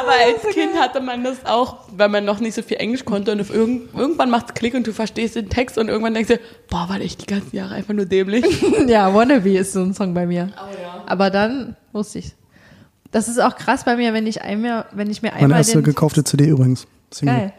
[0.00, 3.32] Aber als Kind hatte man das auch, weil man noch nicht so viel Englisch konnte
[3.32, 6.40] und irgend, irgendwann macht es Klick und du verstehst den Text und irgendwann denkst du,
[6.70, 8.44] boah, war ich die ganzen Jahre einfach nur dämlich.
[8.86, 10.52] ja, Wannabe ist so ein Song bei mir.
[10.56, 11.04] Oh ja.
[11.06, 12.32] Aber dann wusste ich
[13.10, 15.78] Das ist auch krass bei mir, wenn ich einmal, wenn ich mir Meine einmal erste
[15.78, 16.86] den, gekaufte CD übrigens.
[17.10, 17.34] Single.
[17.34, 17.52] geil.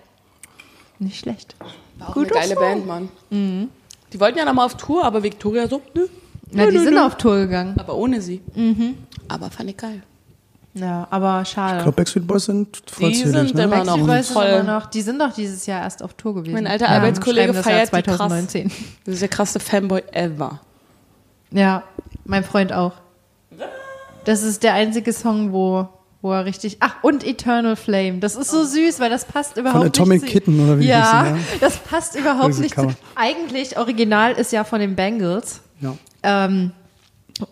[1.00, 1.56] Nicht schlecht.
[2.00, 2.88] War auch Guter eine geile Song.
[2.88, 3.70] Band, Mann.
[4.14, 6.08] Die wollten ja noch mal auf Tour, aber Victoria so, nö.
[6.52, 7.02] Na, Nö, die nö, sind nö.
[7.02, 7.76] auf Tour gegangen.
[7.80, 8.42] Aber ohne sie.
[9.28, 10.02] Aber fand ich geil.
[10.74, 11.78] Ja, aber schade.
[11.78, 13.32] Ich glaube, Backstreet Boys sind vollzählig.
[13.34, 13.64] sind ne?
[13.64, 14.46] immer noch Boys sind voll.
[14.46, 16.54] immer noch, die sind doch dieses Jahr erst auf Tour gewesen.
[16.54, 18.18] Mein alter Arbeitskollege das Jahr feiert die krass.
[18.18, 18.72] 2019.
[19.06, 20.62] Das ist der krasseste Fanboy ever.
[21.52, 21.84] Ja,
[22.24, 22.94] mein Freund auch.
[24.24, 25.90] Das ist der einzige Song, wo,
[26.22, 26.78] wo er richtig.
[26.80, 28.20] Ach, und Eternal Flame.
[28.20, 30.28] Das ist so süß, weil das passt überhaupt Atomic nicht.
[30.28, 31.42] zu- Kitten, oder wie die ja, hießen, ja?
[31.60, 32.76] das passt überhaupt nicht.
[33.16, 35.60] Eigentlich, Original ist ja von den Bangles.
[35.82, 35.96] Ja.
[36.24, 36.72] Ähm,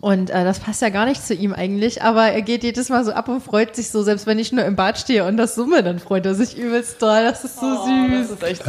[0.01, 3.03] und äh, das passt ja gar nicht zu ihm eigentlich, aber er geht jedes Mal
[3.03, 5.55] so ab und freut sich so, selbst wenn ich nur im Bad stehe und das
[5.55, 7.23] summe, dann freut er sich übelst doll.
[7.23, 8.29] Das ist so Oh, süß.
[8.29, 8.63] Das ist echt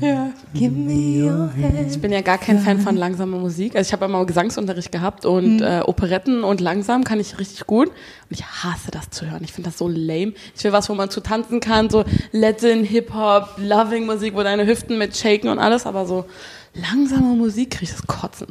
[0.00, 0.30] ja.
[0.52, 1.90] Give me your hand.
[1.90, 3.76] Ich bin ja gar kein Fan von langsamer Musik.
[3.76, 7.88] Also ich habe immer Gesangsunterricht gehabt und äh, Operetten und langsam kann ich richtig gut.
[7.88, 7.94] Und
[8.30, 9.42] ich hasse das zu hören.
[9.42, 10.34] Ich finde das so lame.
[10.54, 14.66] Ich will was, wo man zu tanzen kann, so Latin, Hip-Hop, Loving Musik, wo deine
[14.66, 16.26] Hüften mit shaken und alles, aber so
[16.74, 18.48] langsame Musik kriege ich das Kotzen.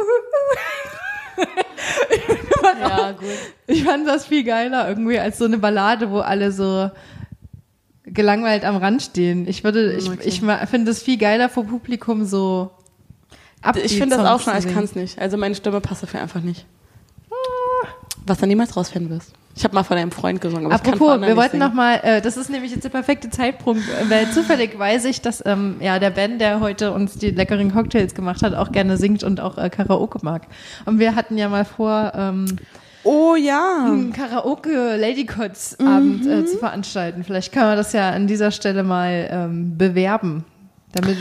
[2.81, 3.29] Ja, gut.
[3.67, 6.91] Ich fand das viel geiler irgendwie als so eine Ballade, wo alle so
[8.07, 9.47] gelangweilt am Rand stehen.
[9.49, 10.21] Ich würde, ich, Okay.
[10.25, 12.71] ich ma- finde es viel geiler vor Publikum so
[13.83, 15.19] Ich finde das auch schon, ich kann es nicht.
[15.19, 16.65] Also meine Stimme passt dafür einfach nicht.
[18.27, 19.33] Was du niemals rausfinden wirst.
[19.55, 21.67] Ich habe mal von einem Freund gesungen, aber ich Apropos, wir wollten singen.
[21.67, 25.23] noch mal, äh, das ist nämlich jetzt der perfekte Zeitpunkt, äh, weil zufällig weiß ich,
[25.23, 28.99] dass ähm, ja der Ben, der heute uns die leckeren Cocktails gemacht hat, auch gerne
[28.99, 30.43] singt und auch äh, Karaoke mag.
[30.85, 32.57] Und wir hatten ja mal vor, ähm,
[33.07, 33.85] Oh ja.
[33.87, 37.25] einen Karaoke Ladycots Abend äh, zu veranstalten.
[37.25, 40.45] Vielleicht können wir das ja an dieser Stelle mal ähm, bewerben,
[40.93, 41.17] damit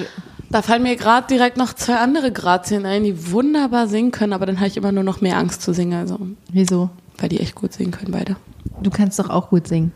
[0.50, 4.46] Da fallen mir gerade direkt noch zwei andere Grazien ein, die wunderbar singen können, aber
[4.46, 6.20] dann habe ich immer nur noch mehr Angst zu singen, also
[6.52, 6.90] wieso?
[7.18, 8.36] weil die echt gut singen können beide.
[8.82, 9.94] Du kannst doch auch gut singen.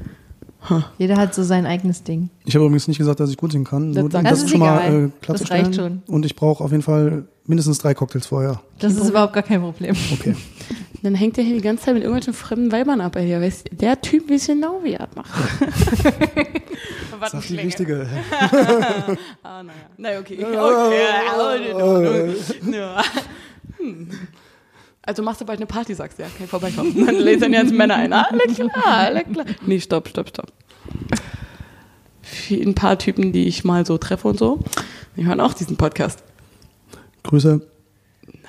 [0.70, 0.82] Huh.
[0.98, 2.30] Jeder hat so sein eigenes Ding.
[2.46, 3.94] Ich habe übrigens nicht gesagt, dass ich gut singen kann.
[3.94, 5.06] Das Nur, das, Das ist ist schon mal egal.
[5.06, 5.64] äh, klarzustellen.
[5.64, 6.02] Das reicht schon.
[6.08, 8.62] Und ich brauche auf jeden Fall mindestens drei Cocktails vorher.
[8.80, 9.96] Das ist überhaupt gar kein Problem.
[10.14, 10.36] Okay.
[11.02, 13.18] Dann hängt er hier die ganze Zeit mit irgendwelchen fremden Weibern ab.
[13.18, 13.40] Hier.
[13.42, 15.32] Weißt, der Typ weiß genau, wie er das macht.
[17.32, 18.08] Sag die richtige.
[19.44, 19.80] Ah, naja.
[19.98, 20.44] Na, okay.
[20.44, 22.36] okay.
[23.78, 24.10] Hm.
[25.02, 27.06] Also machst du bald eine Party, sagst du, ja, ich vorbeikommen.
[27.06, 28.14] Dann lasern jetzt Männer ein.
[28.14, 29.46] Alle klar, alle klar.
[29.66, 30.52] Nee, stopp, stopp, stopp.
[32.52, 34.60] Ein paar Typen, die ich mal so treffe und so,
[35.16, 36.24] die hören auch diesen Podcast.
[37.24, 37.62] Grüße.
[38.28, 38.44] Nein.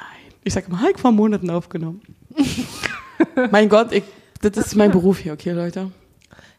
[0.44, 2.02] Ich sag mal, Hulk vor Monaten aufgenommen.
[3.51, 4.05] mein Gott, ich,
[4.40, 5.90] das ist mein Beruf hier, okay, Leute?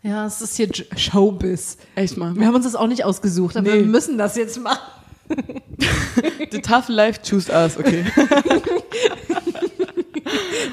[0.03, 1.77] Ja, es ist hier Showbiz.
[1.95, 2.35] Echt mal.
[2.35, 3.79] Wir haben uns das auch nicht ausgesucht, aber Nee.
[3.81, 4.79] wir müssen das jetzt machen.
[6.51, 8.03] The tough life choose us, okay.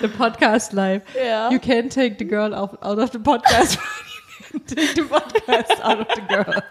[0.01, 1.03] The podcast live.
[1.17, 1.51] Ja.
[1.51, 3.79] You can't take the girl out, out of the podcast.
[4.67, 6.63] Take the podcast out of the girl.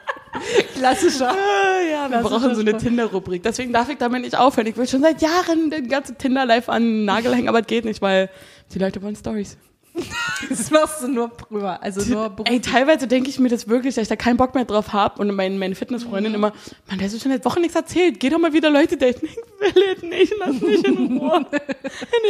[0.75, 1.29] Klassischer.
[1.29, 3.43] Ah, ja, wir brauchen so eine Tinder-Rubrik.
[3.43, 4.67] Deswegen darf ich damit nicht aufhören.
[4.67, 7.85] Ich will schon seit Jahren den ganzen Tinder-Live an den Nagel hängen, aber es geht
[7.85, 8.29] nicht, weil
[8.73, 9.57] die Leute wollen Stories.
[10.49, 12.61] Das machst du nur privat, also nur Ey, beruflich.
[12.61, 15.33] teilweise denke ich mir das wirklich, dass ich da keinen Bock mehr drauf habe und
[15.35, 16.51] mein, meine Fitnessfreundin immer,
[16.87, 18.19] Mann, der hat schon seit Wochen nichts erzählt.
[18.19, 19.25] Geh doch mal wieder Leute daten.
[19.59, 21.45] Ich will es nicht, lass mich in Ruhe.
[21.51, 21.61] das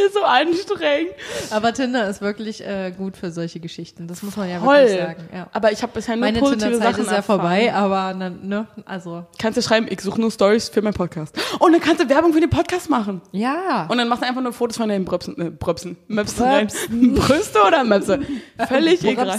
[0.06, 1.12] ist so anstrengend.
[1.50, 4.06] Aber Tinder ist wirklich äh, gut für solche Geschichten.
[4.06, 4.98] Das muss man ja wirklich Toll.
[4.98, 5.28] sagen.
[5.34, 5.48] Ja.
[5.52, 7.40] Aber ich habe bisher nur Meine positive Sachen ist ja erfahren.
[7.40, 11.36] vorbei, aber ne, also Kannst du schreiben, ich suche nur Stories für meinen Podcast.
[11.58, 13.20] Und dann kannst du Werbung für den Podcast machen.
[13.32, 13.86] ja.
[13.90, 16.68] Und dann machst du einfach nur Fotos von deinen Bröpsen, äh, Bröpsen, Möpsen rein.
[17.14, 18.20] Brüste oder Möpse?
[18.68, 19.38] Völlig egal.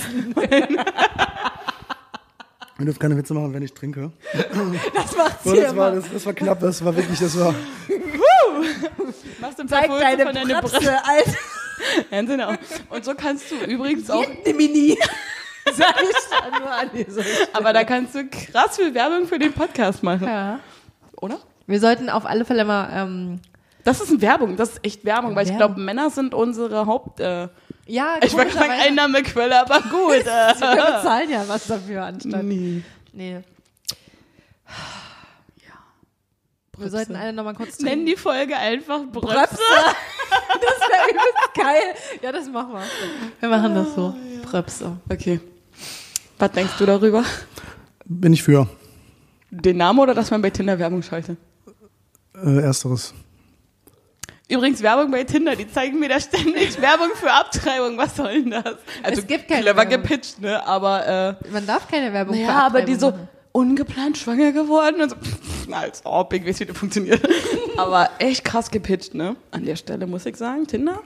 [2.77, 4.11] Wir dürfen keine Witze machen, wenn ich trinke.
[4.95, 7.53] das macht's So, das, war, das, das war knapp, das war wirklich, das war.
[9.41, 10.80] Machst du ein Zeig deine von deinen Brüsten.
[10.80, 11.38] Brüste, Alter.
[12.11, 12.53] Ja, genau.
[12.90, 14.98] Und so kannst du übrigens auch, Mini.
[15.73, 16.90] Sag ich nur an
[17.53, 20.60] aber da kannst du krass viel Werbung für den Podcast machen, Ja.
[21.22, 21.40] oder?
[21.68, 23.40] Wir sollten auf alle Fälle mal, ähm,
[23.90, 25.74] Das ist eine Werbung, das ist echt Werbung, weil ich Werbung.
[25.74, 27.48] glaube, Männer sind unsere Haupt, äh,
[27.88, 30.24] ja, ich wollte sagen Einnahmequelle, aber gut.
[30.26, 30.53] Wir Äh.
[30.53, 32.44] bezahlen ja was dafür anstatt.
[32.44, 32.84] Nee.
[33.14, 33.40] Nee.
[36.78, 39.36] Wir sollten alle nochmal kurz Nenn die Folge einfach Bröpse.
[39.36, 39.57] Bröpse.
[40.30, 42.20] Das wäre übelst geil.
[42.22, 42.84] Ja, das machen wir.
[43.40, 44.14] Wir machen das so.
[44.44, 44.98] Bröpse.
[45.11, 45.40] Okay.
[46.38, 47.24] Was denkst du darüber?
[48.06, 48.68] Bin ich für.
[49.49, 51.38] Den Namen oder dass man bei Tinder Werbung schaltet?
[52.36, 53.14] Äh, ersteres.
[54.49, 57.97] Übrigens Werbung bei Tinder, die zeigen mir da ständig Werbung für Abtreibung.
[57.97, 58.76] Was soll denn das?
[59.03, 60.01] Also Es gibt keine clever Werbung.
[60.01, 60.65] gepitcht, ne?
[60.65, 63.27] Aber äh, Man darf keine Werbung für naja, aber die so machen.
[63.51, 67.21] ungeplant schwanger geworden und so, pff, na, als ob ich weiß, wie das funktioniert.
[67.77, 69.35] aber echt krass gepitcht, ne?
[69.51, 70.99] An der Stelle muss ich sagen, Tinder,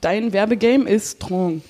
[0.00, 1.62] dein Werbegame ist strong.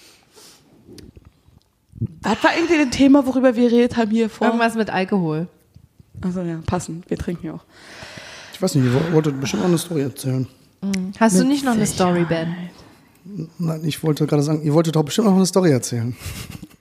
[2.22, 4.46] Was war eigentlich das Thema, worüber wir geredet haben hier vor?
[4.46, 5.48] Irgendwas mit Alkohol.
[6.22, 7.08] Also ja, passend.
[7.10, 7.64] Wir trinken ja auch.
[8.52, 10.46] Ich weiß nicht, ihr woll- wolltet bestimmt noch eine Story erzählen.
[11.18, 12.54] Hast du nicht noch eine Story, Ben?
[13.58, 16.16] Nein, ich wollte gerade sagen, ihr wolltet doch bestimmt noch eine Story erzählen.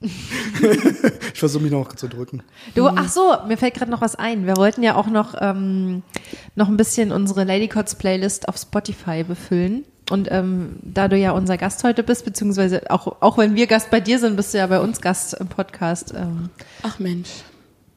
[0.00, 2.42] ich versuche mich noch zu drücken.
[2.74, 4.46] Du, ach so, mir fällt gerade noch was ein.
[4.46, 6.02] Wir wollten ja auch noch, ähm,
[6.54, 9.84] noch ein bisschen unsere Ladycots Playlist auf Spotify befüllen.
[10.10, 13.90] Und ähm, da du ja unser Gast heute bist, beziehungsweise auch, auch wenn wir Gast
[13.90, 16.14] bei dir sind, bist du ja bei uns Gast im Podcast.
[16.16, 16.48] Ähm,
[16.82, 17.28] Ach Mensch.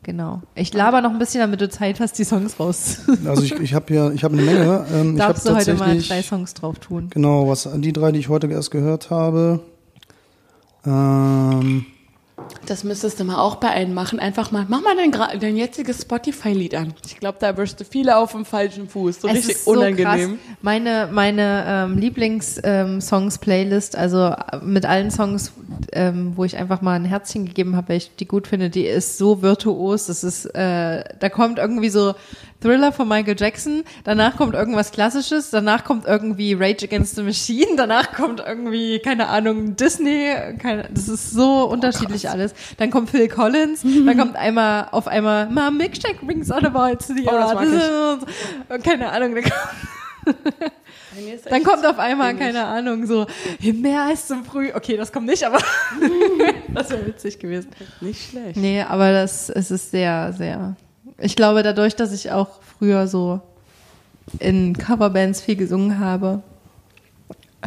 [0.04, 0.42] Genau.
[0.56, 3.02] Ich laber noch ein bisschen, damit du Zeit hast, die Songs raus.
[3.26, 4.86] Also ich, ich habe ja, ich habe eine Menge.
[4.94, 7.10] Ähm, ich habe Darfst du heute mal drei Songs drauf tun?
[7.10, 9.60] genau was die drei, die ich heute erst gehört habe.
[10.86, 11.86] Ähm,
[12.66, 14.20] Das müsstest du mal auch bei einem machen.
[14.20, 16.94] Einfach mal, mach mal dein, dein jetziges Spotify-Lied an.
[17.06, 19.22] Ich glaube, da wirst du viele auf dem falschen Fuß.
[19.22, 20.06] So Es richtig ist so unangenehm.
[20.06, 20.58] Krass.
[20.62, 25.52] Meine, meine ähm, Lieblings-Songs-Playlist, also äh, mit allen Songs,
[25.92, 28.86] ähm, wo ich einfach mal ein Herzchen gegeben habe, weil ich die gut finde, die
[28.86, 30.06] ist so virtuos.
[30.06, 32.14] Das ist, äh, da kommt irgendwie so
[32.62, 37.76] Thriller von Michael Jackson, danach kommt irgendwas Klassisches, danach kommt irgendwie Rage Against the Machine,
[37.76, 42.54] danach kommt irgendwie, keine Ahnung, Disney, keine, das ist so unterschiedlich alles.
[42.78, 47.14] Dann kommt Phil Collins, dann kommt einmal auf einmal My Milkshake brings all about to
[47.14, 48.20] the Oh, das mag.
[48.70, 49.54] Und keine Ahnung, dann kommt,
[51.50, 53.26] dann kommt auf einmal, keine Ahnung, so
[53.62, 54.72] mehr als zum Früh.
[54.74, 55.60] Okay, das kommt nicht, aber
[56.74, 57.70] das wäre witzig gewesen.
[58.00, 58.58] Nicht schlecht.
[58.58, 60.76] Nee, aber das es ist sehr, sehr.
[61.18, 63.42] Ich glaube, dadurch, dass ich auch früher so
[64.40, 66.42] in Coverbands viel gesungen habe,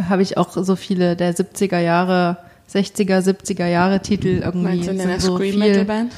[0.09, 2.39] habe ich auch so viele der 70er Jahre,
[2.73, 4.63] 60er, 70er Jahre Titel irgendwie.
[4.69, 6.13] Meinst du in einer so Scream viel- Metal Band?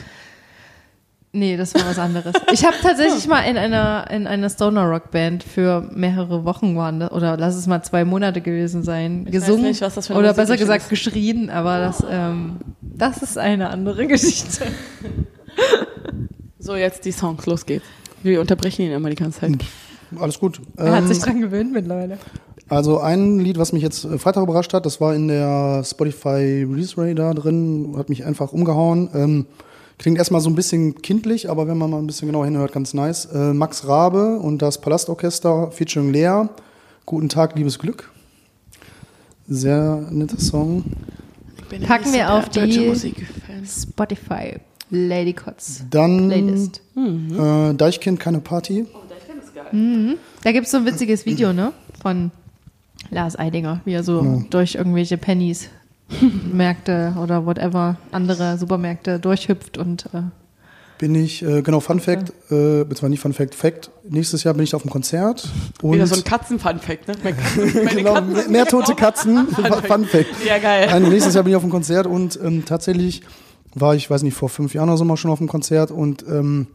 [1.32, 2.32] Nee, das war was anderes.
[2.50, 7.00] Ich habe tatsächlich mal in einer in einer Stoner Rock Band für mehrere Wochen waren
[7.00, 10.06] das, oder lass es mal zwei Monate gewesen sein, Ich gesungen weiß nicht, was das
[10.06, 10.60] für oder Musik besser ist.
[10.60, 14.64] gesagt geschrien, aber das ähm, das ist eine andere Geschichte.
[16.58, 17.84] So, jetzt die Songs, los geht's.
[18.22, 19.52] Wir unterbrechen ihn immer die ganze Zeit.
[20.18, 20.60] alles gut.
[20.76, 22.18] Er hat Ähm, sich dran gewöhnt mittlerweile.
[22.68, 26.66] Also ein Lied, was mich jetzt äh, Freitag überrascht hat, das war in der Spotify
[26.68, 29.08] Release Radar drin, hat mich einfach umgehauen.
[29.14, 29.46] Ähm,
[29.98, 32.92] klingt erstmal so ein bisschen kindlich, aber wenn man mal ein bisschen genauer hinhört, ganz
[32.92, 33.26] nice.
[33.26, 36.46] Äh, Max Rabe und das Palastorchester featuring Lea.
[37.04, 38.10] Guten Tag, liebes Glück.
[39.48, 40.84] Sehr netter Song.
[41.86, 42.92] Packen wir auf die-.
[43.64, 44.56] Spotify
[44.90, 46.80] Lady Cots Dann Playlist.
[46.96, 48.86] äh, Deichkind, keine Party.
[50.42, 51.72] Da gibt's so ein witziges Video, ne?
[52.00, 52.30] Von
[53.10, 55.70] Lars Eidinger, wie er so durch irgendwelche Pennies,
[56.52, 60.22] Märkte oder whatever, andere Supermärkte durchhüpft und äh,
[60.98, 64.64] bin ich, äh, genau, Fun Fact, äh, beziehungsweise nicht Fun Fact, Fact, nächstes Jahr bin
[64.64, 65.48] ich auf dem Konzert.
[65.82, 67.14] Und Wieder so ein Katzen-Fun-Fact, ne?
[67.22, 70.26] Meine Katzen, meine genau, Katzen mehr, tote Katzen, Fun Fact.
[70.46, 70.86] Ja, geil.
[70.90, 73.22] Nein, nächstes Jahr bin ich auf dem Konzert und ähm, tatsächlich
[73.74, 76.24] war ich, weiß nicht, vor fünf Jahren oder so mal schon auf dem Konzert und
[76.28, 76.66] ähm,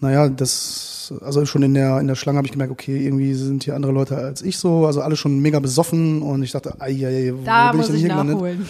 [0.00, 3.64] naja, das, also schon in der, in der Schlange habe ich gemerkt, okay, irgendwie sind
[3.64, 6.90] hier andere Leute als ich so, also alle schon mega besoffen und ich dachte, ei,
[6.90, 8.36] ei, ei, wo Da bin muss ich denn ich hier gelandet?
[8.36, 8.66] nachholen.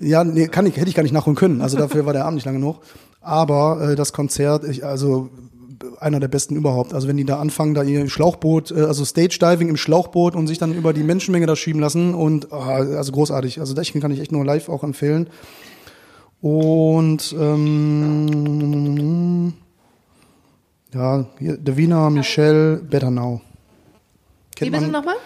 [0.00, 1.62] Ja, nee, kann ich, hätte ich gar nicht nachholen können.
[1.62, 2.80] Also dafür war der Abend nicht lang genug.
[3.22, 5.30] Aber äh, das Konzert, ich, also
[5.98, 6.92] einer der besten überhaupt.
[6.94, 10.46] Also wenn die da anfangen, da ihr Schlauchboot, äh, also Stage Diving im Schlauchboot und
[10.46, 13.60] sich dann über die Menschenmenge da schieben lassen und ah, also großartig.
[13.60, 15.28] Also das kann ich echt nur live auch empfehlen.
[16.40, 18.26] Und ähm,
[20.94, 23.40] ja, hier, Davina, Michelle, Better Now.
[24.58, 25.16] Wie Kennt bitte nochmal?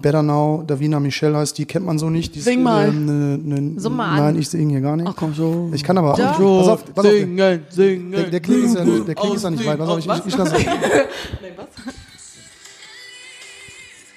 [0.00, 2.34] Better Now, Davina Michelle heißt die, kennt man so nicht.
[2.34, 2.90] Die ist, Sing mal.
[2.90, 4.16] Ne, ne, Summ mal.
[4.16, 5.06] Nein, ich singe hier gar nicht.
[5.06, 5.74] Ach komm schon.
[5.74, 6.14] Ich kann aber.
[6.14, 6.38] Doch.
[6.38, 7.10] Pass auf, pass auf.
[7.10, 8.12] singen, singen.
[8.12, 9.78] Der, der Klick ist ja, der Klick ist ja nicht weit.
[9.78, 10.54] Pass auf, ich, ich, ich lasse.
[10.56, 11.66] Nee, was?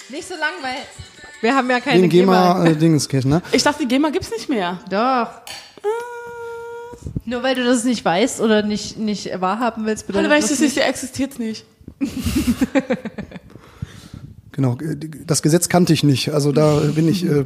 [0.10, 0.76] Nicht so lang, weil
[1.42, 2.54] wir haben ja keine Den GEMA.
[2.54, 3.42] GEMA äh, Dingenskirchen, ne?
[3.52, 4.80] Ich dachte, die GEMA gibt's nicht mehr.
[4.90, 5.28] Doch.
[7.26, 10.50] Nur weil du das nicht weißt oder nicht, nicht wahrhaben willst, Hallo, bedeutet weil ich
[10.50, 11.66] das nicht, existiert nicht.
[14.54, 14.78] Genau.
[14.82, 16.30] äh, Das Gesetz kannte ich nicht.
[16.34, 17.24] Also da bin ich.
[17.26, 17.44] Äh,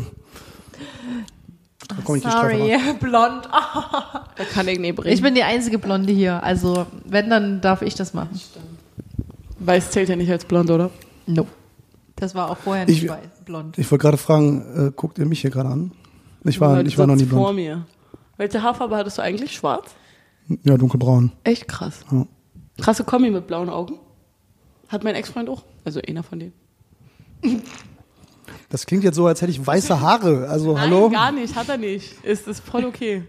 [1.87, 2.41] da komme ich nicht drauf.
[2.41, 3.45] Sorry, blond.
[3.45, 5.13] Da kann ich nicht bringen.
[5.13, 6.41] Ich bin die einzige Blonde hier.
[6.43, 8.39] Also, wenn, dann darf ich das machen.
[9.59, 10.89] Weiß zählt ja nicht als blond, oder?
[11.27, 11.49] Nope.
[12.15, 13.77] Das war auch vorher nicht Ich- weiß, blond.
[13.77, 15.91] Ich wollte gerade fragen, äh, guckt ihr mich hier gerade an?
[16.43, 17.55] Ich war, ich war noch nie sitzt vor blond.
[17.57, 17.85] mir.
[18.37, 19.53] Welche Haarfarbe hattest du eigentlich?
[19.53, 19.91] Schwarz?
[20.63, 21.31] Ja, dunkelbraun.
[21.43, 22.01] Echt krass.
[22.11, 22.25] Ja.
[22.81, 23.99] Krasse Kombi mit blauen Augen.
[24.89, 25.63] Hat mein Ex-Freund auch.
[25.83, 26.53] Also einer von denen.
[28.69, 30.47] Das klingt jetzt so, als hätte ich weiße Haare.
[30.49, 31.03] Also, hallo?
[31.03, 31.55] Nein, gar nicht.
[31.55, 32.23] Hat er nicht.
[32.23, 33.23] Ist, ist voll okay.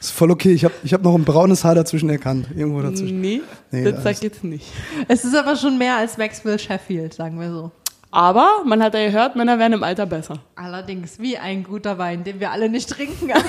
[0.00, 0.52] Ist voll okay.
[0.52, 2.48] Ich habe ich hab noch ein braunes Haar dazwischen erkannt.
[2.54, 3.20] Irgendwo dazwischen.
[3.20, 4.66] Nee, Nee, das sagt jetzt nicht.
[5.08, 7.70] Es ist aber schon mehr als Maxwell Sheffield, sagen wir so.
[8.10, 10.38] Aber man hat ja gehört, Männer werden im Alter besser.
[10.54, 13.30] Allerdings, wie ein guter Wein, den wir alle nicht trinken.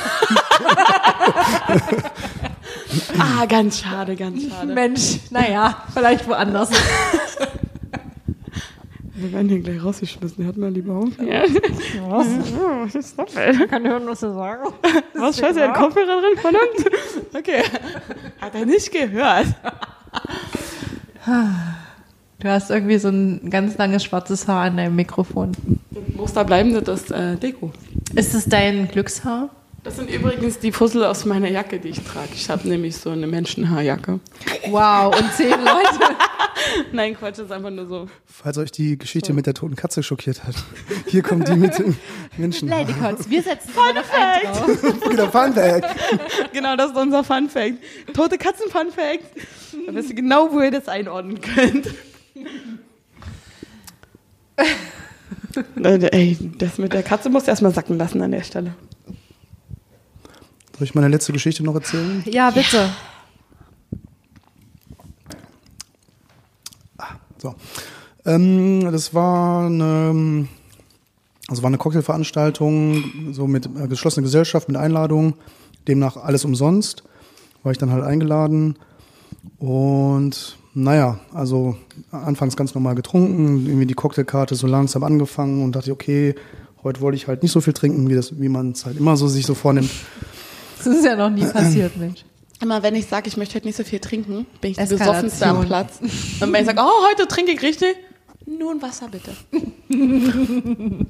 [3.19, 4.73] Ah, ganz schade, ganz schade.
[4.73, 6.69] Mensch, naja, vielleicht woanders.
[9.13, 10.45] Wir werden hier gleich rausgeschmissen.
[10.45, 11.09] Hört mal lieber auf.
[11.19, 11.43] Ja.
[12.07, 14.73] Was ist das Ich kann hören, was du sagen.
[15.15, 16.85] Was scheiße, ein Kopfhörer drin uns?
[17.35, 17.63] Okay.
[18.39, 19.47] Hat er nicht gehört.
[22.39, 25.53] Du hast irgendwie so ein ganz langes schwarzes Haar an deinem Mikrofon.
[26.15, 27.71] Muss da bleiben, das ist äh, Deko.
[28.13, 29.49] Ist es dein Glückshaar?
[29.83, 32.29] Das sind übrigens die Fussel aus meiner Jacke, die ich trage.
[32.35, 34.19] Ich habe nämlich so eine Menschenhaarjacke.
[34.69, 36.15] Wow, und zehn Leute.
[36.91, 38.07] Nein, Quatsch, das ist einfach nur so.
[38.25, 40.55] Falls euch die Geschichte mit der toten Katze schockiert hat.
[41.07, 41.97] Hier kommt die mit den
[42.37, 42.67] Menschen.
[42.67, 45.09] Ladycots, wir setzen noch einen drauf.
[45.11, 45.95] Wieder Fun Fact.
[46.53, 47.75] Genau, das ist unser Fun Fact.
[48.13, 49.23] Tote Katzen Fun Fact.
[49.87, 51.87] Da wisst ihr genau, wo ihr das einordnen könnt.
[56.11, 58.75] Ey, das mit der Katze musst du erstmal sacken lassen an der Stelle.
[60.77, 62.23] Soll ich meine letzte Geschichte noch erzählen?
[62.25, 62.89] Ja, bitte.
[67.39, 67.55] So.
[68.25, 70.47] Ähm, das war eine,
[71.47, 75.35] also war eine Cocktailveranstaltung, so mit äh, geschlossener Gesellschaft, mit Einladung,
[75.87, 77.03] demnach alles umsonst.
[77.63, 78.77] War ich dann halt eingeladen
[79.59, 81.75] und naja, also
[82.11, 86.35] anfangs ganz normal getrunken, irgendwie die Cocktailkarte so langsam angefangen und dachte, okay,
[86.83, 89.17] heute wollte ich halt nicht so viel trinken, wie, das, wie man es halt immer
[89.17, 89.89] so sich so vornimmt.
[90.77, 92.23] Das ist ja noch nie passiert, Mensch.
[92.61, 95.65] Immer wenn ich sage, ich möchte heute nicht so viel trinken, bin ich besoffenste am
[95.65, 95.99] Platz.
[95.99, 97.95] Und wenn ich sage, oh, heute trinke ich richtig,
[98.47, 99.31] nur ein Wasser bitte.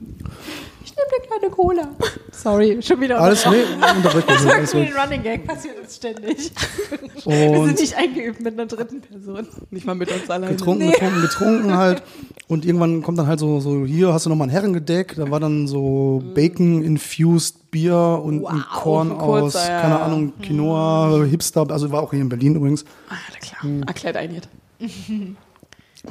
[0.83, 1.89] Ich nehme eine kleine Cola.
[2.31, 3.19] Sorry, schon wieder.
[3.19, 3.63] Alles, nee,
[3.97, 4.89] unterbrechen Das wir, gut.
[4.89, 6.51] den Running Gag, passiert uns ständig.
[7.25, 9.47] Wir Und sind nicht eingeübt mit einer dritten Person.
[9.69, 10.55] Nicht mal mit uns alleine.
[10.55, 12.03] getrunken, getrunken, getrunken halt.
[12.47, 15.15] Und irgendwann kommt dann halt so, so hier hast du nochmal ein Herrengedeck.
[15.17, 19.81] Da war dann so Bacon-infused Bier und ein Wow, Korn ein kurzer, aus, ja.
[19.81, 21.69] keine Ahnung, Quinoa, Hipster.
[21.69, 22.85] Also war auch hier in Berlin übrigens.
[23.09, 23.87] Ah, na klar.
[23.87, 24.49] Erklärt einen jetzt.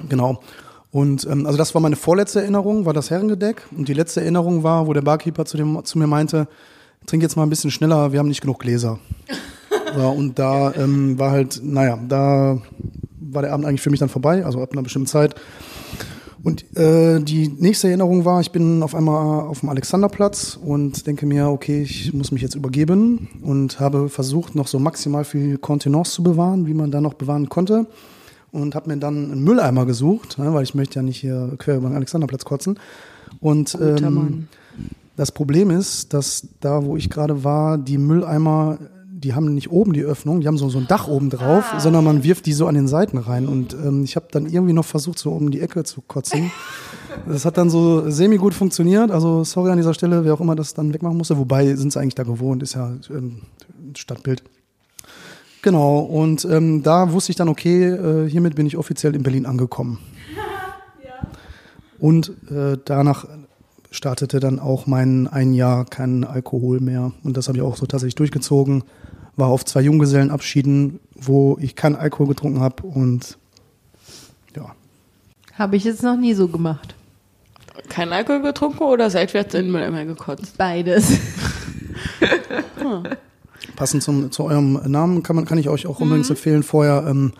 [0.08, 0.42] Genau.
[0.90, 3.62] Und ähm, also das war meine vorletzte Erinnerung, war das Herrengedeck.
[3.76, 6.48] Und die letzte Erinnerung war, wo der Barkeeper zu, dem, zu mir meinte,
[7.06, 8.98] trink jetzt mal ein bisschen schneller, wir haben nicht genug Gläser.
[9.96, 12.58] so, und da ähm, war halt, naja, da
[13.20, 15.34] war der Abend eigentlich für mich dann vorbei, also ab einer bestimmten Zeit.
[16.42, 21.26] Und äh, die nächste Erinnerung war, ich bin auf einmal auf dem Alexanderplatz und denke
[21.26, 26.12] mir, okay, ich muss mich jetzt übergeben und habe versucht, noch so maximal viel Kontenance
[26.12, 27.86] zu bewahren, wie man da noch bewahren konnte.
[28.56, 31.76] Und habe mir dann einen Mülleimer gesucht, ne, weil ich möchte ja nicht hier quer
[31.76, 32.78] über den Alexanderplatz kotzen.
[33.40, 34.48] Und ähm,
[35.16, 38.78] das Problem ist, dass da, wo ich gerade war, die Mülleimer
[39.18, 42.04] die haben nicht oben die Öffnung, die haben so, so ein Dach oben drauf, sondern
[42.04, 43.48] man wirft die so an den Seiten rein.
[43.48, 46.50] Und ähm, ich habe dann irgendwie noch versucht, so um die Ecke zu kotzen.
[47.26, 49.10] Das hat dann so semi-gut funktioniert.
[49.10, 51.38] Also sorry an dieser Stelle, wer auch immer das dann wegmachen musste.
[51.38, 53.40] Wobei sind sie eigentlich da gewohnt, ist ja ähm,
[53.96, 54.42] Stadtbild.
[55.66, 59.46] Genau, und ähm, da wusste ich dann, okay, äh, hiermit bin ich offiziell in Berlin
[59.46, 59.98] angekommen.
[61.98, 63.26] Und äh, danach
[63.90, 67.10] startete dann auch mein ein Jahr kein Alkohol mehr.
[67.24, 68.84] Und das habe ich auch so tatsächlich durchgezogen.
[69.34, 73.36] War auf zwei Junggesellenabschieden, wo ich keinen Alkohol getrunken habe und
[74.54, 74.72] ja.
[75.54, 76.94] Habe ich jetzt noch nie so gemacht.
[77.88, 80.56] Kein Alkohol getrunken oder seitwärts in den Mülleimer gekotzt?
[80.58, 81.18] Beides.
[83.76, 87.32] Passend zum, zu eurem Namen kann, man, kann ich euch auch unbedingt empfehlen, vorher ähm,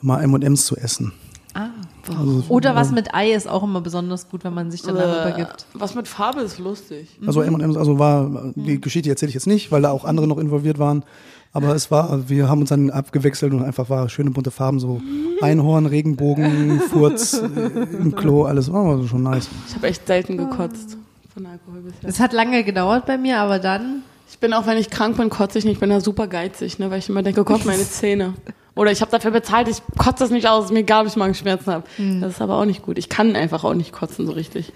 [0.00, 1.12] mal M&M's zu essen.
[1.54, 1.68] Ah.
[2.08, 5.36] Also, Oder was mit Ei ist auch immer besonders gut, wenn man sich dann darüber
[5.36, 5.66] gibt.
[5.74, 7.08] Was mit Farbe ist lustig.
[7.26, 10.38] Also M&M's, also war, die Geschichte erzähle ich jetzt nicht, weil da auch andere noch
[10.38, 11.04] involviert waren.
[11.52, 15.00] Aber es war, wir haben uns dann abgewechselt und einfach war schöne bunte Farben, so
[15.40, 19.48] Einhorn, Regenbogen, Furz äh, im Klo, alles war also schon nice.
[19.66, 20.98] Ich habe echt selten gekotzt
[21.32, 22.08] von Alkohol bisher.
[22.08, 24.02] Es hat lange gedauert bei mir, aber dann.
[24.28, 25.74] Ich bin auch, wenn ich krank bin, kotze ich nicht.
[25.74, 28.34] Ich bin da super geizig, ne, weil ich immer denke, oh Gott, meine Zähne.
[28.74, 31.16] Oder ich habe dafür bezahlt, ich kotze das nicht aus, ist mir egal, ob ich
[31.16, 31.84] Magenschmerzen habe.
[32.20, 32.98] Das ist aber auch nicht gut.
[32.98, 34.72] Ich kann einfach auch nicht kotzen so richtig.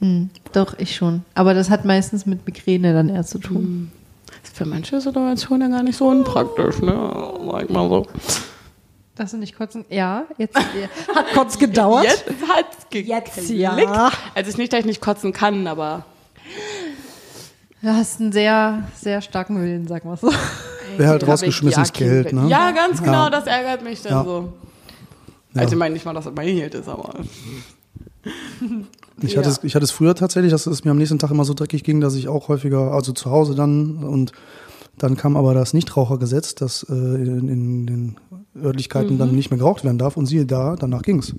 [0.00, 1.24] Hm, doch, ich schon.
[1.34, 3.90] Aber das hat meistens mit Migräne dann eher zu tun.
[4.44, 6.92] Ist für manche Situationen ja gar nicht so unpraktisch, ne?
[7.50, 8.06] Sag ich mal so.
[9.16, 9.84] Dass du nicht kotzen?
[9.90, 10.56] Ja, jetzt
[11.14, 12.04] hat kurz gedauert.
[12.04, 13.36] Jetzt hat's geklickt.
[13.36, 14.10] Jetzt, ja.
[14.34, 16.04] Also nicht, dass ich nicht kotzen kann, aber
[17.82, 20.30] Du hast einen sehr, sehr starken Willen, sag mal so.
[20.96, 22.46] Wäre halt ich ja Geld, ne?
[22.48, 23.30] Ja, ganz genau, Ja.
[23.30, 24.24] das ärgert mich dann Ja.
[24.24, 24.52] so.
[25.54, 25.62] Ja.
[25.62, 27.14] Also ich meine nicht mal, dass es mein Geld ist, aber
[29.20, 31.44] Ich hatte, es, ich hatte es früher tatsächlich, dass es mir am nächsten Tag immer
[31.44, 34.32] so dreckig ging, dass ich auch häufiger, also zu Hause dann und
[34.98, 38.16] dann kam aber das Nichtrauchergesetz, dass äh, in, in den
[38.60, 41.34] Örtlichkeiten dann nicht mehr geraucht werden darf und siehe da, danach ging's.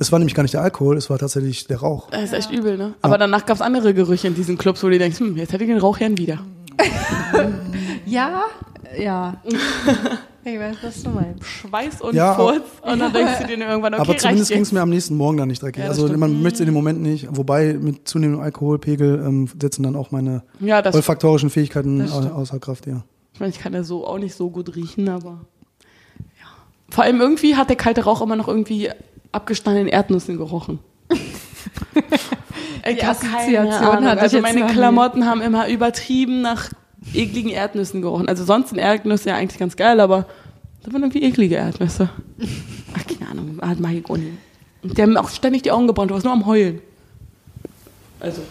[0.00, 2.10] Es war nämlich gar nicht der Alkohol, es war tatsächlich der Rauch.
[2.10, 2.94] das ist echt übel, ne?
[3.02, 5.64] Aber danach gab es andere Gerüche in diesen Clubs, wo du denkst, hm, jetzt hätte
[5.64, 6.40] ich den Rauch gern wieder.
[8.06, 8.44] Ja,
[8.98, 9.36] ja.
[10.48, 11.44] Ich weiß, was du meinst.
[11.44, 14.70] Schweiß und Ja, Furz und dann denkst du dir irgendwann, okay, aber zumindest ging es
[14.70, 15.82] mir am nächsten Morgen dann nicht dreckig.
[15.82, 16.20] Ja, also stimmt.
[16.20, 20.12] man möchte es in dem Moment nicht, wobei mit zunehmendem Alkoholpegel ähm, setzen dann auch
[20.12, 23.02] meine Ja, das olfaktorischen Fähigkeiten außer Kraft, ja.
[23.34, 25.40] Ich meine, ich kann ja so auch nicht so gut riechen, aber ja.
[26.88, 28.90] Vor allem irgendwie hat der kalte Rauch immer noch irgendwie
[29.32, 30.78] abgestandenen Erdnüssen gerochen.
[32.86, 34.72] Die hab Assoziation hatte Also jetzt meine nie.
[34.72, 36.70] Klamotten haben immer übertrieben nach
[37.12, 38.28] ekligen Erdnüssen gerochen.
[38.28, 40.26] Also sonst sind Erdnüsse ja eigentlich ganz geil, aber
[40.82, 42.08] das waren irgendwie eklige Erdnüsse.
[42.94, 43.60] Ach, keine Ahnung,
[43.92, 44.32] ich auch nicht.
[44.82, 46.80] Und die haben auch ständig die Augen gebrannt, du warst nur am Heulen.
[48.20, 48.42] Also,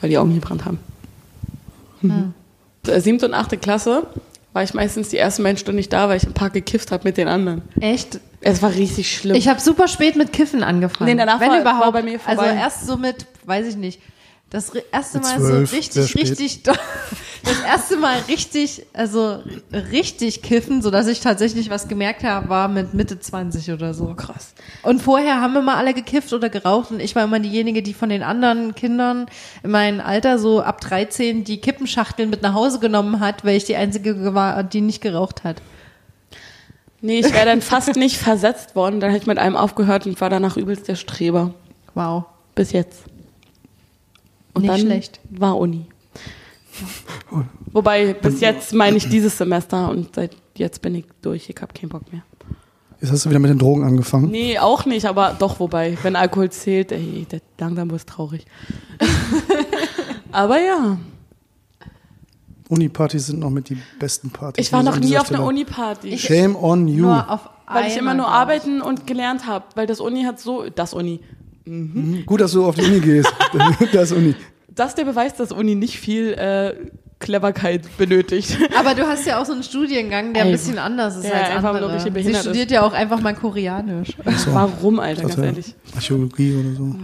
[0.00, 0.78] weil die Augen gebrannt haben.
[2.86, 4.06] Äh, Siebte und achte Klasse
[4.60, 7.04] war ich meistens die ersten beiden Stunden nicht da, weil ich im Park gekifft habe
[7.04, 7.62] mit den anderen.
[7.80, 8.20] Echt?
[8.42, 9.34] Es war richtig schlimm.
[9.34, 11.08] Ich habe super spät mit Kiffen angefangen.
[11.10, 11.84] Nee, danach Wenn war- überhaupt.
[11.86, 12.42] war bei mir vorbei.
[12.42, 14.02] Also erst so mit, weiß ich nicht.
[14.50, 16.76] Das erste Mal so richtig, richtig, das
[17.64, 19.38] erste Mal richtig, also
[19.92, 24.12] richtig kiffen, so dass ich tatsächlich was gemerkt habe, war mit Mitte 20 oder so.
[24.14, 24.54] krass.
[24.82, 28.08] Und vorher haben immer alle gekifft oder geraucht und ich war immer diejenige, die von
[28.08, 29.26] den anderen Kindern
[29.62, 33.64] in meinem Alter so ab 13 die Kippenschachteln mit nach Hause genommen hat, weil ich
[33.64, 35.62] die einzige war, die nicht geraucht hat.
[37.02, 39.00] Nee, ich wäre dann fast nicht versetzt worden.
[39.00, 41.54] Dann hätte ich mit einem aufgehört und war danach übelst der Streber.
[41.94, 42.24] Wow.
[42.54, 43.09] Bis jetzt.
[44.60, 45.20] Und Nicht dann schlecht.
[45.30, 45.86] war Uni.
[47.72, 51.48] Wobei, bis jetzt meine ich dieses Semester und seit jetzt bin ich durch.
[51.48, 52.22] Ich habe keinen Bock mehr.
[53.00, 54.30] Jetzt hast du wieder mit den Drogen angefangen.
[54.30, 57.26] Nee, auch nicht, aber doch, wobei, wenn Alkohol zählt, ey,
[57.58, 58.44] langsam wird es traurig.
[60.32, 60.98] aber ja,
[62.70, 64.66] Uni-Partys sind noch mit die besten Partys.
[64.66, 66.16] ich war noch nie auf einer Uni-Party.
[66.18, 67.02] Shame on you.
[67.02, 70.68] Nur auf Weil ich immer nur arbeiten und gelernt habe, weil das Uni hat so,
[70.70, 71.20] das Uni,
[71.70, 72.26] Mhm.
[72.26, 73.32] Gut, dass du auf die Uni gehst.
[73.92, 74.34] das ist Uni.
[74.68, 76.74] das ist der Beweis, dass Uni nicht viel äh,
[77.20, 78.56] Cleverkeit benötigt.
[78.78, 80.52] Aber du hast ja auch so einen Studiengang, der ein Ey.
[80.54, 82.02] bisschen anders ist Ja, als einfach nur andere.
[82.04, 84.16] ein bisschen Sie studiert ja auch einfach mal Koreanisch.
[84.38, 84.54] So.
[84.54, 85.74] Warum, Alter, ganz Also, ehrlich?
[85.94, 86.96] Archäologie oder so.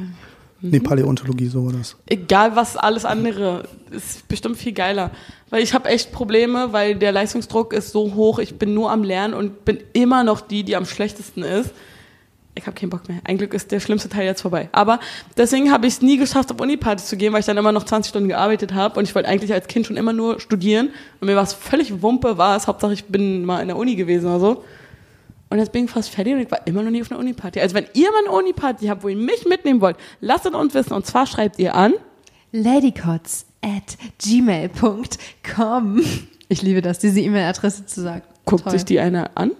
[0.63, 1.97] Nee, Paläontologie, so war das.
[2.07, 5.11] Egal was alles andere, ist bestimmt viel geiler.
[5.51, 9.05] Weil ich habe echt Probleme, weil der Leistungsdruck ist so hoch, ich bin nur am
[9.05, 11.71] Lernen und bin immer noch die, die am schlechtesten ist.
[12.59, 13.19] Ich habe keinen Bock mehr.
[13.25, 14.71] Ein Glück ist der schlimmste Teil jetzt vorbei.
[14.73, 14.99] Aber
[15.37, 17.85] deswegen habe ich es nie geschafft, auf Unipartys zu gehen, weil ich dann immer noch
[17.85, 20.89] 20 Stunden gearbeitet habe und ich wollte eigentlich als Kind schon immer nur studieren
[21.21, 22.67] und mir war es völlig Wumpe, war es.
[22.67, 24.65] Hauptsache ich bin mal in der Uni gewesen oder so.
[25.51, 27.61] Und jetzt bin ich fast fertig und ich war immer noch nie auf einer Uniparty.
[27.61, 30.73] Also wenn ihr mal eine Uniparty habt, wo ihr mich mitnehmen wollt, lasst es uns
[30.73, 30.95] wissen.
[30.95, 31.93] Und zwar schreibt ihr an
[32.53, 36.03] ladycots at gmail.com
[36.49, 38.23] Ich liebe das, diese E-Mail-Adresse zu sagen.
[38.45, 38.73] Guckt Toll.
[38.73, 39.53] sich die eine an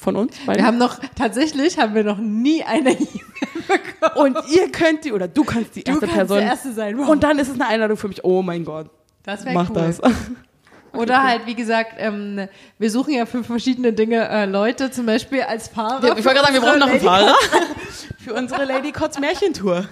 [0.00, 0.38] von uns?
[0.40, 0.64] Wir beiden?
[0.66, 4.34] haben noch, tatsächlich haben wir noch nie eine E-Mail bekommen.
[4.36, 6.38] und ihr könnt die, oder du kannst die Du erste kannst Person.
[6.38, 6.98] die erste sein.
[6.98, 7.08] Wow.
[7.08, 8.24] Und dann ist es eine Einladung für mich.
[8.24, 8.88] Oh mein Gott.
[9.22, 9.76] Das wäre Mach cool.
[9.76, 10.00] das.
[10.92, 12.48] Oder halt, wie gesagt, ähm,
[12.78, 16.04] wir suchen ja für verschiedene Dinge äh, Leute, zum Beispiel als Fahrer.
[16.04, 17.36] Ja, ich wollte gerade sagen, wir brauchen noch einen Fahrer
[18.18, 19.84] für unsere Lady Kotz Märchentour.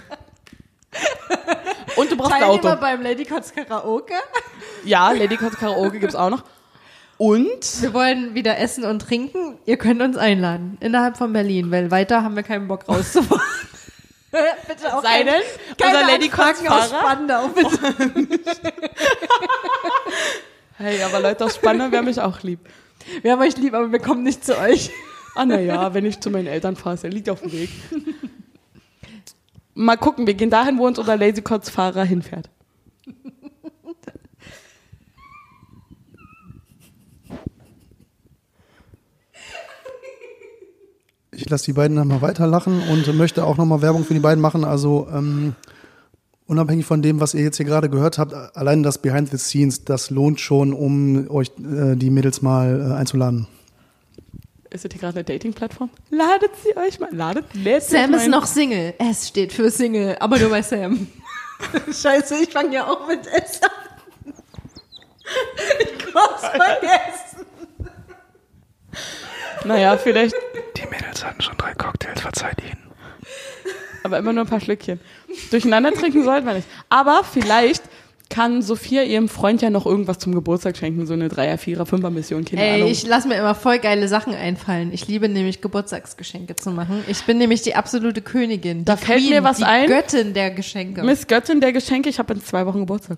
[1.95, 2.81] Und du brauchst ein Teilnehmer Auto.
[2.81, 4.13] beim Lady Kotz Karaoke.
[4.83, 6.43] Ja, Lady Kotz Karaoke gibt's auch noch.
[7.19, 9.57] Und Wir wollen wieder essen und trinken.
[9.65, 10.77] Ihr könnt uns einladen.
[10.79, 13.41] Innerhalb von Berlin, weil weiter haben wir keinen Bock rauszufahren.
[14.67, 15.41] bitte auch Sei kein- denn,
[15.77, 17.01] keine unser Lady Anfragen Kotz aus Fahrer.
[17.03, 18.29] Spandau, bitte.
[20.77, 22.61] hey, aber Leute aus Spanner wäre mich auch lieb.
[23.21, 24.89] Wir haben euch lieb, aber wir kommen nicht zu euch.
[25.35, 27.69] Ah, naja, wenn ich zu meinen Eltern fahre, der liegt auf dem Weg.
[29.73, 32.49] Mal gucken, wir gehen dahin, wo uns unser Lazy Fahrer hinfährt.
[41.41, 44.41] Ich lasse die beiden dann mal weiterlachen und möchte auch nochmal Werbung für die beiden
[44.41, 44.65] machen.
[44.65, 45.55] Also ähm,
[46.47, 49.85] unabhängig von dem, was ihr jetzt hier gerade gehört habt, allein das Behind the Scenes,
[49.85, 53.47] das lohnt schon, um euch äh, die Mädels mal äh, einzuladen.
[54.69, 55.89] Ist das hier gerade eine Dating-Plattform?
[56.09, 57.09] Ladet sie euch mal.
[57.11, 58.93] Ladet, lädt Sam euch ist mal noch Single.
[58.99, 61.07] S steht für Single, aber nur bei Sam.
[61.91, 63.69] Scheiße, ich fange ja auch mit S an.
[65.79, 67.45] Ich hab's vergessen.
[69.65, 70.35] Naja, vielleicht,
[70.77, 72.77] Die Mädels hatten schon drei Cocktails, verzeiht ihnen.
[74.03, 74.99] aber immer nur ein paar Schlückchen.
[75.51, 76.67] Durcheinander trinken sollten wir nicht.
[76.89, 77.83] Aber vielleicht
[78.29, 82.45] kann Sophia ihrem Freund ja noch irgendwas zum Geburtstag schenken, so eine Dreier-, Vierer-, Fünfer-Mission,
[82.45, 82.91] keine Ey, Ahnung.
[82.91, 84.93] ich lasse mir immer voll geile Sachen einfallen.
[84.93, 87.03] Ich liebe nämlich Geburtstagsgeschenke zu machen.
[87.07, 88.85] Ich bin nämlich die absolute Königin.
[88.85, 89.87] Da fällt Queen, mir was die ein.
[89.87, 91.01] Göttin der Geschenke.
[91.03, 93.17] Miss Göttin der Geschenke, ich habe in zwei Wochen Geburtstag.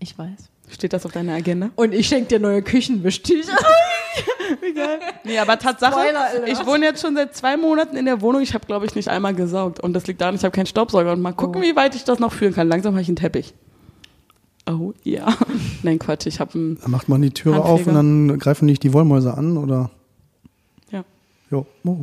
[0.00, 0.50] Ich weiß.
[0.68, 1.70] Steht das auf deiner Agenda?
[1.76, 3.56] Und ich schenke dir neue Küchenwischtücher.
[5.24, 8.42] Nee, aber Tatsache, Spoiler ich wohne jetzt schon seit zwei Monaten in der Wohnung.
[8.42, 9.80] Ich habe, glaube ich, nicht einmal gesaugt.
[9.80, 11.12] Und das liegt daran, ich habe keinen Staubsauger.
[11.12, 11.64] Und mal gucken, Oh.
[11.64, 12.68] wie weit ich das noch führen kann.
[12.68, 13.54] Langsam habe ich einen Teppich.
[14.68, 15.34] Oh, ja.
[15.82, 16.78] Nein, Quatsch, ich habe einen...
[16.80, 17.80] Da macht man die Türe Handpfleger.
[17.82, 17.94] auf und
[18.28, 19.90] dann greifen nicht die Wollmäuse an oder.
[20.90, 21.04] Ja.
[21.50, 21.66] Jo.
[21.84, 21.96] Oh.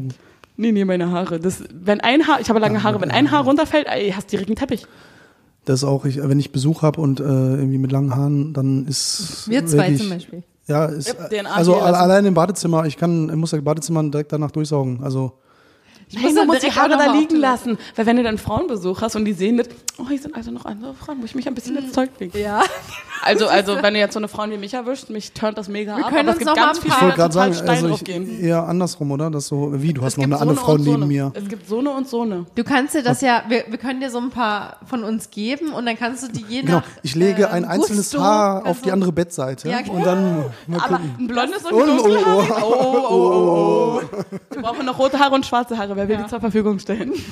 [0.57, 1.39] Nee, nee, meine Haare.
[1.39, 4.49] Das, wenn ein Haar, ich habe lange Haare, wenn ein Haar runterfällt, ey, hast direkt
[4.49, 4.85] einen Teppich.
[5.65, 9.47] Das auch, ich, wenn ich Besuch habe und äh, irgendwie mit langen Haaren, dann ist.
[9.49, 10.43] Wir zwei wirklich- zum Beispiel.
[10.67, 11.95] Ja, ist, Ja, DNA also lassen.
[11.95, 15.03] allein im Badezimmer, ich kann, ich muss das Badezimmer direkt danach durchsaugen.
[15.03, 15.33] Also
[16.07, 17.77] Ich Nein, du musst die Haare da liegen lassen.
[17.95, 19.67] Weil wenn du dann Frauenbesuch hast und die sehen das,
[19.97, 22.39] oh, hier sind also noch andere Frauen, wo ich mich ein bisschen ins Zeug lege.
[22.39, 22.61] Ja.
[23.23, 25.95] Also, also, wenn du jetzt so eine Frau wie mich erwischt, mich turnt das mega
[25.95, 26.09] Wir ab.
[26.11, 27.83] können aber es gibt noch mal ganz viele, ich wollte die gerade total sagen, steil
[27.83, 28.39] also ich, gehen.
[28.43, 29.29] eher andersrum, oder?
[29.29, 31.13] Das so, wie, du hast Es noch eine andere so Frau und so neben eine.
[31.13, 31.31] mir.
[31.35, 32.47] Es gibt so eine und so eine.
[32.55, 35.71] Du kannst dir das ja, wir, wir können dir so ein paar von uns geben
[35.71, 38.65] und dann kannst du die je Genau, nach ich lege äh, ein einzelnes Gusto, Haar
[38.65, 39.93] auf die du- andere Bettseite Ja, genau.
[39.97, 41.15] und dann mal Aber gucken.
[41.19, 42.49] ein blondes und Oh, ein oh, dunkelhaarig.
[42.49, 42.63] oh.
[42.63, 44.23] Oh, oh, oh, oh.
[44.49, 45.95] Wir brauchen noch rote Haare und schwarze Haare.
[45.95, 47.13] Wer will die zur Verfügung stellen?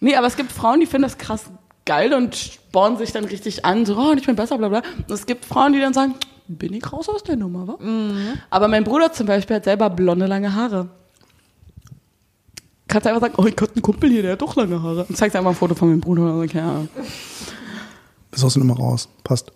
[0.00, 1.50] nee, aber es gibt Frauen, die finden das krass
[1.84, 3.86] geil und spornen sich dann richtig an.
[3.86, 4.82] So, oh, ich bin besser, bla bla.
[4.96, 6.14] Und es gibt Frauen, die dann sagen,
[6.48, 7.78] bin ich raus aus der Nummer, wa?
[8.50, 10.88] Aber mein Bruder zum Beispiel hat selber blonde, lange Haare.
[12.88, 15.06] Kannst du einfach sagen, oh, ich hatte einen Kumpel hier, der hat doch lange Haare.
[15.08, 16.88] Und zeigst einfach ein Foto von meinem Bruder oder so, keine Ahnung.
[18.30, 19.08] Ist aus der Nummer raus.
[19.24, 19.50] Passt.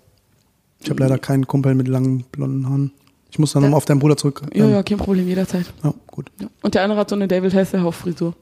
[0.81, 2.93] Ich habe leider keinen Kumpel mit langen blonden Haaren.
[3.31, 4.43] Ich muss dann nochmal auf deinen Bruder zurück.
[4.53, 5.67] Ja, Ähm, ja, kein Problem, jederzeit.
[5.85, 6.31] ja, gut.
[6.41, 6.49] Ja.
[6.63, 8.35] Und der andere hat so eine David Hasselhoff-Frisur.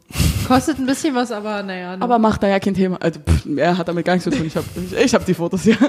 [0.47, 1.97] Kostet ein bisschen was, aber naja.
[1.97, 2.03] ne.
[2.03, 2.97] Aber macht da ja kein Thema.
[3.01, 4.47] Also, pff, er hat damit gar nichts zu tun.
[4.47, 5.77] Ich habe ich, ich hab die Fotos hier.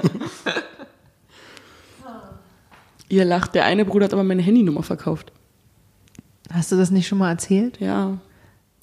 [3.08, 3.54] Ihr lacht.
[3.54, 5.32] Der eine Bruder hat aber meine Handynummer verkauft.
[6.52, 7.80] Hast du das nicht schon mal erzählt?
[7.80, 8.18] Ja.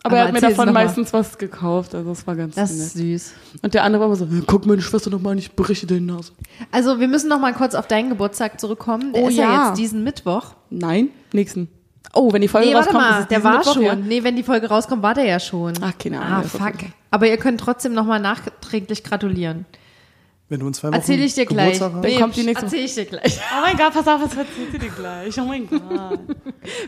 [0.07, 1.93] Aber Aber er hat mir davon meistens was gekauft.
[1.95, 3.19] Also, das war ganz Das ist nett.
[3.21, 3.33] süß.
[3.61, 6.31] Und der andere war immer so, guck meine Schwester noch mal nicht, berichte den Nase.
[6.71, 9.13] Also wir müssen noch mal kurz auf deinen Geburtstag zurückkommen.
[9.13, 9.43] Der Oh ist ja.
[9.43, 9.67] ja.
[9.69, 10.55] jetzt diesen Mittwoch.
[10.69, 11.69] Nein, nächsten.
[12.13, 13.83] Oh, wenn die Folge Nee, warte rauskommt, mal, ist es der war Mittwoch, schon.
[13.83, 13.95] Ja?
[13.95, 15.73] Nee, wenn die Folge rauskommt, war der ja schon.
[15.81, 16.37] Ach, keine Ahnung.
[16.37, 16.73] ah, ist fuck.
[17.11, 19.65] Aber ihr könnt trotzdem noch mal nachträglich gratulieren.
[20.49, 21.73] Wenn du in zwei Wochen Erzähle ich dir gleich.
[21.79, 23.39] Geburtstag hast, Dann kommt die nächste- Erzähle ich dir gleich.
[23.51, 25.39] Oh mein Gott, pass auf, was erzählt ihr dir gleich?
[25.41, 25.81] Oh mein Gott.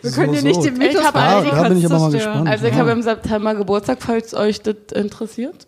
[0.02, 0.48] Wir So, können dir so.
[0.48, 2.34] nicht den Ich Mythos hab bei da- Aldi da bin ich aber mal zerstören.
[2.46, 2.50] gespannt.
[2.50, 2.80] Also ich Ja.
[2.80, 5.68] habe im September Geburtstag, falls euch das interessiert.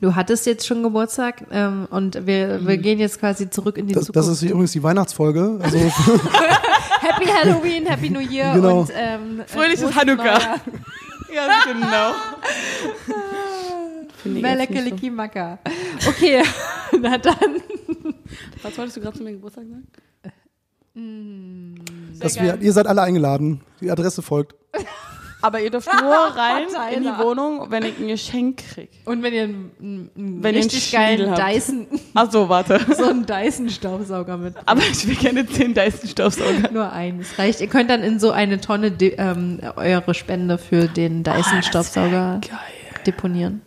[0.00, 3.94] Du hattest jetzt schon Geburtstag ähm, und wir, wir gehen jetzt quasi zurück in die
[3.94, 4.28] das, Zukunft.
[4.28, 5.60] das ist übrigens die Weihnachtsfolge.
[5.62, 5.78] Also
[7.00, 8.80] Happy Halloween, Happy New Year Genau.
[8.80, 10.40] und ähm, Fröhliches Hanukkah.
[11.32, 12.12] Ja, genau.
[14.24, 14.30] So.
[14.30, 15.58] Melekeliki Maka.
[16.06, 16.42] Okay,
[17.00, 17.62] na dann.
[18.62, 19.86] Was wolltest du gerade zu meinem Geburtstag sagen?
[22.20, 23.62] dass wir, ihr seid alle eingeladen.
[23.80, 24.54] Die Adresse folgt.
[25.42, 28.90] Aber ihr dürft nur rein in die Wohnung, wenn ich ein Geschenk krieg.
[29.04, 31.42] Und wenn ihr einen, einen, einen Wenn ihr einen richtig geilen habt.
[31.42, 32.80] Dyson, Ach so, warte.
[32.96, 34.54] so einen Dyson-Staubsauger mit.
[34.66, 36.70] Aber ich will gerne 10 Dyson-Staubsauger.
[36.70, 37.60] Nur eines reicht.
[37.60, 43.02] Ihr könnt dann in so eine Tonne ähm, eure Spende für den Dyson-Staubsauger Geil.
[43.06, 43.62] deponieren.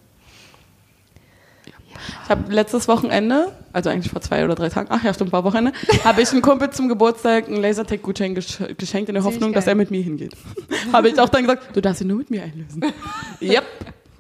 [2.24, 5.44] Ich habe letztes Wochenende, also eigentlich vor zwei oder drei Tagen, ach ja, stimmt, war
[5.44, 5.74] Wochenende,
[6.04, 9.76] habe ich einem Kumpel zum Geburtstag einen Lasertag-Gutschein gesch geschenkt in der Hoffnung, dass er
[9.76, 10.34] mit mir hingeht.
[10.94, 12.84] habe ich auch dann gesagt, du darfst ihn nur mit mir einlösen.
[13.42, 13.66] yep,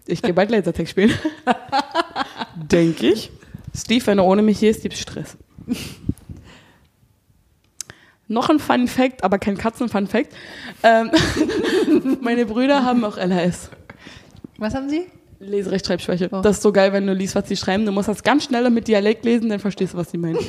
[0.05, 1.13] ich gehe bald Lasertag spielen.
[2.55, 3.31] Denke ich.
[3.75, 5.37] Steve, wenn er ohne mich hier ist, gibt's Stress.
[8.27, 10.33] Noch ein Fun Fact, aber kein Katzen-Fun Fact.
[10.81, 11.11] Ähm,
[12.21, 13.69] meine Brüder haben auch LHS.
[14.57, 15.05] Was haben Sie?
[15.39, 16.29] Leserechtschreibschwäche.
[16.31, 16.41] Oh.
[16.41, 17.85] Das ist so geil, wenn du liest, was sie schreiben.
[17.85, 20.39] Du musst das ganz schnell mit Dialekt lesen, dann verstehst du, was sie meinen.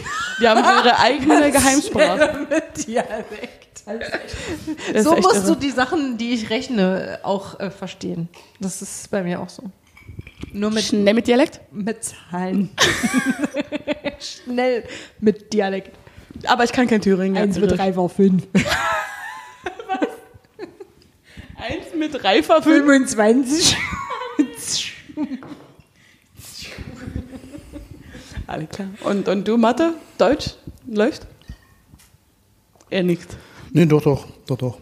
[0.41, 2.47] Die haben ihre eigene Geheimsprache.
[2.49, 3.83] Mit Dialekt.
[4.97, 5.47] So musst irre.
[5.47, 8.29] du die Sachen, die ich rechne, auch äh, verstehen.
[8.61, 9.63] Das ist bei mir auch so.
[10.53, 11.61] Nur mit, Schnell mit Dialekt?
[11.71, 12.71] mit Zahlen.
[14.19, 14.85] Schnell
[15.21, 15.91] mit Dialekt.
[16.47, 17.37] Aber ich kann kein Thüringen.
[17.37, 18.47] Eins mit drei war fünf.
[21.59, 22.87] Eins mit reifer Fünf.
[22.87, 23.77] 25.
[28.47, 28.89] Alles klar.
[29.05, 29.95] Und, und du, Mathe?
[30.19, 30.55] Deutsch?
[30.87, 31.27] Läuft?
[32.91, 33.37] Er nickt.
[33.73, 34.79] Nee, doch, doch, doch, doch.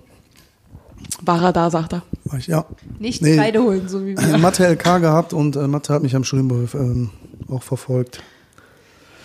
[1.22, 2.02] War er da, sagt er.
[2.24, 2.66] War ich, ja.
[2.98, 3.36] Nicht Nee.
[3.36, 4.38] Kreide holen, so wie wir.
[4.38, 7.10] Mathe LK gehabt und äh, Mathe hat mich am Studium ähm,
[7.48, 8.22] auch verfolgt.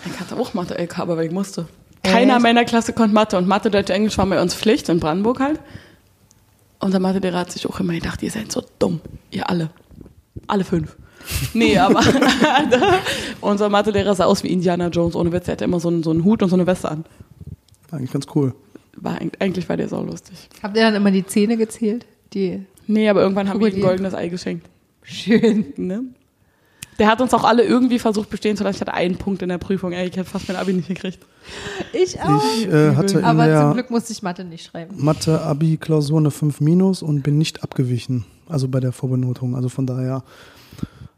[0.06, 1.68] Ich hatte auch Mathe-LK, aber weil ich musste.
[2.04, 2.44] Keiner Echt?
[2.44, 5.60] meiner Klasse konnte Mathe und Mathe, Deutsch, Englisch war bei uns Pflicht, in Brandenburg halt.
[6.80, 9.02] Unser Mathelehrer hat sich auch immer gedacht, ihr seid so dumm.
[9.32, 9.70] Ihr alle.
[10.48, 10.96] Alle fünf.
[11.54, 12.02] Nee, aber
[13.42, 15.48] unser Mathelehrer sah aus wie Indiana Jones ohne Witz.
[15.48, 17.06] Er hatte immer so einen, so einen Hut und so eine Weste an.
[17.90, 18.54] War eigentlich ganz cool.
[18.96, 20.36] War, eig- eigentlich war der saulustig.
[20.64, 22.06] Habt ihr dann immer die Zähne gezählt?
[22.34, 22.64] Die.
[22.88, 24.68] Nee, aber irgendwann haben wir ihm ein goldenes Ei geschenkt.
[25.04, 25.66] Schön.
[25.78, 26.04] Ne?
[26.98, 28.76] Der hat uns auch alle irgendwie versucht bestehen zu lassen.
[28.76, 29.94] Ich hatte einen Punkt in der Prüfung.
[29.94, 31.20] Ey, ich hätte fast mein Abi nicht gekriegt.
[31.94, 32.42] Ich auch.
[32.58, 34.96] Ich äh, hatte in Aber zum Glück musste ich Mathe nicht schreiben.
[34.98, 38.26] Mathe-Abi-Klausur eine 5 minus und bin nicht abgewichen.
[38.50, 39.56] Also bei der Vorbenotung.
[39.56, 40.24] Also von daher.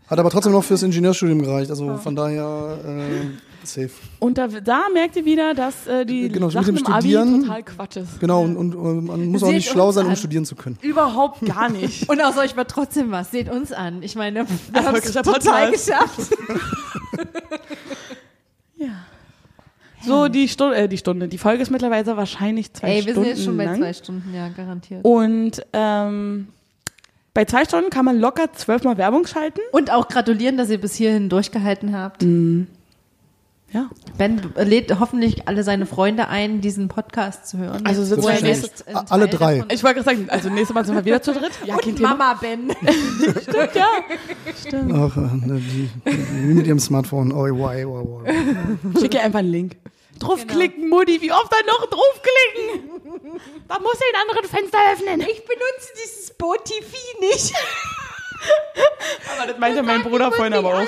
[0.08, 1.70] Hat aber trotzdem noch fürs Ingenieurstudium gereicht.
[1.72, 3.90] Also von daher äh, safe.
[4.20, 7.00] Und da, da merkt ihr wieder, dass äh, die Genau, mit Sachen dem im Abi
[7.12, 8.20] Studieren- total Quatsch ist.
[8.20, 10.18] Genau, und, und, und man muss auch Seht nicht schlau sein, um an.
[10.18, 10.78] studieren zu können.
[10.82, 12.10] Überhaupt gar nicht.
[12.10, 13.32] Und aus euch war trotzdem was.
[13.32, 14.04] Seht uns an.
[14.04, 16.32] Ich meine, wir haben es total geschafft.
[18.76, 18.90] ja.
[20.04, 23.20] So, die Stunde, äh, die Stunde, die Folge ist mittlerweile wahrscheinlich zwei Ey, wir Stunden
[23.22, 23.78] sind jetzt schon bei lang.
[23.78, 25.06] zwei Stunden, ja, garantiert.
[25.06, 26.48] Und ähm,
[27.34, 29.62] bei zwei Stunden kann man locker zwölfmal Werbung schalten.
[29.72, 32.24] Und auch gratulieren, dass ihr bis hierhin durchgehalten habt.
[33.74, 33.90] Ja.
[34.18, 37.86] Ben lädt hoffentlich alle seine Freunde ein, diesen Podcast zu hören.
[37.86, 39.60] Also er wir jetzt alle drei.
[39.60, 41.52] davon- Ich wollte gerade sagen, also nächstes Mal sind wir wieder zu dritt.
[41.66, 42.10] Ja, Und Thema.
[42.10, 42.70] Mama Ben.
[43.42, 43.88] Stimmt, ja.
[44.60, 44.94] Stimmt.
[44.94, 47.32] Ach, äh, die, die mit ihrem Smartphone.
[47.32, 49.00] Oh, wow, wow, wow.
[49.00, 49.78] Schick ihr einfach einen Link.
[50.22, 53.42] Draufklicken, Mutti, wie oft dann noch draufklicken?
[53.68, 55.22] Da muss ich ein anderes Fenster öffnen.
[55.22, 57.54] Ich benutze dieses Spotify nicht.
[59.38, 60.88] Aber das meinte mein Bruder vorhin aber auch.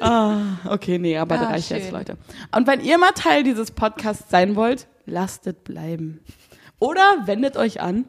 [0.00, 1.92] Ah, okay, nee, aber das Ah, reicht jetzt.
[1.92, 2.16] Leute.
[2.54, 6.24] Und wenn ihr mal Teil dieses Podcasts sein wollt, lasst es bleiben.
[6.80, 8.06] Oder wendet euch an.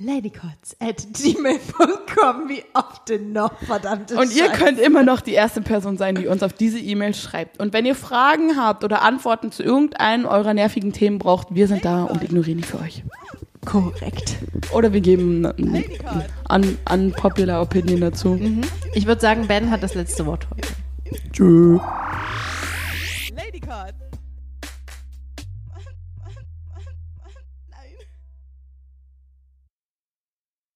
[0.00, 2.48] Ladycots at gmail.com.
[2.48, 4.64] Wie oft denn noch, verdammte Und ihr Scheiße.
[4.64, 7.60] könnt immer noch die erste Person sein, die uns auf diese E-Mail schreibt.
[7.60, 11.84] Und wenn ihr Fragen habt oder Antworten zu irgendeinem eurer nervigen Themen braucht, wir sind
[11.84, 13.04] da und ignorieren die für euch.
[13.66, 14.36] Korrekt.
[14.72, 15.84] Oder wir geben eine
[16.50, 18.40] un unpopular Opinion dazu.
[18.94, 20.68] Ich würde sagen, Ben hat das letzte Wort heute.
[21.32, 21.80] Tschüss.